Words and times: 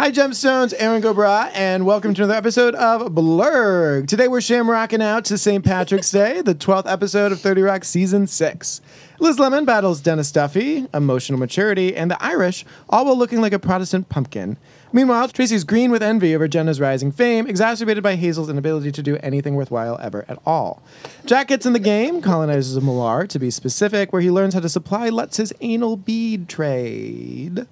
Hi, 0.00 0.12
Gemstones, 0.12 0.72
Aaron 0.78 1.02
Gobra, 1.02 1.50
and 1.54 1.84
welcome 1.84 2.14
to 2.14 2.22
another 2.22 2.38
episode 2.38 2.76
of 2.76 3.10
Blurg. 3.10 4.06
Today 4.06 4.28
we're 4.28 4.38
shamrocking 4.38 5.02
out 5.02 5.24
to 5.24 5.36
St. 5.36 5.64
Patrick's 5.64 6.12
Day, 6.12 6.40
the 6.40 6.54
12th 6.54 6.88
episode 6.88 7.32
of 7.32 7.40
30 7.40 7.62
Rock 7.62 7.82
Season 7.82 8.28
6. 8.28 8.80
Liz 9.18 9.40
Lemon 9.40 9.64
battles 9.64 10.00
Dennis 10.00 10.30
Duffy, 10.30 10.86
emotional 10.94 11.36
maturity, 11.36 11.96
and 11.96 12.12
the 12.12 12.22
Irish, 12.22 12.64
all 12.88 13.06
while 13.06 13.18
looking 13.18 13.40
like 13.40 13.52
a 13.52 13.58
Protestant 13.58 14.08
pumpkin. 14.08 14.56
Meanwhile, 14.92 15.30
Tracy's 15.30 15.64
green 15.64 15.90
with 15.90 16.04
envy 16.04 16.32
over 16.32 16.46
Jenna's 16.46 16.80
rising 16.80 17.10
fame, 17.10 17.48
exacerbated 17.48 18.04
by 18.04 18.14
Hazel's 18.14 18.48
inability 18.48 18.92
to 18.92 19.02
do 19.02 19.16
anything 19.16 19.56
worthwhile 19.56 19.98
ever 20.00 20.24
at 20.28 20.38
all. 20.46 20.80
Jack 21.26 21.48
gets 21.48 21.66
in 21.66 21.72
the 21.72 21.80
game, 21.80 22.22
colonizes 22.22 22.76
a 22.76 22.80
Millar, 22.80 23.26
to 23.26 23.38
be 23.40 23.50
specific, 23.50 24.12
where 24.12 24.22
he 24.22 24.30
learns 24.30 24.54
how 24.54 24.60
to 24.60 24.68
supply 24.68 25.08
Lutz's 25.08 25.52
anal 25.60 25.96
bead 25.96 26.48
trade. 26.48 27.66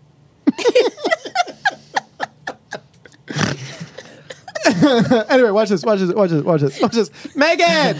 anyway, 5.28 5.50
watch 5.50 5.68
this, 5.68 5.84
watch 5.84 6.00
this, 6.00 6.12
watch 6.12 6.30
this, 6.30 6.42
watch 6.42 6.60
this, 6.60 6.80
watch 6.80 6.92
this. 6.92 7.10
Megan! 7.36 7.96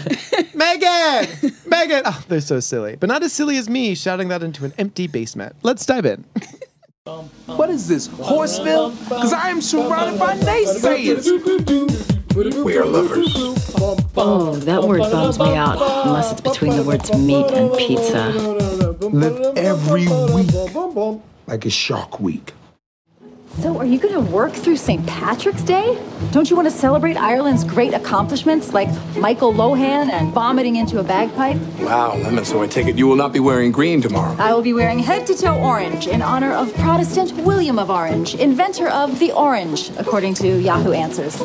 Megan! 0.53 1.53
Megan! 1.65 2.01
Oh, 2.05 2.23
they're 2.27 2.41
so 2.41 2.59
silly. 2.59 2.97
But 2.97 3.07
not 3.07 3.23
as 3.23 3.31
silly 3.31 3.57
as 3.57 3.69
me 3.69 3.95
shouting 3.95 4.27
that 4.29 4.43
into 4.43 4.65
an 4.65 4.73
empty 4.77 5.07
basement. 5.07 5.55
Let's 5.63 5.85
dive 5.85 6.05
in. 6.05 6.25
What 7.45 7.69
is 7.69 7.87
this, 7.87 8.07
Horseville? 8.07 8.89
Because 9.07 9.31
I 9.31 9.49
am 9.49 9.61
surrounded 9.61 10.19
by 10.19 10.37
naysayers. 10.39 11.25
We 12.35 12.77
are 12.77 12.85
lovers. 12.85 13.33
Oh, 14.17 14.55
that 14.57 14.83
word 14.83 14.99
bums 14.99 15.39
me 15.39 15.55
out, 15.55 15.77
unless 16.05 16.33
it's 16.33 16.41
between 16.41 16.75
the 16.75 16.83
words 16.83 17.11
meat 17.15 17.49
and 17.51 17.71
pizza. 17.77 18.29
Live 19.07 19.57
every 19.57 20.07
week 20.33 20.53
like 21.47 21.65
a 21.65 21.69
shark 21.69 22.19
week. 22.19 22.53
So, 23.61 23.75
are 23.79 23.85
you 23.85 23.97
going 23.97 24.13
to 24.13 24.31
work 24.31 24.53
through 24.53 24.75
St. 24.75 25.03
Patrick's 25.07 25.63
Day? 25.63 25.99
Don't 26.31 26.47
you 26.47 26.55
want 26.55 26.67
to 26.67 26.71
celebrate 26.71 27.17
Ireland's 27.17 27.63
great 27.63 27.95
accomplishments 27.95 28.71
like 28.71 28.87
Michael 29.17 29.51
Lohan 29.51 30.11
and 30.11 30.31
vomiting 30.31 30.75
into 30.75 30.99
a 30.99 31.03
bagpipe? 31.03 31.57
Wow, 31.79 32.15
Lemon, 32.17 32.45
so 32.45 32.61
I 32.61 32.67
take 32.67 32.85
it 32.85 32.99
you 32.99 33.07
will 33.07 33.15
not 33.15 33.33
be 33.33 33.39
wearing 33.39 33.71
green 33.71 33.99
tomorrow. 33.99 34.35
I 34.37 34.53
will 34.53 34.61
be 34.61 34.73
wearing 34.73 34.99
head 34.99 35.25
to 35.25 35.35
toe 35.35 35.59
orange 35.59 36.05
in 36.05 36.21
honor 36.21 36.53
of 36.53 36.71
Protestant 36.75 37.33
William 37.37 37.79
of 37.79 37.89
Orange, 37.89 38.35
inventor 38.35 38.89
of 38.89 39.17
the 39.17 39.31
orange, 39.31 39.89
according 39.97 40.35
to 40.35 40.61
Yahoo 40.61 40.91
Answers. 40.91 41.41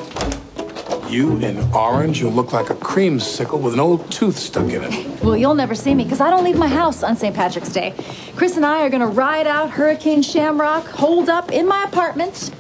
You 1.13 1.37
in 1.41 1.59
orange, 1.75 2.23
you 2.23 2.31
look 2.31 2.55
like 2.55 2.71
a 2.71 2.75
creamsicle 2.75 3.61
with 3.61 3.75
an 3.75 3.81
old 3.81 4.11
tooth 4.11 4.39
stuck 4.39 4.71
in 4.71 4.83
it. 4.83 5.23
Well, 5.23 5.37
you'll 5.37 5.55
never 5.55 5.75
see 5.75 5.95
me 5.95 6.05
because 6.05 6.23
I 6.23 6.31
don't 6.31 6.43
leave 6.43 6.57
my 6.57 6.69
house 6.69 7.03
on 7.03 7.17
St. 7.17 7.37
Patrick's 7.37 7.69
Day. 7.69 7.93
Chris 8.35 8.57
and 8.57 8.65
I 8.65 8.81
are 8.81 8.89
going 8.89 9.03
to 9.03 9.07
ride 9.07 9.47
out 9.47 9.69
Hurricane 9.69 10.23
Shamrock, 10.23 10.87
hold 10.87 11.29
up 11.29 11.53
in 11.53 11.69
my 11.69 11.85
apartment, 11.85 12.51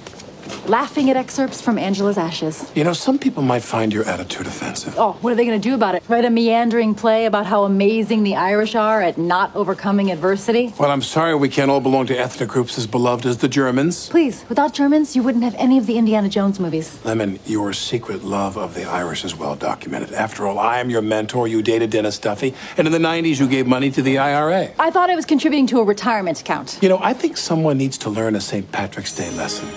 laughing 0.66 1.10
at 1.10 1.16
excerpts 1.16 1.60
from 1.60 1.78
Angela's 1.78 2.18
Ashes. 2.18 2.70
You 2.74 2.84
know, 2.84 2.92
some 2.92 3.18
people 3.18 3.42
might 3.42 3.62
find 3.62 3.92
your 3.92 4.04
attitude 4.04 4.46
offensive. 4.46 4.94
Oh, 4.98 5.12
what 5.20 5.32
are 5.32 5.36
they 5.36 5.44
going 5.44 5.60
to 5.60 5.68
do 5.68 5.74
about 5.74 5.94
it? 5.94 6.02
Write 6.08 6.24
a 6.24 6.30
meandering 6.30 6.94
play 6.94 7.26
about 7.26 7.46
how 7.46 7.64
amazing 7.64 8.22
the 8.22 8.36
Irish 8.36 8.74
are 8.74 9.02
at 9.02 9.18
not 9.18 9.54
overcoming 9.54 10.10
adversity? 10.10 10.72
Well, 10.78 10.90
I'm 10.90 11.02
sorry 11.02 11.34
we 11.34 11.48
can't 11.48 11.70
all 11.70 11.80
belong 11.80 12.06
to 12.06 12.16
ethnic 12.16 12.48
groups 12.48 12.78
as 12.78 12.86
beloved 12.86 13.26
as 13.26 13.38
the 13.38 13.48
Germans. 13.48 14.08
Please, 14.08 14.44
without 14.48 14.74
Germans, 14.74 15.16
you 15.16 15.22
wouldn't 15.22 15.44
have 15.44 15.54
any 15.56 15.78
of 15.78 15.86
the 15.86 15.98
Indiana 15.98 16.28
Jones 16.28 16.60
movies. 16.60 17.04
Lemon, 17.04 17.38
your 17.46 17.72
secret 17.72 18.22
love 18.22 18.56
of 18.56 18.74
the 18.74 18.84
Irish 18.84 19.24
is 19.24 19.36
well 19.36 19.56
documented. 19.56 20.12
After 20.12 20.46
all, 20.46 20.58
I 20.58 20.78
am 20.78 20.90
your 20.90 21.02
mentor. 21.02 21.48
You 21.48 21.62
dated 21.62 21.90
Dennis 21.90 22.18
Duffy. 22.18 22.54
And 22.76 22.86
in 22.86 22.92
the 22.92 22.98
90s, 22.98 23.40
you 23.40 23.48
gave 23.48 23.66
money 23.66 23.90
to 23.90 24.02
the 24.02 24.18
IRA. 24.18 24.70
I 24.78 24.90
thought 24.90 25.10
I 25.10 25.14
was 25.14 25.26
contributing 25.26 25.66
to 25.68 25.80
a 25.80 25.84
retirement 25.84 26.40
account. 26.40 26.78
You 26.80 26.88
know, 26.88 26.98
I 27.02 27.12
think 27.12 27.36
someone 27.36 27.78
needs 27.78 27.98
to 27.98 28.10
learn 28.10 28.36
a 28.36 28.40
St. 28.40 28.70
Patrick's 28.72 29.14
Day 29.14 29.30
lesson. 29.30 29.68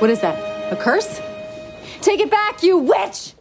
What 0.00 0.08
is 0.08 0.20
that? 0.20 0.72
A 0.72 0.76
curse? 0.76 1.20
Take 2.00 2.20
it 2.20 2.30
back, 2.30 2.62
you 2.62 2.78
witch! 2.78 3.34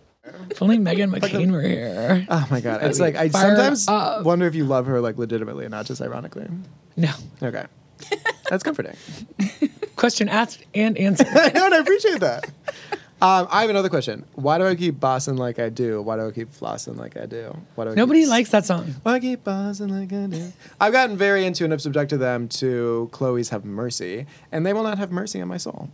If 0.50 0.62
only 0.62 0.78
Meghan 0.78 1.10
McCain 1.10 1.54
were 1.54 1.62
here. 1.62 2.26
Oh 2.30 2.46
my 2.52 2.60
god. 2.60 2.84
It's 2.84 3.00
like 3.00 3.16
I 3.16 3.30
Fire 3.30 3.56
sometimes 3.56 3.88
up. 3.88 4.26
wonder 4.26 4.46
if 4.46 4.56
you 4.56 4.66
love 4.66 4.88
her 4.88 5.00
like 5.00 5.18
legitimately 5.18 5.64
and 5.64 5.72
not 5.72 5.86
just 5.86 6.02
ironically. 6.02 6.50
No. 6.98 7.12
Okay. 7.42 7.64
That's 8.50 8.62
comforting. 8.64 8.98
Question 9.96 10.28
asked 10.28 10.62
and 10.74 10.98
answered. 10.98 11.28
I 11.32 11.50
know, 11.54 11.68
and 11.68 11.74
I 11.74 11.78
appreciate 11.78 12.20
that. 12.20 12.50
Um, 13.22 13.48
I 13.52 13.62
have 13.62 13.70
another 13.70 13.90
question. 13.90 14.26
Why 14.34 14.58
do 14.58 14.66
I 14.66 14.74
keep 14.74 15.00
bossing 15.00 15.38
like 15.38 15.60
I 15.60 15.70
do? 15.70 16.02
Why 16.02 16.16
do 16.18 16.28
I 16.28 16.32
keep 16.32 16.52
flossing 16.52 16.98
like 16.98 17.16
I 17.18 17.28
do? 17.28 17.56
Why 17.76 17.86
do 17.86 17.92
I 17.92 17.94
Nobody 17.94 18.22
keep 18.22 18.30
likes 18.30 18.50
that 18.50 18.66
song. 18.66 18.96
Why 19.04 19.14
I 19.14 19.20
keep 19.20 19.44
bossing 19.44 19.90
like 19.90 20.12
I 20.12 20.26
do? 20.26 20.52
I've 20.80 20.92
gotten 20.92 21.16
very 21.18 21.46
into 21.46 21.64
and 21.64 21.72
have 21.72 21.82
subjected 21.82 22.18
them 22.18 22.48
to 22.50 23.10
Chloe's 23.12 23.50
Have 23.50 23.64
Mercy, 23.64 24.26
and 24.52 24.66
they 24.66 24.74
will 24.74 24.82
not 24.82 24.98
have 24.98 25.12
mercy 25.12 25.40
on 25.40 25.48
my 25.50 25.58
soul. 25.58 25.90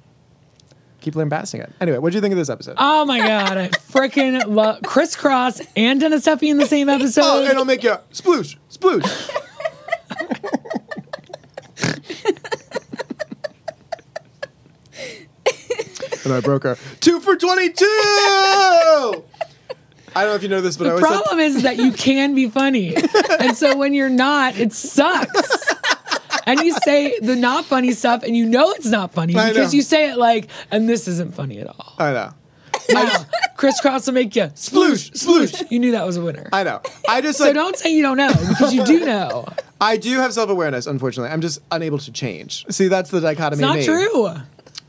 Keep 1.02 1.16
lambasting 1.18 1.60
it. 1.62 1.72
Anyway, 1.82 1.98
what 1.98 2.12
do 2.12 2.18
you 2.18 2.22
think 2.22 2.32
of 2.32 2.38
this 2.38 2.50
episode? 2.50 2.76
Oh 2.80 3.04
my 3.06 3.20
god, 3.20 3.58
I 3.58 3.68
freaking 3.70 4.46
love 4.48 4.82
crisscross 4.84 5.62
and 5.76 6.00
Dennis 6.00 6.24
Duffy 6.24 6.50
in 6.50 6.58
the 6.58 6.66
same 6.66 6.88
episode. 6.98 7.22
Oh, 7.24 7.46
and 7.46 7.58
I'll 7.58 7.66
make 7.66 7.84
you 7.84 7.96
sploosh, 8.14 8.56
sploosh. 8.72 9.44
And 16.30 16.34
I 16.38 16.42
broke 16.42 16.64
her. 16.64 16.78
Two 17.00 17.20
for 17.20 17.36
22! 17.36 17.86
I 20.16 20.22
don't 20.22 20.30
know 20.32 20.36
if 20.36 20.44
you 20.44 20.50
know 20.50 20.62
this, 20.62 20.78
but 20.78 20.88
I 20.88 20.90
the 20.90 20.96
always 20.96 21.08
said- 21.08 21.16
problem 21.24 21.40
is 21.40 21.64
that 21.64 21.78
you 21.78 21.92
can 21.92 22.34
be 22.36 22.50
funny, 22.50 22.96
and 23.40 23.56
so 23.56 23.78
when 23.78 23.94
you're 23.94 24.10
not, 24.10 24.58
it 24.58 24.74
sucks. 24.74 25.74
And 26.46 26.62
you 26.62 26.74
say 26.86 27.20
the 27.20 27.36
not 27.36 27.66
funny 27.66 27.92
stuff, 27.92 28.24
and 28.24 28.36
you 28.36 28.46
know 28.46 28.72
it's 28.72 28.86
not 28.86 29.12
funny 29.14 29.36
I 29.36 29.50
because 29.50 29.74
know. 29.74 29.78
you 29.78 29.82
say 29.84 30.10
it 30.12 30.18
like, 30.18 30.48
and 30.72 30.88
this 30.88 31.08
isn't 31.08 31.36
funny 31.36 31.60
at 31.60 31.68
all. 31.68 31.94
I 31.98 32.14
know. 32.14 32.34
Now, 32.90 33.26
crisscross 33.58 34.08
will 34.08 34.14
make 34.14 34.34
you 34.34 34.44
Sploosh, 34.44 35.12
sploosh. 35.12 35.70
You 35.70 35.78
knew 35.80 35.92
that 35.92 36.06
was 36.06 36.16
a 36.16 36.22
winner. 36.22 36.48
I 36.54 36.64
know. 36.64 36.82
I 37.10 37.20
just 37.20 37.38
so 37.38 37.46
like, 37.46 37.54
don't 37.54 37.76
say 37.76 37.94
you 37.94 38.02
don't 38.02 38.16
know 38.16 38.32
because 38.48 38.74
you 38.74 38.86
do 38.86 39.04
know. 39.06 39.46
I 39.82 39.98
do 39.98 40.16
have 40.20 40.34
self 40.34 40.50
awareness, 40.50 40.88
unfortunately. 40.88 41.32
I'm 41.32 41.42
just 41.42 41.60
unable 41.70 41.98
to 42.00 42.12
change. 42.14 42.66
See, 42.70 42.88
that's 42.88 43.10
the 43.12 43.20
dichotomy. 43.20 43.62
It's 43.80 43.88
not 43.88 43.94
true. 43.94 44.36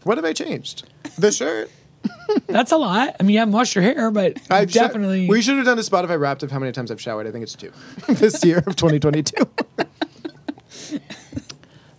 What 0.08 0.16
have 0.16 0.24
I 0.24 0.32
changed? 0.32 0.88
The 1.19 1.30
shirt. 1.30 1.70
That's 2.46 2.72
a 2.72 2.78
lot. 2.78 3.14
I 3.20 3.22
mean, 3.22 3.34
you 3.34 3.41
haven't 3.41 3.52
washed 3.52 3.74
your 3.74 3.84
hair, 3.84 4.10
but 4.10 4.38
sho- 4.38 4.64
definitely. 4.64 5.28
we 5.28 5.42
should 5.42 5.56
have 5.56 5.66
done 5.66 5.78
a 5.78 5.82
Spotify 5.82 6.19
wrapped 6.19 6.42
of 6.42 6.50
how 6.50 6.58
many 6.58 6.72
times 6.72 6.91
I've 6.91 6.98
showered. 6.98 7.26
I 7.26 7.30
think 7.30 7.42
it's 7.42 7.54
two 7.54 7.70
this 8.08 8.42
year 8.42 8.64
of 8.66 8.74
2022. 8.74 9.34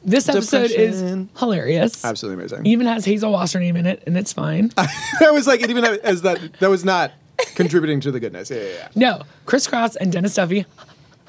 this 0.03 0.27
episode 0.27 0.69
Depression. 0.69 1.29
is 1.29 1.39
hilarious. 1.39 2.03
Absolutely 2.03 2.41
amazing. 2.41 2.65
Even 2.65 2.87
has 2.87 3.05
Hazel 3.05 3.31
Wasser 3.31 3.59
name 3.59 3.75
in 3.75 3.85
it, 3.85 4.01
and 4.07 4.17
it's 4.17 4.33
fine. 4.33 4.69
that 4.69 5.29
was 5.31 5.45
like 5.45 5.61
it 5.61 5.69
even 5.69 5.83
as 5.85 6.23
that 6.23 6.39
that 6.61 6.71
was 6.71 6.83
not 6.83 7.11
contributing 7.53 7.99
to 8.01 8.11
the 8.11 8.19
goodness. 8.19 8.49
Yeah, 8.49 8.57
yeah, 8.57 8.69
yeah. 8.73 8.87
no, 8.95 9.21
Crisscross 9.45 9.95
and 9.95 10.11
Dennis 10.11 10.33
Duffy, 10.33 10.65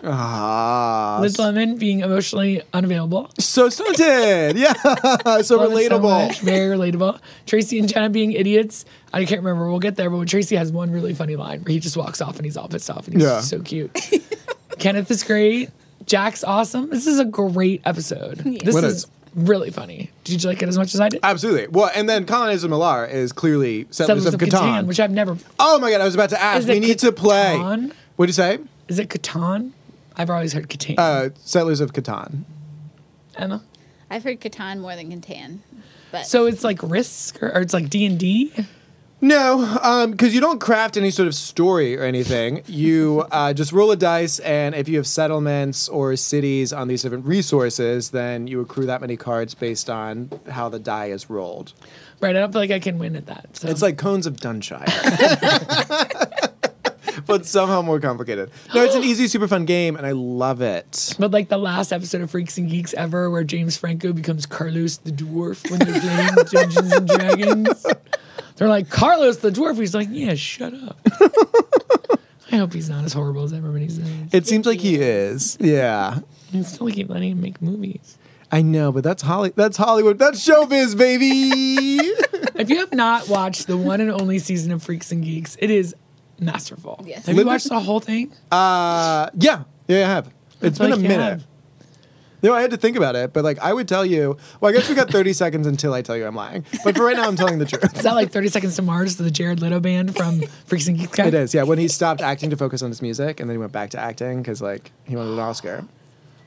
Ah, 0.04 1.18
Liz 1.20 1.38
Lemon 1.38 1.76
being 1.76 2.00
emotionally 2.00 2.62
unavailable. 2.72 3.30
so 3.38 3.68
stunted. 3.68 4.56
Yeah, 4.60 4.72
so 4.72 4.88
Love 4.94 5.40
it 5.40 5.44
so 5.44 5.58
relatable. 5.58 6.02
much. 6.28 6.40
Very 6.40 6.76
relatable. 6.76 7.20
Tracy 7.46 7.78
and 7.78 7.88
Jenna 7.88 8.10
being 8.10 8.32
idiots. 8.32 8.84
I 9.12 9.24
can't 9.24 9.42
remember. 9.42 9.68
We'll 9.70 9.78
get 9.80 9.96
there. 9.96 10.10
But 10.10 10.18
when 10.18 10.26
Tracy 10.26 10.56
has 10.56 10.70
one 10.72 10.90
really 10.90 11.14
funny 11.14 11.36
line 11.36 11.62
where 11.62 11.72
he 11.72 11.80
just 11.80 11.96
walks 11.96 12.20
off 12.20 12.36
and 12.36 12.44
he's 12.44 12.56
all 12.56 12.68
pissed 12.68 12.90
off 12.90 13.06
and 13.06 13.14
he's 13.16 13.24
Yeah. 13.24 13.40
so 13.40 13.60
cute. 13.60 13.90
Kenneth 14.78 15.10
is 15.10 15.22
great. 15.24 15.70
Jack's 16.06 16.42
awesome. 16.44 16.90
This 16.90 17.06
is 17.06 17.18
a 17.18 17.24
great 17.24 17.82
episode. 17.84 18.38
This 18.64 18.74
What 18.74 18.84
is 18.84 18.94
is- 18.94 19.06
really 19.34 19.70
funny. 19.70 20.10
Did 20.24 20.42
you 20.42 20.48
like 20.48 20.62
it 20.62 20.68
as 20.68 20.76
much 20.78 20.94
as 20.94 21.00
I 21.00 21.08
did? 21.08 21.20
Absolutely. 21.22 21.68
Well, 21.68 21.90
and 21.94 22.08
then 22.08 22.26
Colonizer 22.26 22.68
Millar 22.68 23.06
is 23.06 23.32
clearly 23.32 23.86
Settlers, 23.90 24.24
Settlers 24.24 24.34
of 24.34 24.40
Catan. 24.40 24.86
which 24.86 24.98
I've 25.00 25.10
never. 25.12 25.36
oh 25.58 25.78
my 25.78 25.90
god, 25.90 26.00
I 26.00 26.04
was 26.04 26.14
about 26.14 26.30
to 26.30 26.40
ask. 26.42 26.60
Is 26.60 26.66
We 26.66 26.76
it 26.76 26.80
need 26.80 26.98
to 27.00 27.12
play. 27.12 27.54
Catan? 27.58 27.92
What 28.16 28.26
do 28.26 28.30
you 28.30 28.34
say? 28.34 28.58
Is 28.88 28.98
it 28.98 29.08
Catan? 29.08 29.70
I've 30.20 30.28
always 30.28 30.52
heard 30.52 30.68
Catan. 30.68 30.98
Uh, 30.98 31.30
Settlers 31.44 31.80
of 31.80 31.94
Catan. 31.94 32.44
Emma. 33.36 33.62
I've 34.10 34.22
heard 34.22 34.38
Catan 34.38 34.80
more 34.80 34.94
than 34.94 35.10
Catan. 35.10 35.60
But 36.12 36.26
So 36.26 36.44
it's 36.44 36.62
like 36.62 36.78
Risk, 36.82 37.42
or, 37.42 37.50
or 37.54 37.62
it's 37.62 37.72
like 37.72 37.88
D 37.88 38.04
and 38.04 38.18
D. 38.18 38.52
No, 39.22 40.06
because 40.10 40.34
you 40.34 40.40
don't 40.42 40.60
craft 40.60 40.98
any 40.98 41.10
sort 41.10 41.26
of 41.26 41.34
story 41.34 41.96
or 41.98 42.02
anything. 42.02 42.62
You 42.66 43.24
uh, 43.30 43.54
just 43.54 43.72
roll 43.72 43.90
a 43.92 43.96
dice, 43.96 44.40
and 44.40 44.74
if 44.74 44.88
you 44.88 44.96
have 44.98 45.06
settlements 45.06 45.88
or 45.88 46.16
cities 46.16 46.70
on 46.72 46.88
these 46.88 47.02
different 47.02 47.24
resources, 47.24 48.10
then 48.10 48.46
you 48.46 48.60
accrue 48.60 48.86
that 48.86 49.00
many 49.00 49.16
cards 49.16 49.54
based 49.54 49.88
on 49.88 50.30
how 50.50 50.68
the 50.68 50.78
die 50.78 51.06
is 51.06 51.30
rolled. 51.30 51.72
Right. 52.20 52.36
I 52.36 52.40
don't 52.40 52.52
feel 52.52 52.60
like 52.60 52.70
I 52.70 52.78
can 52.78 52.98
win 52.98 53.16
at 53.16 53.26
that. 53.26 53.56
So 53.56 53.68
It's 53.68 53.80
like 53.80 53.96
Cones 53.96 54.26
of 54.26 54.36
Dunshire. 54.36 54.84
but 57.30 57.46
somehow 57.46 57.82
more 57.82 58.00
complicated. 58.00 58.50
No, 58.74 58.84
it's 58.84 58.94
an 58.94 59.04
easy, 59.04 59.26
super 59.28 59.48
fun 59.48 59.64
game, 59.64 59.96
and 59.96 60.06
I 60.06 60.12
love 60.12 60.60
it. 60.60 61.14
But 61.18 61.30
like 61.30 61.48
the 61.48 61.58
last 61.58 61.92
episode 61.92 62.20
of 62.20 62.30
Freaks 62.30 62.58
and 62.58 62.68
Geeks 62.68 62.92
ever, 62.94 63.30
where 63.30 63.44
James 63.44 63.76
Franco 63.76 64.12
becomes 64.12 64.46
Carlos 64.46 64.98
the 64.98 65.10
dwarf 65.10 65.68
when 65.70 65.78
they're 65.80 66.00
playing 66.00 66.34
Dungeons 66.50 66.92
and 66.92 67.08
Dragons. 67.08 67.86
They're 68.56 68.68
like 68.68 68.90
Carlos 68.90 69.38
the 69.38 69.50
dwarf. 69.50 69.78
He's 69.78 69.94
like, 69.94 70.08
yeah, 70.10 70.34
shut 70.34 70.74
up. 70.74 70.98
I 72.52 72.56
hope 72.56 72.72
he's 72.72 72.90
not 72.90 73.04
as 73.04 73.12
horrible 73.12 73.44
as 73.44 73.52
everybody 73.52 73.88
says. 73.88 74.08
It 74.32 74.46
seems 74.46 74.66
like 74.66 74.80
he 74.80 74.96
is. 74.96 75.56
Yeah. 75.60 76.18
And 76.52 76.66
still 76.66 76.90
keep 76.90 77.08
letting 77.08 77.30
him 77.30 77.40
make 77.40 77.62
movies. 77.62 78.18
I 78.52 78.62
know, 78.62 78.90
but 78.90 79.04
that's 79.04 79.22
Holly. 79.22 79.52
That's 79.54 79.76
Hollywood. 79.76 80.18
That's 80.18 80.46
showbiz, 80.46 80.96
baby. 80.96 81.98
If 82.60 82.68
you 82.68 82.76
have 82.80 82.92
not 82.92 83.26
watched 83.26 83.68
the 83.68 83.76
one 83.78 84.02
and 84.02 84.10
only 84.10 84.38
season 84.38 84.70
of 84.70 84.82
Freaks 84.82 85.10
and 85.12 85.24
Geeks, 85.24 85.56
it 85.60 85.70
is 85.70 85.94
masterful. 86.40 87.02
Yes. 87.06 87.26
Have 87.26 87.34
you 87.34 87.38
Linda- 87.38 87.52
watched 87.52 87.68
the 87.68 87.80
whole 87.80 88.00
thing? 88.00 88.32
Uh, 88.50 89.28
yeah, 89.34 89.64
yeah, 89.88 89.96
I 90.06 90.08
have. 90.10 90.30
It's 90.62 90.78
feel 90.78 90.86
been 90.88 90.92
a 90.92 90.96
like 90.96 91.02
you 91.02 91.08
minute. 91.08 91.22
have. 91.22 91.46
No, 92.42 92.54
I 92.54 92.62
had 92.62 92.70
to 92.70 92.78
think 92.78 92.96
about 92.96 93.16
it, 93.16 93.34
but 93.34 93.44
like 93.44 93.58
I 93.58 93.70
would 93.72 93.86
tell 93.86 94.04
you. 94.06 94.38
Well, 94.60 94.70
I 94.72 94.74
guess 94.74 94.88
we 94.88 94.94
got 94.94 95.10
30 95.12 95.34
seconds 95.34 95.66
until 95.66 95.92
I 95.92 96.00
tell 96.00 96.16
you 96.16 96.26
I'm 96.26 96.34
lying. 96.34 96.64
But 96.84 96.96
for 96.96 97.04
right 97.04 97.16
now, 97.16 97.28
I'm 97.28 97.36
telling 97.36 97.58
the 97.58 97.66
truth. 97.66 97.94
Is 97.96 98.02
that 98.04 98.14
like 98.14 98.30
30 98.30 98.48
Seconds 98.48 98.76
to 98.76 98.82
Mars, 98.82 99.16
the 99.16 99.30
Jared 99.30 99.60
Leto 99.60 99.78
band 99.78 100.16
from 100.16 100.40
Freaks 100.64 100.86
and 100.88 100.98
Geeks? 100.98 101.18
It 101.18 101.34
is, 101.34 101.52
yeah. 101.52 101.64
When 101.64 101.78
he 101.78 101.86
stopped 101.86 102.22
acting 102.22 102.48
to 102.48 102.56
focus 102.56 102.80
on 102.82 102.88
his 102.88 103.02
music, 103.02 103.40
and 103.40 103.50
then 103.50 103.54
he 103.56 103.58
went 103.58 103.72
back 103.72 103.90
to 103.90 103.98
acting 104.00 104.40
because 104.40 104.62
like 104.62 104.90
he 105.04 105.16
wanted 105.16 105.32
an 105.34 105.38
Oscar. 105.38 105.84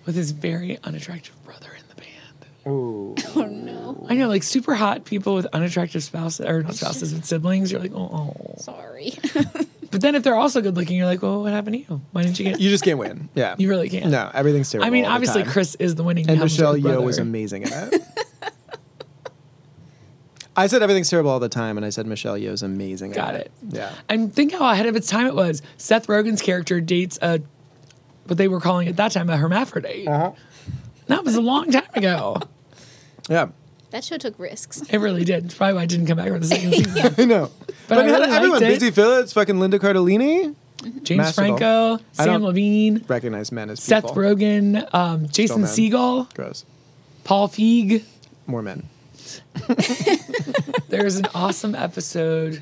With 0.08 0.16
his 0.16 0.32
very 0.32 0.80
unattractive 0.84 1.36
brother 1.46 1.70
in 1.78 1.84
the 1.90 1.96
band. 1.96 2.74
Ooh. 2.74 3.16
Oh 3.36 3.46
no. 3.46 4.06
I 4.10 4.16
know, 4.16 4.28
like 4.30 4.42
super 4.44 4.74
hot 4.74 5.06
people 5.06 5.36
with 5.36 5.46
unattractive 5.54 6.04
spouses, 6.04 6.46
or 6.46 6.64
not 6.64 6.74
spouses, 6.76 7.14
with 7.14 7.24
siblings. 7.26 7.72
You're 7.72 7.80
like, 7.82 7.94
oh, 7.94 8.10
oh. 8.42 8.56
Sorry. 8.58 9.14
But 9.94 10.02
then 10.02 10.16
if 10.16 10.24
they're 10.24 10.36
also 10.36 10.60
good 10.60 10.76
looking, 10.76 10.98
you're 10.98 11.06
like, 11.06 11.22
well, 11.22 11.44
what 11.44 11.54
happened 11.54 11.76
to 11.76 11.80
you? 11.82 12.02
Why 12.14 12.24
didn't 12.24 12.40
you 12.40 12.46
get? 12.46 12.60
You 12.60 12.72
just 12.72 12.84
can't 12.84 12.98
win. 12.98 13.30
Yeah. 13.36 13.54
You 13.60 13.70
really 13.70 13.90
can't. 13.90 14.10
No, 14.10 14.30
everything's 14.34 14.72
terrible. 14.72 14.88
I 14.88 14.90
mean, 14.90 15.06
obviously. 15.06 15.44
Chris 15.44 15.76
is 15.76 15.94
the 15.94 16.04
winning. 16.04 16.28
and 16.28 16.40
Michelle 16.40 16.76
Yeoh 16.76 17.04
was 17.04 17.20
amazing 17.20 17.62
in 17.62 17.70
it. 17.72 18.02
I 20.56 20.66
said 20.68 20.82
everything's 20.82 21.10
terrible 21.10 21.30
all 21.32 21.40
the 21.40 21.48
time, 21.50 21.78
and 21.78 21.86
I 21.86 21.90
said 21.90 22.08
Michelle 22.08 22.38
Yeoh's 22.38 22.64
amazing. 22.64 23.12
in 23.12 23.16
Got 23.16 23.36
it. 23.36 23.52
Yeah. 23.70 23.92
And 24.10 24.34
think 24.34 24.52
how 24.54 24.68
ahead 24.70 24.88
of 24.88 24.96
its 24.96 25.08
time 25.08 25.28
it 25.28 25.36
was. 25.36 25.62
Seth 25.78 26.08
Rogen's 26.08 26.42
character 26.42 26.82
dates 26.82 27.20
a, 27.22 27.40
what 28.26 28.38
they 28.38 28.48
were 28.48 28.60
calling 28.60 28.88
at 28.88 28.96
that 28.98 29.12
time 29.12 29.30
a 29.30 29.38
hermaphrodite. 29.38 30.08
Uh-huh. 30.08 30.32
That 31.08 31.24
was 31.24 31.36
a 31.36 31.42
long 31.42 31.70
time 31.72 31.84
ago. 31.94 32.38
Yeah. 33.30 33.48
That 33.94 34.04
show 34.04 34.18
took 34.18 34.38
risks. 34.40 34.82
It 34.90 34.98
really 34.98 35.24
did. 35.24 35.46
It's 35.46 35.54
probably 35.56 35.76
why 35.76 35.82
I 35.84 35.86
didn't 35.86 36.08
come 36.08 36.18
back 36.18 36.28
for 36.28 36.40
the 36.40 36.48
second 36.48 36.74
season. 36.74 37.16
I 37.18 37.26
know. 37.26 37.52
But, 37.88 38.00
I 38.00 38.02
I 38.02 38.06
mean, 38.06 38.14
really 38.16 38.32
everyone, 38.36 38.50
liked 38.62 38.64
it. 38.64 38.80
Busy 38.80 38.92
Phillips, 38.92 39.34
fucking 39.34 39.60
Linda 39.60 39.78
Cardellini, 39.80 40.56
James 41.04 41.18
Masterful. 41.18 41.58
Franco, 41.58 41.94
I 41.96 42.00
Sam 42.12 42.28
don't- 42.28 42.44
Levine, 42.44 43.06
recognize 43.08 43.52
men 43.52 43.70
as 43.70 43.82
Seth 43.82 44.04
people. 44.08 44.18
Rogen, 44.18 44.94
um, 44.94 45.28
Jason 45.30 45.62
men. 45.62 45.70
Segel, 45.70 46.34
Gross. 46.34 46.66
Paul 47.24 47.48
Feig. 47.48 48.04
More 48.48 48.62
men. 48.62 48.90
There's 50.90 51.16
an 51.16 51.28
awesome 51.36 51.76
episode 51.76 52.62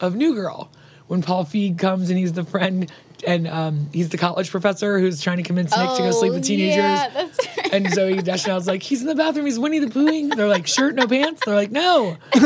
of 0.00 0.14
New 0.16 0.34
Girl 0.34 0.70
when 1.08 1.22
Paul 1.22 1.44
Feig 1.44 1.78
comes 1.78 2.10
and 2.10 2.18
he's 2.18 2.32
the 2.32 2.44
friend 2.44 2.90
and 3.26 3.48
um, 3.48 3.88
he's 3.92 4.10
the 4.10 4.18
college 4.18 4.50
professor 4.50 4.98
who's 4.98 5.22
trying 5.22 5.38
to 5.38 5.42
convince 5.42 5.74
Nick 5.76 5.90
to 5.96 6.02
go 6.02 6.10
sleep 6.10 6.32
with 6.32 6.44
teenagers. 6.44 6.76
Oh, 6.76 6.86
Yeah, 6.86 7.08
that's 7.08 7.38
right. 7.56 7.72
And 7.72 7.86
Zooey 7.86 8.22
Deschanel's 8.22 8.66
like, 8.68 8.82
he's 8.82 9.00
in 9.00 9.06
the 9.06 9.14
bathroom, 9.14 9.46
he's 9.46 9.58
Winnie 9.58 9.78
the 9.78 9.86
Poohing. 9.86 10.36
They're 10.36 10.48
like, 10.48 10.66
shirt, 10.66 10.94
no 10.94 11.06
pants. 11.08 11.42
They're 11.44 11.54
like, 11.54 11.70
no. 11.70 12.16
that's 12.34 12.42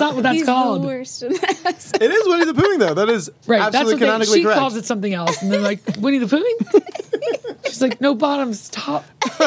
not 0.00 0.14
what 0.14 0.22
that's 0.22 0.36
He's 0.38 0.46
called. 0.46 0.82
the 0.82 0.86
worst 0.86 1.22
in 1.22 1.32
that. 1.34 1.92
It 2.00 2.10
is 2.10 2.26
Winnie 2.26 2.46
the 2.46 2.54
Poohing, 2.54 2.78
though. 2.78 2.94
That 2.94 3.10
is 3.10 3.30
Right, 3.46 3.58
that's 3.58 3.74
absolutely 3.76 4.06
what 4.06 4.18
they, 4.20 4.24
she 4.26 4.42
correct. 4.44 4.58
calls 4.58 4.76
it 4.76 4.86
something 4.86 5.12
else. 5.12 5.42
And 5.42 5.52
they're 5.52 5.60
like, 5.60 5.80
Winnie 5.98 6.18
the 6.18 6.26
Poohing? 6.26 7.64
She's 7.66 7.82
like, 7.82 8.00
no 8.00 8.14
bottoms, 8.14 8.70
top. 8.70 9.04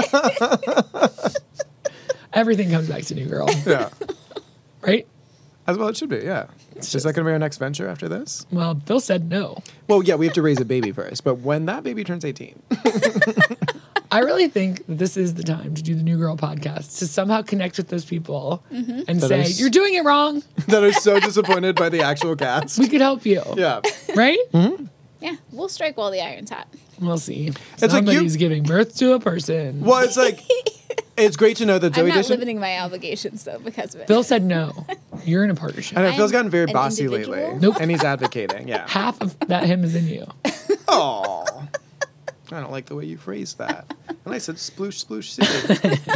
Everything 2.33 2.69
comes 2.69 2.87
back 2.87 3.03
to 3.05 3.15
New 3.15 3.25
Girl, 3.25 3.49
Yeah. 3.65 3.89
right? 4.81 5.07
As 5.67 5.77
well, 5.77 5.89
it 5.89 5.97
should 5.97 6.09
be, 6.09 6.17
yeah. 6.19 6.45
It's 6.77 6.95
Is 6.95 7.03
that 7.03 7.13
going 7.13 7.25
to 7.25 7.29
be 7.29 7.33
our 7.33 7.39
next 7.39 7.57
venture 7.57 7.89
after 7.89 8.07
this? 8.07 8.45
Well, 8.51 8.73
Bill 8.73 9.01
said 9.01 9.29
no. 9.29 9.61
Well, 9.87 10.01
yeah, 10.01 10.15
we 10.15 10.25
have 10.25 10.33
to 10.35 10.41
raise 10.41 10.61
a 10.61 10.65
baby 10.65 10.93
first. 10.93 11.25
But 11.25 11.35
when 11.35 11.65
that 11.65 11.83
baby 11.83 12.05
turns 12.05 12.23
18, 12.23 12.61
I 14.11 14.19
really 14.19 14.47
think 14.47 14.85
that 14.87 14.97
this 14.97 15.17
is 15.17 15.33
the 15.33 15.43
time 15.43 15.75
to 15.75 15.83
do 15.83 15.93
the 15.93 16.03
New 16.03 16.17
Girl 16.17 16.37
podcast 16.37 16.99
to 16.99 17.07
somehow 17.07 17.41
connect 17.41 17.75
with 17.75 17.89
those 17.89 18.05
people 18.05 18.63
mm-hmm. 18.71 19.01
and 19.09 19.19
That 19.19 19.27
say, 19.27 19.41
is- 19.41 19.59
you're 19.59 19.69
doing 19.69 19.95
it 19.95 20.05
wrong. 20.05 20.41
that 20.67 20.83
are 20.83 20.93
so 20.93 21.19
disappointed 21.19 21.75
by 21.75 21.89
the 21.89 22.01
actual 22.01 22.37
cast. 22.37 22.79
We 22.79 22.87
could 22.87 23.01
help 23.01 23.25
you. 23.25 23.41
Yeah. 23.57 23.81
Right? 24.15 24.39
Mm-hmm. 24.53 24.85
Yeah, 25.19 25.35
we'll 25.51 25.67
strike 25.67 25.97
while 25.97 26.11
the 26.11 26.21
iron's 26.21 26.49
hot. 26.51 26.67
We'll 27.01 27.17
see. 27.17 27.47
It's 27.47 27.81
like 27.81 27.81
you- 27.81 27.89
Somebody's 27.89 28.37
giving 28.37 28.63
birth 28.63 28.95
to 28.99 29.13
a 29.13 29.19
person. 29.19 29.81
Well, 29.81 29.99
it's 30.03 30.15
like, 30.15 30.39
it's 31.17 31.35
great 31.35 31.57
to 31.57 31.65
know 31.65 31.79
that 31.79 31.97
I'm 31.97 32.05
Zooey 32.05 32.09
not 32.09 32.15
Deschanel. 32.15 32.37
limiting 32.39 32.59
my 32.59 32.79
obligations 32.79 33.43
though 33.43 33.59
because 33.59 33.95
of 33.95 34.01
it. 34.01 34.07
Bill 34.07 34.23
said 34.23 34.43
no. 34.43 34.85
You're 35.25 35.43
in 35.43 35.49
a 35.49 35.55
partnership. 35.55 35.97
I 35.97 36.01
know, 36.03 36.13
Phil's 36.15 36.31
gotten 36.31 36.51
very 36.51 36.65
an 36.67 36.73
bossy 36.73 37.05
individual? 37.05 37.37
lately. 37.37 37.59
Nope. 37.59 37.77
And 37.81 37.89
he's 37.91 38.03
advocating, 38.03 38.67
yeah. 38.67 38.85
Half 38.89 39.21
of 39.21 39.37
that 39.47 39.63
him 39.65 39.83
is 39.83 39.95
in 39.95 40.07
you. 40.07 40.25
Oh. 40.89 41.43
I 42.49 42.61
don't 42.61 42.71
like 42.71 42.85
the 42.85 42.95
way 42.95 43.03
you 43.03 43.17
phrased 43.17 43.57
that. 43.57 43.93
And 44.23 44.33
I 44.33 44.37
said 44.37 44.55
sploosh, 44.55 45.03
sploosh, 45.05 45.31
city. 45.75 46.01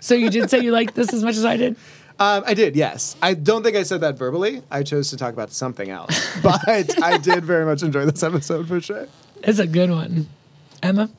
So 0.00 0.14
you 0.14 0.30
did 0.30 0.48
say 0.50 0.60
you 0.60 0.70
liked 0.70 0.94
this 0.94 1.12
as 1.12 1.24
much 1.24 1.34
as 1.36 1.44
I 1.44 1.56
did? 1.56 1.74
Um, 2.20 2.44
I 2.46 2.54
did, 2.54 2.76
yes. 2.76 3.16
I 3.20 3.34
don't 3.34 3.64
think 3.64 3.76
I 3.76 3.82
said 3.82 4.02
that 4.02 4.16
verbally. 4.16 4.62
I 4.70 4.84
chose 4.84 5.10
to 5.10 5.16
talk 5.16 5.32
about 5.32 5.50
something 5.50 5.90
else. 5.90 6.14
But 6.44 6.60
I 7.02 7.18
did 7.18 7.44
very 7.44 7.64
much 7.64 7.82
enjoy 7.82 8.04
this 8.06 8.22
episode 8.22 8.68
for 8.68 8.80
sure. 8.80 9.08
It's 9.42 9.58
a 9.58 9.66
good 9.66 9.90
one. 9.90 10.28
Emma? 10.80 11.10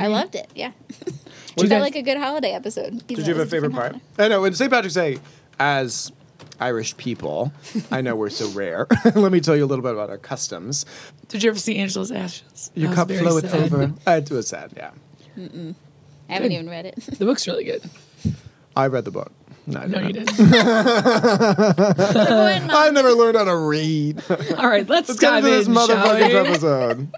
I 0.00 0.06
loved 0.08 0.34
it. 0.34 0.50
Yeah, 0.54 0.72
you 0.88 0.94
it 1.06 1.14
felt 1.56 1.68
guys- 1.70 1.80
like 1.82 1.96
a 1.96 2.02
good 2.02 2.18
holiday 2.18 2.52
episode. 2.52 3.06
Did 3.06 3.18
you 3.18 3.34
have 3.34 3.38
a 3.38 3.46
favorite 3.46 3.72
part? 3.72 3.92
holiday. 3.92 4.04
I 4.18 4.28
know, 4.28 4.42
when 4.42 4.54
St. 4.54 4.70
Patrick's 4.70 4.94
Day, 4.94 5.18
as 5.58 6.12
Irish 6.60 6.96
people, 6.96 7.52
I 7.90 8.00
know 8.00 8.14
we're 8.16 8.30
so 8.30 8.48
rare. 8.50 8.86
Let 9.14 9.32
me 9.32 9.40
tell 9.40 9.56
you 9.56 9.64
a 9.64 9.66
little 9.66 9.82
bit 9.82 9.92
about 9.92 10.10
our 10.10 10.18
customs. 10.18 10.86
Did 11.28 11.42
you 11.42 11.50
ever 11.50 11.58
see 11.58 11.76
Angela's 11.78 12.12
Ashes? 12.12 12.70
Your 12.74 12.88
That 12.88 12.90
was 12.90 12.96
cup 12.96 13.08
very 13.08 13.20
floweth 13.20 13.50
sad. 13.50 13.72
over. 13.72 13.92
Uh, 14.06 14.10
it 14.22 14.30
was 14.30 14.46
sad, 14.48 14.72
yeah. 14.76 14.90
I 15.36 16.32
haven't 16.32 16.52
even 16.52 16.68
read 16.70 16.86
it. 16.86 16.96
The 16.96 17.24
book's 17.24 17.46
really 17.46 17.64
good. 17.64 17.82
I 18.76 18.86
read 18.86 19.04
the 19.04 19.10
book. 19.10 19.32
No, 19.66 19.80
I 19.80 19.86
No, 19.86 19.98
you 20.00 20.12
didn't. 20.12 20.36
didn't. 20.36 20.54
I've 22.70 22.92
never 22.92 23.12
learned 23.12 23.36
how 23.36 23.44
to 23.44 23.56
read. 23.56 24.22
All 24.58 24.68
right, 24.68 24.86
let's, 24.88 25.08
Let's 25.08 25.20
get 25.20 25.30
dive 25.30 25.44
into 25.44 25.56
this 25.56 25.66
in, 25.66 25.74
motherfucking 25.74 26.28
we? 26.28 26.34
episode. 26.34 27.08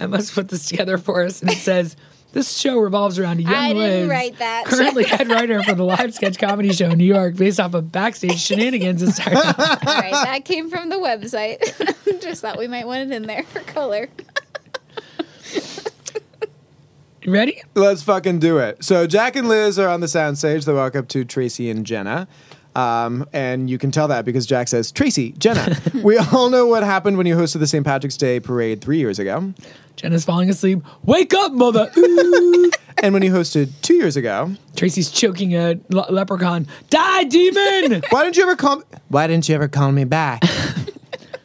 Emma's 0.00 0.30
put 0.30 0.48
this 0.48 0.66
together 0.68 0.98
for 0.98 1.24
us, 1.24 1.40
and 1.42 1.50
it 1.50 1.56
says 1.58 1.96
this 2.32 2.58
show 2.58 2.78
revolves 2.78 3.18
around 3.18 3.38
a 3.38 3.42
young 3.42 3.54
I 3.54 3.68
didn't 3.72 3.78
Liz, 4.00 4.08
write 4.08 4.38
that. 4.38 4.64
currently 4.66 5.04
head 5.08 5.28
writer 5.28 5.62
for 5.62 5.74
the 5.74 5.84
live 5.84 6.14
sketch 6.14 6.38
comedy 6.38 6.72
show 6.72 6.90
in 6.90 6.98
New 6.98 7.04
York, 7.04 7.36
based 7.36 7.58
off 7.58 7.74
of 7.74 7.90
backstage 7.90 8.38
shenanigans 8.38 9.02
and 9.02 9.12
started. 9.14 9.36
All 9.46 9.94
right, 10.00 10.12
that 10.12 10.44
came 10.44 10.68
from 10.70 10.88
the 10.90 10.96
website. 10.96 11.58
Just 12.22 12.42
thought 12.42 12.58
we 12.58 12.68
might 12.68 12.86
want 12.86 13.10
it 13.10 13.14
in 13.14 13.22
there 13.22 13.42
for 13.44 13.60
color. 13.60 14.08
You 17.22 17.32
ready? 17.32 17.62
Let's 17.74 18.02
fucking 18.02 18.38
do 18.38 18.58
it. 18.58 18.84
So 18.84 19.06
Jack 19.06 19.36
and 19.36 19.48
Liz 19.48 19.78
are 19.78 19.88
on 19.88 20.00
the 20.00 20.06
soundstage. 20.06 20.64
They 20.64 20.72
walk 20.72 20.94
up 20.96 21.08
to 21.08 21.24
Tracy 21.24 21.68
and 21.68 21.84
Jenna. 21.84 22.28
Um, 22.76 23.26
and 23.32 23.68
you 23.68 23.76
can 23.76 23.90
tell 23.90 24.06
that 24.08 24.24
because 24.24 24.46
Jack 24.46 24.68
says, 24.68 24.92
Tracy, 24.92 25.32
Jenna, 25.32 25.76
we 26.02 26.16
all 26.16 26.48
know 26.48 26.66
what 26.66 26.84
happened 26.84 27.16
when 27.16 27.26
you 27.26 27.34
hosted 27.36 27.58
the 27.58 27.66
St. 27.66 27.84
Patrick's 27.84 28.16
Day 28.16 28.38
parade 28.38 28.80
three 28.80 28.98
years 28.98 29.18
ago. 29.18 29.52
Jenna's 29.98 30.24
falling 30.24 30.48
asleep. 30.48 30.82
Wake 31.02 31.34
up, 31.34 31.52
mother! 31.52 31.90
And 33.00 33.14
when 33.14 33.22
you 33.22 33.30
hosted 33.30 33.70
two 33.80 33.94
years 33.94 34.16
ago. 34.16 34.56
Tracy's 34.74 35.08
choking 35.08 35.54
a 35.54 35.78
le- 35.88 36.10
leprechaun. 36.10 36.66
Die, 36.90 37.24
demon! 37.24 38.02
Why 38.10 38.24
didn't 38.24 38.36
you 38.36 38.42
ever 38.42 38.56
call 38.56 38.78
me? 38.78 38.82
Why 39.06 39.28
didn't 39.28 39.48
you 39.48 39.54
ever 39.54 39.68
call 39.68 39.92
me 39.92 40.02
back? 40.02 40.42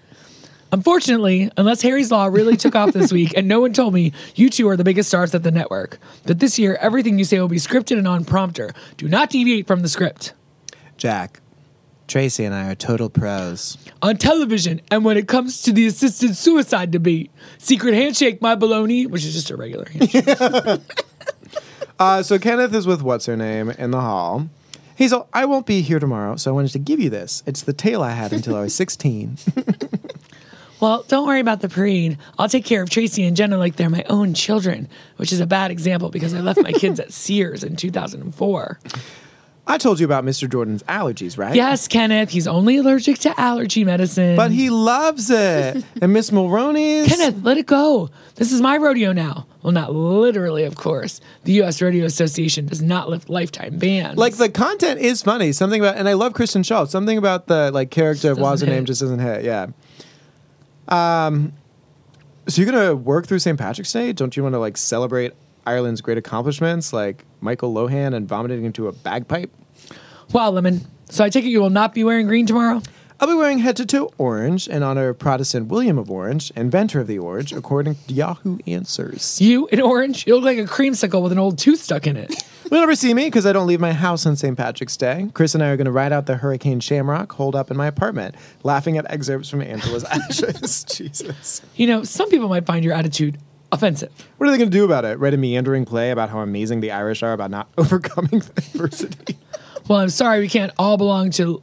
Unfortunately, 0.71 1.51
unless 1.55 1.83
Harry's 1.83 2.09
Law 2.09 2.25
really 2.25 2.57
took 2.57 2.73
off 2.75 2.91
this 2.93 3.13
week 3.13 3.37
and 3.37 3.47
no 3.47 3.59
one 3.59 3.71
told 3.71 3.93
me, 3.93 4.13
you 4.33 4.49
two 4.49 4.67
are 4.67 4.75
the 4.75 4.83
biggest 4.83 5.09
stars 5.09 5.35
at 5.35 5.43
the 5.43 5.51
network. 5.51 5.99
But 6.25 6.39
this 6.39 6.57
year, 6.57 6.75
everything 6.81 7.19
you 7.19 7.25
say 7.25 7.39
will 7.39 7.47
be 7.47 7.57
scripted 7.57 7.99
and 7.99 8.07
on 8.07 8.25
prompter. 8.25 8.73
Do 8.97 9.07
not 9.07 9.29
deviate 9.29 9.67
from 9.67 9.83
the 9.83 9.89
script. 9.89 10.33
Jack, 10.97 11.39
Tracy 12.07 12.43
and 12.45 12.53
I 12.53 12.69
are 12.69 12.75
total 12.75 13.09
pros. 13.09 13.77
On 14.01 14.17
television, 14.17 14.81
and 14.91 15.05
when 15.05 15.17
it 15.17 15.27
comes 15.27 15.61
to 15.63 15.71
the 15.71 15.85
assisted 15.87 16.35
suicide 16.35 16.91
debate, 16.91 17.31
secret 17.57 17.93
handshake, 17.93 18.41
my 18.41 18.55
baloney, 18.55 19.07
which 19.07 19.25
is 19.25 19.33
just 19.33 19.49
a 19.49 19.55
regular 19.55 19.85
handshake. 19.85 20.81
Uh, 21.99 22.23
so 22.23 22.39
Kenneth 22.39 22.73
is 22.73 22.87
with 22.87 23.01
what's 23.01 23.27
her 23.27 23.37
name 23.37 23.69
in 23.69 23.91
the 23.91 24.01
hall. 24.01 24.49
He's 24.95 25.13
all, 25.13 25.29
I 25.33 25.45
won't 25.45 25.65
be 25.65 25.81
here 25.81 25.99
tomorrow, 25.99 26.35
so 26.35 26.51
I 26.51 26.53
wanted 26.53 26.71
to 26.71 26.79
give 26.79 26.99
you 26.99 27.09
this. 27.09 27.43
It's 27.45 27.61
the 27.61 27.71
tail 27.71 28.01
I 28.03 28.11
had 28.11 28.33
until 28.33 28.55
I 28.55 28.61
was 28.61 28.75
16. 28.75 29.37
well, 30.79 31.03
don't 31.07 31.25
worry 31.25 31.39
about 31.39 31.61
the 31.61 31.69
parade. 31.69 32.17
I'll 32.37 32.49
take 32.49 32.65
care 32.65 32.81
of 32.81 32.89
Tracy 32.89 33.23
and 33.25 33.37
Jenna 33.37 33.57
like 33.57 33.75
they're 33.75 33.89
my 33.89 34.03
own 34.09 34.33
children, 34.33 34.87
which 35.17 35.31
is 35.31 35.39
a 35.39 35.47
bad 35.47 35.71
example 35.71 36.09
because 36.09 36.33
I 36.33 36.41
left 36.41 36.61
my 36.61 36.71
kids 36.71 36.99
at 36.99 37.13
Sears 37.13 37.63
in 37.63 37.75
2004. 37.75 38.79
I 39.65 39.77
told 39.77 39.99
you 39.99 40.05
about 40.05 40.25
Mr. 40.25 40.49
Jordan's 40.49 40.83
allergies, 40.83 41.37
right? 41.37 41.55
Yes, 41.55 41.87
Kenneth, 41.87 42.29
he's 42.29 42.47
only 42.47 42.77
allergic 42.77 43.19
to 43.19 43.39
allergy 43.39 43.85
medicine. 43.85 44.35
But 44.35 44.51
he 44.51 44.69
loves 44.69 45.29
it. 45.29 45.85
and 46.01 46.11
Miss 46.11 46.33
Maroney's. 46.33 47.07
Kenneth, 47.07 47.41
let 47.43 47.57
it 47.57 47.65
go. 47.65 48.09
This 48.35 48.51
is 48.51 48.59
my 48.59 48.75
rodeo 48.75 49.13
now. 49.13 49.47
Well, 49.61 49.71
not 49.71 49.93
literally, 49.95 50.65
of 50.65 50.75
course. 50.75 51.21
The 51.45 51.53
U.S. 51.53 51.81
Rodeo 51.81 52.05
Association 52.05 52.65
does 52.65 52.81
not 52.81 53.09
lift 53.09 53.29
lifetime 53.29 53.77
bans. 53.77 54.17
Like 54.17 54.35
the 54.35 54.49
content 54.49 54.99
is 54.99 55.21
funny. 55.21 55.53
Something 55.53 55.79
about, 55.79 55.95
and 55.95 56.09
I 56.09 56.13
love 56.13 56.33
Kristen 56.33 56.63
Schaal. 56.63 56.85
Something 56.89 57.17
about 57.17 57.47
the 57.47 57.71
like 57.71 57.89
character 57.89 58.31
of 58.31 58.39
her 58.39 58.65
name 58.65 58.83
just 58.83 58.99
doesn't 58.99 59.19
hit. 59.19 59.45
Yeah. 59.45 59.67
Um. 60.89 61.53
So 62.49 62.61
you're 62.61 62.69
gonna 62.69 62.93
work 62.93 63.27
through 63.27 63.39
St. 63.39 63.57
Patrick's 63.57 63.93
Day? 63.93 64.11
Don't 64.11 64.35
you 64.35 64.43
want 64.43 64.53
to 64.53 64.59
like 64.59 64.75
celebrate 64.75 65.31
Ireland's 65.65 66.01
great 66.01 66.17
accomplishments, 66.17 66.93
like 66.93 67.25
Michael 67.41 67.73
Lohan 67.73 68.13
and 68.13 68.27
vomiting 68.27 68.65
into 68.65 68.87
a 68.87 68.91
bagpipe? 68.91 69.51
wow, 70.31 70.49
Lemon. 70.49 70.81
So 71.09 71.23
I 71.23 71.29
take 71.29 71.45
it 71.45 71.49
you 71.49 71.61
will 71.61 71.69
not 71.69 71.93
be 71.93 72.03
wearing 72.03 72.27
green 72.27 72.45
tomorrow? 72.45 72.81
I'll 73.19 73.27
be 73.27 73.35
wearing 73.35 73.59
head 73.59 73.77
to 73.77 73.85
toe 73.85 74.11
orange 74.17 74.67
in 74.67 74.83
honor 74.83 75.09
of 75.09 75.19
Protestant 75.19 75.67
William 75.67 75.97
of 75.97 76.09
Orange, 76.09 76.51
inventor 76.55 76.99
of 76.99 77.07
the 77.07 77.19
orange, 77.19 77.53
according 77.53 77.95
to 77.95 78.13
Yahoo 78.13 78.57
Answers. 78.67 79.39
You 79.39 79.67
in 79.67 79.79
orange? 79.79 80.27
You 80.27 80.35
look 80.35 80.43
like 80.43 80.57
a 80.57 80.63
creamsicle 80.63 81.21
with 81.21 81.31
an 81.31 81.37
old 81.39 81.57
tooth 81.57 81.79
stuck 81.79 82.07
in 82.07 82.17
it. 82.17 82.33
You'll 82.71 82.79
never 82.79 82.95
see 82.95 83.13
me 83.13 83.25
because 83.25 83.45
I 83.45 83.53
don't 83.53 83.67
leave 83.67 83.79
my 83.79 83.93
house 83.93 84.25
on 84.25 84.35
St. 84.35 84.57
Patrick's 84.57 84.97
Day. 84.97 85.29
Chris 85.33 85.53
and 85.53 85.63
I 85.63 85.67
are 85.69 85.77
going 85.77 85.85
to 85.85 85.91
ride 85.91 86.11
out 86.11 86.25
the 86.25 86.37
Hurricane 86.37 86.79
Shamrock 86.79 87.31
holed 87.31 87.55
up 87.55 87.69
in 87.69 87.77
my 87.77 87.87
apartment, 87.87 88.35
laughing 88.63 88.97
at 88.97 89.09
excerpts 89.11 89.47
from 89.47 89.61
Angela's 89.61 90.03
Ashes. 90.11 90.83
Jesus. 90.83 91.61
You 91.75 91.87
know, 91.87 92.03
some 92.03 92.29
people 92.29 92.49
might 92.49 92.65
find 92.65 92.83
your 92.83 92.93
attitude 92.95 93.37
offensive. 93.73 94.11
What 94.37 94.47
are 94.47 94.51
they 94.51 94.57
going 94.57 94.69
to 94.69 94.77
do 94.77 94.85
about 94.85 95.03
it? 95.03 95.19
Write 95.19 95.33
a 95.33 95.37
meandering 95.37 95.83
play 95.85 96.11
about 96.11 96.29
how 96.29 96.39
amazing 96.39 96.79
the 96.81 96.91
Irish 96.91 97.23
are 97.23 97.33
about 97.33 97.51
not 97.51 97.69
overcoming 97.77 98.35
adversity? 98.35 99.37
Well, 99.87 99.99
I'm 99.99 100.09
sorry 100.09 100.39
we 100.39 100.47
can't 100.47 100.71
all 100.77 100.95
belong 100.97 101.31
to 101.31 101.61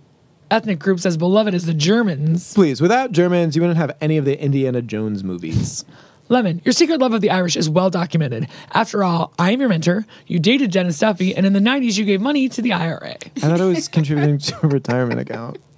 ethnic 0.51 0.79
groups 0.79 1.07
as 1.07 1.17
beloved 1.17 1.55
as 1.55 1.65
the 1.65 1.75
Germans. 1.75 2.53
Please, 2.53 2.81
without 2.81 3.13
Germans, 3.13 3.55
you 3.57 3.63
wouldn't 3.63 3.79
have 3.79 3.97
any 4.01 4.17
of 4.17 4.25
the 4.25 4.43
Indiana 4.43 4.83
Jones 4.83 5.23
movies. 5.25 5.85
Lemon, 6.29 6.63
your 6.65 6.73
secret 6.73 7.01
love 7.01 7.13
of 7.13 7.23
the 7.23 7.31
Irish 7.31 7.57
is 7.57 7.69
well 7.69 7.91
documented. 7.91 8.47
After 8.73 9.03
all, 9.03 9.33
I 9.37 9.51
am 9.51 9.59
your 9.59 9.69
mentor. 9.69 10.07
You 10.29 10.39
dated 10.39 10.71
Dennis 10.71 10.99
Duffy, 10.99 11.35
and 11.35 11.45
in 11.45 11.55
the 11.55 11.61
90s, 11.61 11.99
you 11.99 12.05
gave 12.05 12.21
money 12.21 12.49
to 12.51 12.63
the 12.63 12.73
IRA. 12.73 13.17
I 13.37 13.41
thought 13.41 13.61
it 13.61 13.65
was 13.65 13.89
contributing 13.89 14.39
to 14.39 14.67
a 14.67 14.69
retirement 14.69 15.21
account. 15.21 15.59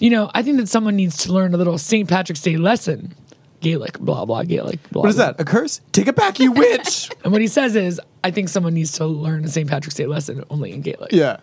You 0.00 0.08
know, 0.08 0.30
I 0.32 0.42
think 0.42 0.56
that 0.56 0.66
someone 0.66 0.96
needs 0.96 1.18
to 1.24 1.32
learn 1.32 1.52
a 1.52 1.58
little 1.58 1.76
St. 1.76 2.08
Patrick's 2.08 2.40
Day 2.40 2.56
lesson. 2.56 3.14
Gaelic, 3.60 3.98
blah, 3.98 4.24
blah, 4.24 4.42
Gaelic, 4.42 4.78
blah. 4.90 5.02
What 5.02 5.08
is 5.10 5.16
that? 5.16 5.40
A 5.40 5.44
curse? 5.44 5.80
Take 5.92 6.06
it 6.08 6.16
back, 6.16 6.40
you 6.40 6.52
witch! 6.52 7.10
And 7.24 7.32
what 7.32 7.40
he 7.42 7.48
says 7.48 7.76
is, 7.76 8.00
I 8.24 8.30
think 8.30 8.48
someone 8.48 8.72
needs 8.74 8.92
to 8.92 9.06
learn 9.06 9.44
a 9.44 9.48
St. 9.48 9.68
Patrick's 9.68 9.94
Day 9.94 10.06
lesson 10.06 10.42
only 10.50 10.72
in 10.72 10.80
Gaelic. 10.80 11.12
yeah. 11.12 11.38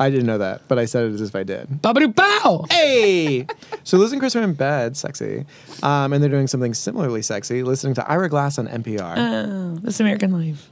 I 0.00 0.10
didn't 0.10 0.26
know 0.26 0.38
that, 0.38 0.62
but 0.66 0.78
I 0.80 0.84
said 0.84 1.04
it 1.04 1.14
as 1.14 1.20
if 1.22 1.36
I 1.36 1.44
did. 1.44 1.68
Babadoo 1.80 2.14
bow! 2.14 2.66
Hey! 2.70 3.46
so 3.84 3.96
Liz 3.98 4.10
and 4.12 4.20
Chris 4.20 4.34
are 4.34 4.42
in 4.42 4.52
bed, 4.54 4.96
sexy. 4.96 5.46
Um, 5.82 6.12
and 6.12 6.20
they're 6.22 6.28
doing 6.30 6.48
something 6.48 6.74
similarly 6.74 7.22
sexy, 7.22 7.62
listening 7.62 7.94
to 7.94 8.10
Ira 8.10 8.28
Glass 8.28 8.58
on 8.58 8.66
NPR. 8.66 9.14
Oh, 9.16 9.76
this 9.76 10.00
American 10.00 10.32
life. 10.32 10.68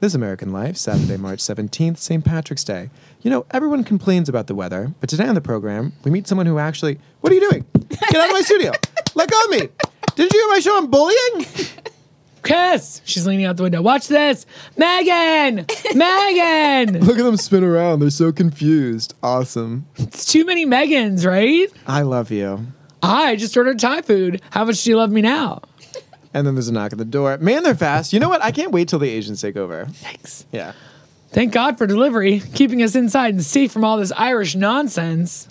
This 0.00 0.14
American 0.14 0.50
Life, 0.52 0.78
Saturday, 0.78 1.16
March 1.16 1.38
17th, 1.40 1.98
St. 1.98 2.24
Patrick's 2.24 2.64
Day. 2.64 2.90
You 3.20 3.30
know, 3.30 3.46
everyone 3.52 3.84
complains 3.84 4.28
about 4.28 4.48
the 4.48 4.54
weather, 4.54 4.92
but 5.00 5.08
today 5.08 5.28
on 5.28 5.36
the 5.36 5.40
program, 5.40 5.92
we 6.02 6.10
meet 6.10 6.26
someone 6.26 6.46
who 6.46 6.58
actually. 6.58 6.98
What 7.20 7.30
are 7.32 7.36
you 7.36 7.48
doing? 7.50 7.64
Get 7.88 8.16
out 8.16 8.28
of 8.28 8.32
my 8.32 8.40
studio! 8.40 8.72
Let 9.14 9.30
go 9.30 9.40
of 9.44 9.50
me! 9.50 9.68
Didn't 10.14 10.32
you 10.32 10.40
hear 10.40 10.48
my 10.48 10.60
show 10.60 10.76
on 10.76 10.90
bullying? 10.90 11.46
Chris! 12.42 13.00
She's 13.04 13.26
leaning 13.26 13.46
out 13.46 13.56
the 13.56 13.62
window. 13.62 13.82
Watch 13.82 14.08
this! 14.08 14.46
Megan! 14.76 15.64
Megan! 15.94 17.00
Look 17.00 17.18
at 17.18 17.22
them 17.22 17.36
spin 17.36 17.62
around. 17.62 18.00
They're 18.00 18.10
so 18.10 18.32
confused. 18.32 19.14
Awesome. 19.22 19.86
It's 19.96 20.26
too 20.26 20.44
many 20.44 20.66
Megans, 20.66 21.24
right? 21.24 21.68
I 21.86 22.02
love 22.02 22.30
you. 22.30 22.66
I 23.02 23.36
just 23.36 23.56
ordered 23.56 23.78
Thai 23.78 24.02
food. 24.02 24.42
How 24.50 24.64
much 24.64 24.82
do 24.82 24.90
you 24.90 24.96
love 24.96 25.10
me 25.10 25.22
now? 25.22 25.62
And 26.34 26.46
then 26.46 26.54
there's 26.54 26.68
a 26.68 26.72
knock 26.72 26.92
at 26.92 26.98
the 26.98 27.04
door. 27.04 27.36
Man, 27.38 27.62
they're 27.62 27.74
fast. 27.74 28.12
You 28.12 28.20
know 28.20 28.28
what? 28.28 28.42
I 28.42 28.50
can't 28.50 28.72
wait 28.72 28.88
till 28.88 28.98
the 28.98 29.08
Asians 29.08 29.40
take 29.40 29.56
over. 29.56 29.86
Thanks. 29.86 30.44
Yeah. 30.50 30.72
Thank 31.30 31.52
God 31.52 31.78
for 31.78 31.86
delivery, 31.86 32.40
keeping 32.40 32.82
us 32.82 32.94
inside 32.94 33.34
and 33.34 33.44
safe 33.44 33.72
from 33.72 33.84
all 33.84 33.96
this 33.98 34.12
Irish 34.12 34.54
nonsense. 34.54 35.48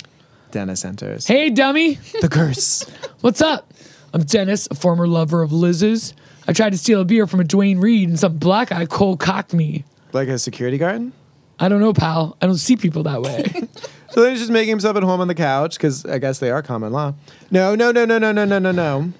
Dennis 0.51 0.83
enters. 0.83 1.27
Hey, 1.27 1.49
dummy. 1.49 1.95
The 2.21 2.29
curse. 2.29 2.83
What's 3.21 3.41
up? 3.41 3.70
I'm 4.13 4.23
Dennis, 4.23 4.67
a 4.69 4.75
former 4.75 5.07
lover 5.07 5.41
of 5.41 5.51
Liz's. 5.53 6.13
I 6.47 6.53
tried 6.53 6.71
to 6.71 6.77
steal 6.77 7.01
a 7.01 7.05
beer 7.05 7.27
from 7.27 7.39
a 7.39 7.43
Duane 7.43 7.79
Reade 7.79 8.09
and 8.09 8.19
some 8.19 8.37
black 8.37 8.69
guy 8.69 8.85
cold 8.85 9.19
cocked 9.19 9.53
me. 9.53 9.85
Like 10.11 10.27
a 10.27 10.37
security 10.37 10.77
guard? 10.77 11.11
I 11.59 11.69
don't 11.69 11.79
know, 11.79 11.93
pal. 11.93 12.35
I 12.41 12.47
don't 12.47 12.57
see 12.57 12.75
people 12.75 13.03
that 13.03 13.21
way. 13.21 13.67
So 14.11 14.21
then 14.21 14.31
he's 14.31 14.41
just 14.41 14.51
making 14.51 14.71
himself 14.71 14.97
at 14.97 15.03
home 15.03 15.21
on 15.21 15.29
the 15.29 15.35
couch 15.35 15.77
because 15.77 16.05
I 16.05 16.17
guess 16.17 16.39
they 16.39 16.51
are 16.51 16.61
common 16.61 16.91
law. 16.91 17.13
No, 17.49 17.75
no, 17.75 17.93
no, 17.93 18.03
no, 18.03 18.17
no, 18.17 18.33
no, 18.33 18.43
no, 18.43 18.59
no, 18.59 18.71
no. 18.73 19.13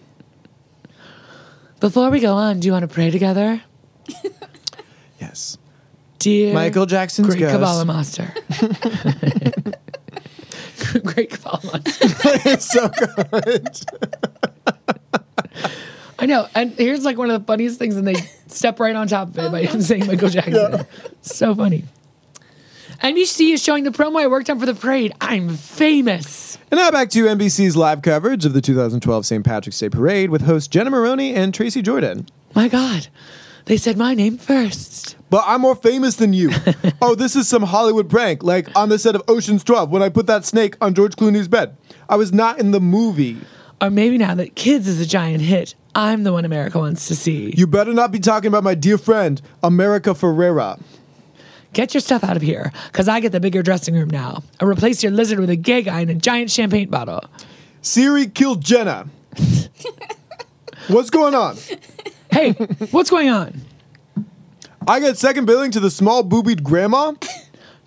Before 1.80 2.10
we 2.10 2.20
go 2.20 2.34
on, 2.34 2.60
do 2.60 2.66
you 2.66 2.74
want 2.74 2.84
to 2.84 2.94
pray 2.94 3.10
together? 3.10 3.62
Yes. 5.22 5.60
Dear 6.18 6.54
Michael 6.54 6.88
Jackson's 6.88 7.28
Great 7.28 7.40
ghost. 7.40 7.54
Kabbalah 7.54 7.86
Master. 7.86 8.34
Great 11.06 11.30
Kabbalah 11.32 11.82
it's 11.86 12.66
so 12.66 12.90
good. 12.90 13.80
I 16.20 16.26
know. 16.26 16.48
And 16.54 16.74
here's 16.74 17.04
like 17.04 17.18
one 17.18 17.32
of 17.32 17.42
the 17.42 17.46
funniest 17.46 17.80
things, 17.80 17.96
and 17.96 18.08
they 18.08 18.16
step 18.48 18.80
right 18.80 18.96
on 18.96 19.08
top 19.08 19.30
of 19.30 19.38
it 19.38 19.52
by 19.52 19.66
saying 19.80 20.08
Michael 20.08 20.30
Jackson. 20.30 20.86
So 21.22 21.56
funny. 21.56 21.86
NBC 23.02 23.54
is 23.54 23.64
showing 23.64 23.84
the 23.84 23.90
promo 23.90 24.22
I 24.22 24.28
worked 24.28 24.50
on 24.50 24.60
for 24.60 24.68
the 24.68 24.76
parade. 24.76 25.14
I'm 25.20 25.50
famous. 25.50 26.60
And 26.70 26.80
now 26.80 26.92
back 26.92 27.10
to 27.12 27.26
NBC's 27.26 27.76
live 27.76 28.04
coverage 28.04 28.46
of 28.46 28.54
the 28.54 28.62
2012 28.62 29.26
St. 29.26 29.44
Patrick's 29.44 29.80
Day 29.80 29.90
Parade 29.90 30.30
with 30.30 30.44
hosts 30.44 30.68
Jenna 30.68 30.92
Maroney 30.92 31.34
and 31.34 31.52
Tracy 31.52 31.82
Jordan. 31.82 32.28
My 32.54 32.68
God. 32.68 33.08
They 33.66 33.78
said 33.78 33.98
my 33.98 34.14
name 34.14 34.38
first. 34.38 35.16
But 35.30 35.44
I'm 35.48 35.62
more 35.62 35.76
famous 35.76 36.16
than 36.16 36.34
you. 36.34 36.52
oh, 37.02 37.16
this 37.16 37.36
is 37.36 37.48
some 37.48 37.64
Hollywood 37.64 38.10
prank, 38.10 38.44
like 38.44 38.68
on 38.76 38.90
the 38.90 39.00
set 39.00 39.16
of 39.16 39.24
Ocean's 39.28 39.64
12 39.64 39.90
when 39.90 40.04
I 40.04 40.10
put 40.10 40.28
that 40.28 40.46
snake 40.46 40.76
on 40.82 40.94
George 40.94 41.16
Clooney's 41.16 41.48
bed. 41.48 41.78
I 42.10 42.16
was 42.16 42.34
not 42.34 42.60
in 42.60 42.72
the 42.72 42.82
movie. 42.82 43.38
Or 43.80 43.90
maybe 43.90 44.18
now 44.18 44.36
that 44.36 44.56
Kids 44.56 44.88
is 44.88 45.00
a 45.00 45.06
giant 45.06 45.42
hit, 45.42 45.76
I'm 45.96 46.24
the 46.24 46.34
one 46.34 46.46
America 46.46 46.78
wants 46.80 47.08
to 47.08 47.16
see. 47.16 47.54
You 47.56 47.66
better 47.66 47.94
not 47.94 48.12
be 48.12 48.20
talking 48.20 48.48
about 48.48 48.64
my 48.64 48.76
dear 48.76 48.98
friend, 48.98 49.42
America 49.64 50.12
Ferrera. 50.12 50.80
Get 51.74 51.94
your 51.94 52.02
stuff 52.02 52.24
out 52.24 52.36
of 52.36 52.42
here, 52.42 52.72
because 52.92 53.08
I 53.08 53.22
get 53.22 53.32
the 53.32 53.40
bigger 53.40 53.64
dressing 53.64 53.96
room 53.96 54.10
now. 54.10 54.44
I 54.60 54.66
replace 54.66 55.02
your 55.02 55.12
lizard 55.12 55.40
with 55.40 55.50
a 55.50 55.56
gay 55.56 55.82
guy 55.82 56.02
in 56.02 56.10
a 56.10 56.16
giant 56.16 56.52
champagne 56.52 56.90
bottle. 56.90 57.24
Cerie 57.82 58.28
killed 58.28 58.62
Jenna. 58.62 59.08
What's 60.88 61.10
going 61.10 61.34
on? 61.34 61.56
Hey, 62.42 62.54
what's 62.90 63.12
going 63.12 63.30
on? 63.30 63.62
I 64.88 65.00
get 65.00 65.16
second 65.16 65.46
billing 65.46 65.70
to 65.72 65.80
the 65.80 65.92
small 65.92 66.24
boobied 66.24 66.64
grandma? 66.64 67.14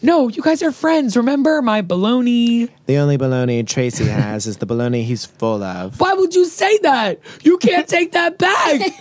No, 0.00 0.28
you 0.28 0.42
guys 0.42 0.62
are 0.62 0.70
friends. 0.70 1.16
Remember 1.16 1.61
my 1.61 1.82
baloney? 1.82 2.70
The 2.87 2.99
only 2.99 3.18
baloney 3.18 3.66
Tracy 3.66 4.04
has 4.04 4.46
is 4.46 4.58
the 4.58 4.66
baloney 4.66 5.02
he's 5.02 5.25
full 5.25 5.61
of. 5.61 5.99
Why 5.99 6.14
would 6.14 6.37
you 6.37 6.44
say 6.44 6.78
that? 6.82 7.18
You 7.42 7.58
can't 7.58 7.88
take 7.88 8.12
that 8.12 8.38
back. 8.38 8.92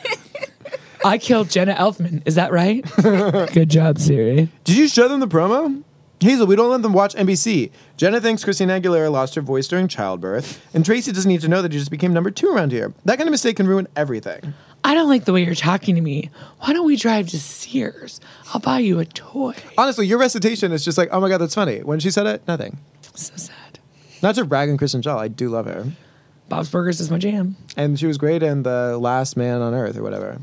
I 1.05 1.19
killed 1.19 1.51
Jenna 1.51 1.75
Elfman. 1.75 2.24
Is 2.25 2.33
that 2.33 2.51
right? 2.51 2.83
Good 3.53 3.69
job, 3.69 4.00
Cerie. 4.00 4.50
Did 4.63 4.75
you 4.75 4.88
show 4.88 5.07
them 5.07 5.19
the 5.19 5.27
promo? 5.27 5.83
Hazel, 6.24 6.48
we 6.48 6.56
don't 6.56 6.70
let 6.70 6.82
them 6.82 6.94
watch 6.94 7.15
NBC. 7.15 7.72
Jenna 7.98 8.20
thinks 8.22 8.44
Christina 8.44 8.80
Aguilera 8.80 9.12
lost 9.12 9.36
her 9.36 9.42
voice 9.42 9.68
during 9.68 9.88
childbirth, 9.88 10.65
and 10.74 10.86
Tracy 10.86 11.12
doesn't 11.12 11.30
need 11.30 11.42
to 11.42 11.48
know 11.48 11.62
that 11.62 11.72
you 11.72 11.80
just 11.80 11.92
became 11.92 12.13
number 12.13 12.32
two 12.32 12.48
around 12.48 12.72
here. 12.72 12.94
That 13.06 13.18
kind 13.18 13.27
of 13.27 13.32
mistake 13.32 13.58
can 13.58 13.68
ruin 13.68 13.88
everything. 13.96 14.53
I 14.84 14.94
don't 14.94 15.08
like 15.08 15.25
the 15.25 15.34
way 15.34 15.44
you're 15.46 15.56
talking 15.56 15.96
to 15.96 16.01
me. 16.01 16.30
Why 16.60 16.74
don't 16.74 16.86
we 16.86 16.96
drive 16.98 17.30
to 17.30 17.39
Sears? 17.39 18.20
I'll 18.53 18.60
buy 18.60 18.80
you 18.80 19.00
a 19.00 19.06
toy. 19.06 19.56
Honestly, 19.77 20.06
your 20.08 20.20
recitation 20.20 20.72
is 20.72 20.84
just 20.84 20.98
like, 20.98 21.10
oh 21.12 21.20
my 21.22 21.30
god, 21.30 21.38
that's 21.38 21.56
funny. 21.56 21.82
When 21.84 22.00
she 22.00 22.12
said 22.12 22.25
it, 22.25 22.46
nothing. 22.48 22.77
So 23.15 23.34
sad. 23.36 23.80
Not 24.22 24.36
to 24.36 24.46
brag 24.46 24.70
on 24.70 24.77
Kristen 24.77 25.01
Schaal, 25.01 25.18
I 25.18 25.27
do 25.27 25.50
love 25.50 25.65
her. 25.65 25.86
Bob's 26.50 26.70
Burgers 26.70 27.00
is 27.00 27.10
my 27.10 27.18
jam. 27.18 27.56
And 27.77 27.98
she 28.00 28.06
was 28.08 28.18
great 28.18 28.44
in 28.44 28.63
The 28.63 28.98
Last 28.98 29.38
Man 29.38 29.62
on 29.62 29.74
Earth 29.74 29.98
or 29.98 30.03
whatever 30.03 30.39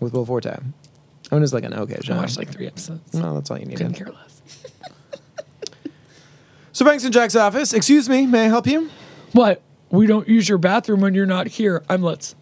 with 0.00 0.12
Will 0.12 0.26
Forte. 0.26 0.50
I 0.50 1.34
mean, 1.34 1.42
it's 1.42 1.54
like 1.54 1.64
an 1.64 1.72
okay 1.74 1.98
show. 2.02 2.14
I 2.14 2.18
watched 2.18 2.36
like 2.36 2.50
three 2.50 2.66
episodes. 2.66 3.14
No, 3.14 3.34
that's 3.34 3.50
all 3.50 3.58
you 3.58 3.64
need. 3.64 3.78
Couldn't 3.78 3.94
care 3.94 4.08
less. 4.08 4.21
So 6.72 6.86
Frank's 6.86 7.04
in 7.04 7.12
Jack's 7.12 7.36
office. 7.36 7.74
Excuse 7.74 8.08
me, 8.08 8.26
may 8.26 8.46
I 8.46 8.48
help 8.48 8.66
you? 8.66 8.88
What? 9.32 9.60
We 9.90 10.06
don't 10.06 10.26
use 10.26 10.48
your 10.48 10.56
bathroom 10.56 11.02
when 11.02 11.12
you're 11.12 11.26
not 11.26 11.46
here. 11.46 11.84
I'm 11.86 12.02
Lutz. 12.02 12.34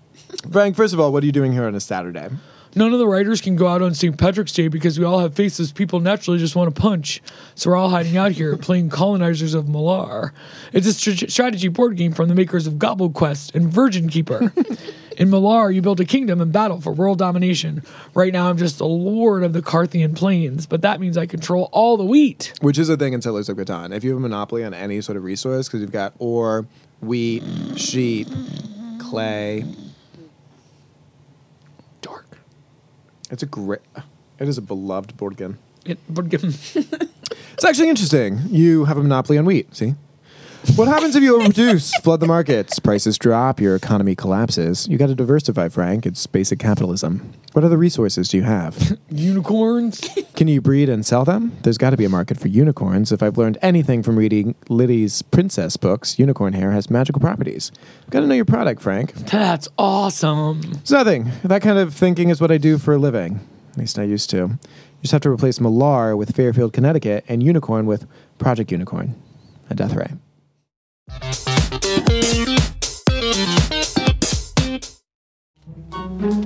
Frank, 0.52 0.76
first 0.76 0.94
of 0.94 1.00
all, 1.00 1.12
what 1.12 1.24
are 1.24 1.26
you 1.26 1.32
doing 1.32 1.52
here 1.52 1.64
on 1.64 1.74
a 1.74 1.80
Saturday? 1.80 2.28
None 2.76 2.92
of 2.92 3.00
the 3.00 3.08
writers 3.08 3.40
can 3.40 3.56
go 3.56 3.66
out 3.66 3.82
on 3.82 3.92
St. 3.94 4.16
Patrick's 4.16 4.52
Day 4.52 4.68
because 4.68 4.96
we 4.96 5.04
all 5.04 5.18
have 5.18 5.34
faces 5.34 5.72
people 5.72 5.98
naturally 5.98 6.38
just 6.38 6.54
want 6.54 6.72
to 6.72 6.80
punch. 6.80 7.20
So 7.56 7.70
we're 7.70 7.76
all 7.76 7.88
hiding 7.88 8.16
out 8.16 8.30
here 8.30 8.56
playing 8.56 8.90
colonizers 8.90 9.54
of 9.54 9.64
Malar. 9.64 10.30
It's 10.72 10.86
a 10.86 10.92
str- 10.92 11.26
strategy 11.26 11.66
board 11.66 11.96
game 11.96 12.12
from 12.12 12.28
the 12.28 12.36
makers 12.36 12.68
of 12.68 12.78
Gobble 12.78 13.10
Quest 13.10 13.52
and 13.56 13.66
Virgin 13.72 14.08
Keeper. 14.08 14.52
In 15.20 15.28
Malar, 15.28 15.70
you 15.70 15.82
build 15.82 16.00
a 16.00 16.06
kingdom 16.06 16.40
and 16.40 16.50
battle 16.50 16.80
for 16.80 16.94
world 16.94 17.18
domination. 17.18 17.82
Right 18.14 18.32
now, 18.32 18.48
I'm 18.48 18.56
just 18.56 18.78
the 18.78 18.86
lord 18.86 19.42
of 19.42 19.52
the 19.52 19.60
Carthian 19.60 20.14
plains, 20.14 20.64
but 20.64 20.80
that 20.80 20.98
means 20.98 21.18
I 21.18 21.26
control 21.26 21.68
all 21.72 21.98
the 21.98 22.06
wheat. 22.06 22.54
Which 22.62 22.78
is 22.78 22.88
a 22.88 22.96
thing 22.96 23.12
in 23.12 23.20
Settlers 23.20 23.50
of 23.50 23.58
Catan. 23.58 23.94
If 23.94 24.02
you 24.02 24.08
have 24.10 24.16
a 24.16 24.22
monopoly 24.22 24.64
on 24.64 24.72
any 24.72 25.02
sort 25.02 25.18
of 25.18 25.24
resource, 25.24 25.68
because 25.68 25.82
you've 25.82 25.92
got 25.92 26.14
ore, 26.18 26.66
wheat, 27.02 27.42
sheep, 27.76 28.28
clay. 28.98 29.66
Dark. 32.00 32.38
It's 33.30 33.42
a 33.42 33.46
great. 33.46 33.82
It 34.38 34.48
is 34.48 34.56
a 34.56 34.62
beloved 34.62 35.18
board 35.18 35.36
game. 35.36 35.58
It, 35.84 35.98
but 36.08 36.30
given 36.30 36.48
It's 37.52 37.64
actually 37.66 37.90
interesting. 37.90 38.40
You 38.48 38.86
have 38.86 38.96
a 38.96 39.02
monopoly 39.02 39.36
on 39.36 39.44
wheat. 39.44 39.76
See. 39.76 39.96
What 40.76 40.88
happens 40.88 41.16
if 41.16 41.22
you 41.22 41.38
overproduce, 41.38 41.90
flood 42.02 42.20
the 42.20 42.26
markets, 42.26 42.78
prices 42.78 43.18
drop, 43.18 43.60
your 43.60 43.74
economy 43.76 44.14
collapses? 44.14 44.86
You 44.88 44.98
got 44.98 45.06
to 45.06 45.14
diversify, 45.14 45.68
Frank. 45.68 46.04
It's 46.04 46.26
basic 46.26 46.58
capitalism. 46.58 47.32
What 47.52 47.64
other 47.64 47.78
resources 47.78 48.28
do 48.28 48.36
you 48.36 48.42
have? 48.42 48.98
unicorns. 49.10 50.00
Can 50.36 50.48
you 50.48 50.60
breed 50.60 50.88
and 50.88 51.04
sell 51.04 51.24
them? 51.24 51.56
There's 51.62 51.78
got 51.78 51.90
to 51.90 51.96
be 51.96 52.04
a 52.04 52.10
market 52.10 52.38
for 52.38 52.48
unicorns. 52.48 53.10
If 53.10 53.22
I've 53.22 53.38
learned 53.38 53.56
anything 53.62 54.02
from 54.02 54.16
reading 54.16 54.54
Liddy's 54.68 55.22
princess 55.22 55.76
books, 55.76 56.18
unicorn 56.18 56.52
hair 56.52 56.72
has 56.72 56.90
magical 56.90 57.20
properties. 57.20 57.72
Got 58.10 58.20
to 58.20 58.26
know 58.26 58.34
your 58.34 58.44
product, 58.44 58.82
Frank. 58.82 59.14
That's 59.14 59.66
awesome. 59.78 60.60
It's 60.72 60.90
nothing. 60.90 61.30
That 61.42 61.62
kind 61.62 61.78
of 61.78 61.94
thinking 61.94 62.28
is 62.28 62.40
what 62.40 62.52
I 62.52 62.58
do 62.58 62.76
for 62.76 62.94
a 62.94 62.98
living. 62.98 63.40
At 63.72 63.78
least 63.78 63.98
I 63.98 64.02
used 64.02 64.28
to. 64.30 64.36
You 64.36 64.58
just 65.02 65.12
have 65.12 65.22
to 65.22 65.30
replace 65.30 65.58
Malar 65.58 66.16
with 66.16 66.36
Fairfield, 66.36 66.74
Connecticut, 66.74 67.24
and 67.28 67.42
Unicorn 67.42 67.86
with 67.86 68.06
Project 68.38 68.70
Unicorn, 68.70 69.14
a 69.70 69.74
death 69.74 69.94
ray. 69.94 70.10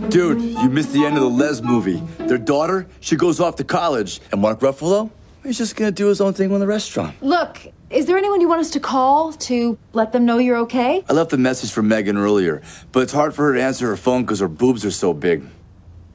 Dude, 0.09 0.41
you 0.41 0.71
missed 0.71 0.93
the 0.93 1.05
end 1.05 1.17
of 1.17 1.23
the 1.23 1.29
Les 1.29 1.61
movie. 1.61 2.01
Their 2.19 2.39
daughter, 2.39 2.87
she 3.01 3.17
goes 3.17 3.41
off 3.41 3.57
to 3.57 3.65
college. 3.65 4.21
And 4.31 4.41
Mark 4.41 4.61
Ruffalo, 4.61 5.11
he's 5.43 5.59
just 5.59 5.75
gonna 5.77 5.91
do 5.91 6.07
his 6.07 6.21
own 6.21 6.33
thing 6.33 6.53
in 6.53 6.61
the 6.61 6.67
restaurant. 6.67 7.21
Look, 7.21 7.67
is 7.91 8.07
there 8.07 8.17
anyone 8.17 8.41
you 8.41 8.49
want 8.49 8.61
us 8.61 8.71
to 8.71 8.81
call 8.81 9.33
to 9.33 9.77
let 9.93 10.13
them 10.13 10.25
know 10.25 10.39
you're 10.39 10.59
okay? 10.59 11.05
I 11.09 11.13
left 11.13 11.33
a 11.33 11.37
message 11.37 11.73
for 11.73 11.83
Megan 11.83 12.17
earlier, 12.17 12.63
but 12.93 13.03
it's 13.03 13.13
hard 13.13 13.35
for 13.35 13.47
her 13.47 13.55
to 13.55 13.63
answer 13.63 13.89
her 13.89 13.97
phone 13.97 14.23
because 14.23 14.41
her 14.41 14.49
boobs 14.49 14.85
are 14.85 14.91
so 14.91 15.13
big. 15.13 15.45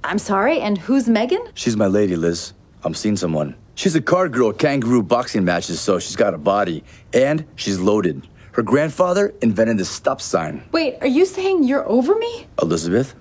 I'm 0.03 0.17
sorry, 0.17 0.61
and 0.61 0.77
who's 0.77 1.09
Megan? 1.09 1.45
She's 1.53 1.75
my 1.75 1.87
lady, 1.87 2.15
Liz. 2.15 2.53
I'm 2.83 2.93
seeing 2.93 3.17
someone. 3.17 3.55
She's 3.75 3.95
a 3.95 4.01
card 4.01 4.31
girl 4.31 4.49
at 4.49 4.57
kangaroo 4.57 5.03
boxing 5.03 5.43
matches, 5.43 5.79
so 5.81 5.99
she's 5.99 6.15
got 6.15 6.33
a 6.33 6.37
body. 6.37 6.83
And 7.13 7.45
she's 7.55 7.79
loaded. 7.79 8.27
Her 8.59 8.63
grandfather 8.63 9.33
invented 9.41 9.77
the 9.77 9.85
stop 9.85 10.19
sign. 10.19 10.61
Wait, 10.73 10.97
are 10.99 11.07
you 11.07 11.25
saying 11.25 11.63
you're 11.63 11.87
over 11.87 12.13
me? 12.13 12.45
Elizabeth, 12.61 13.15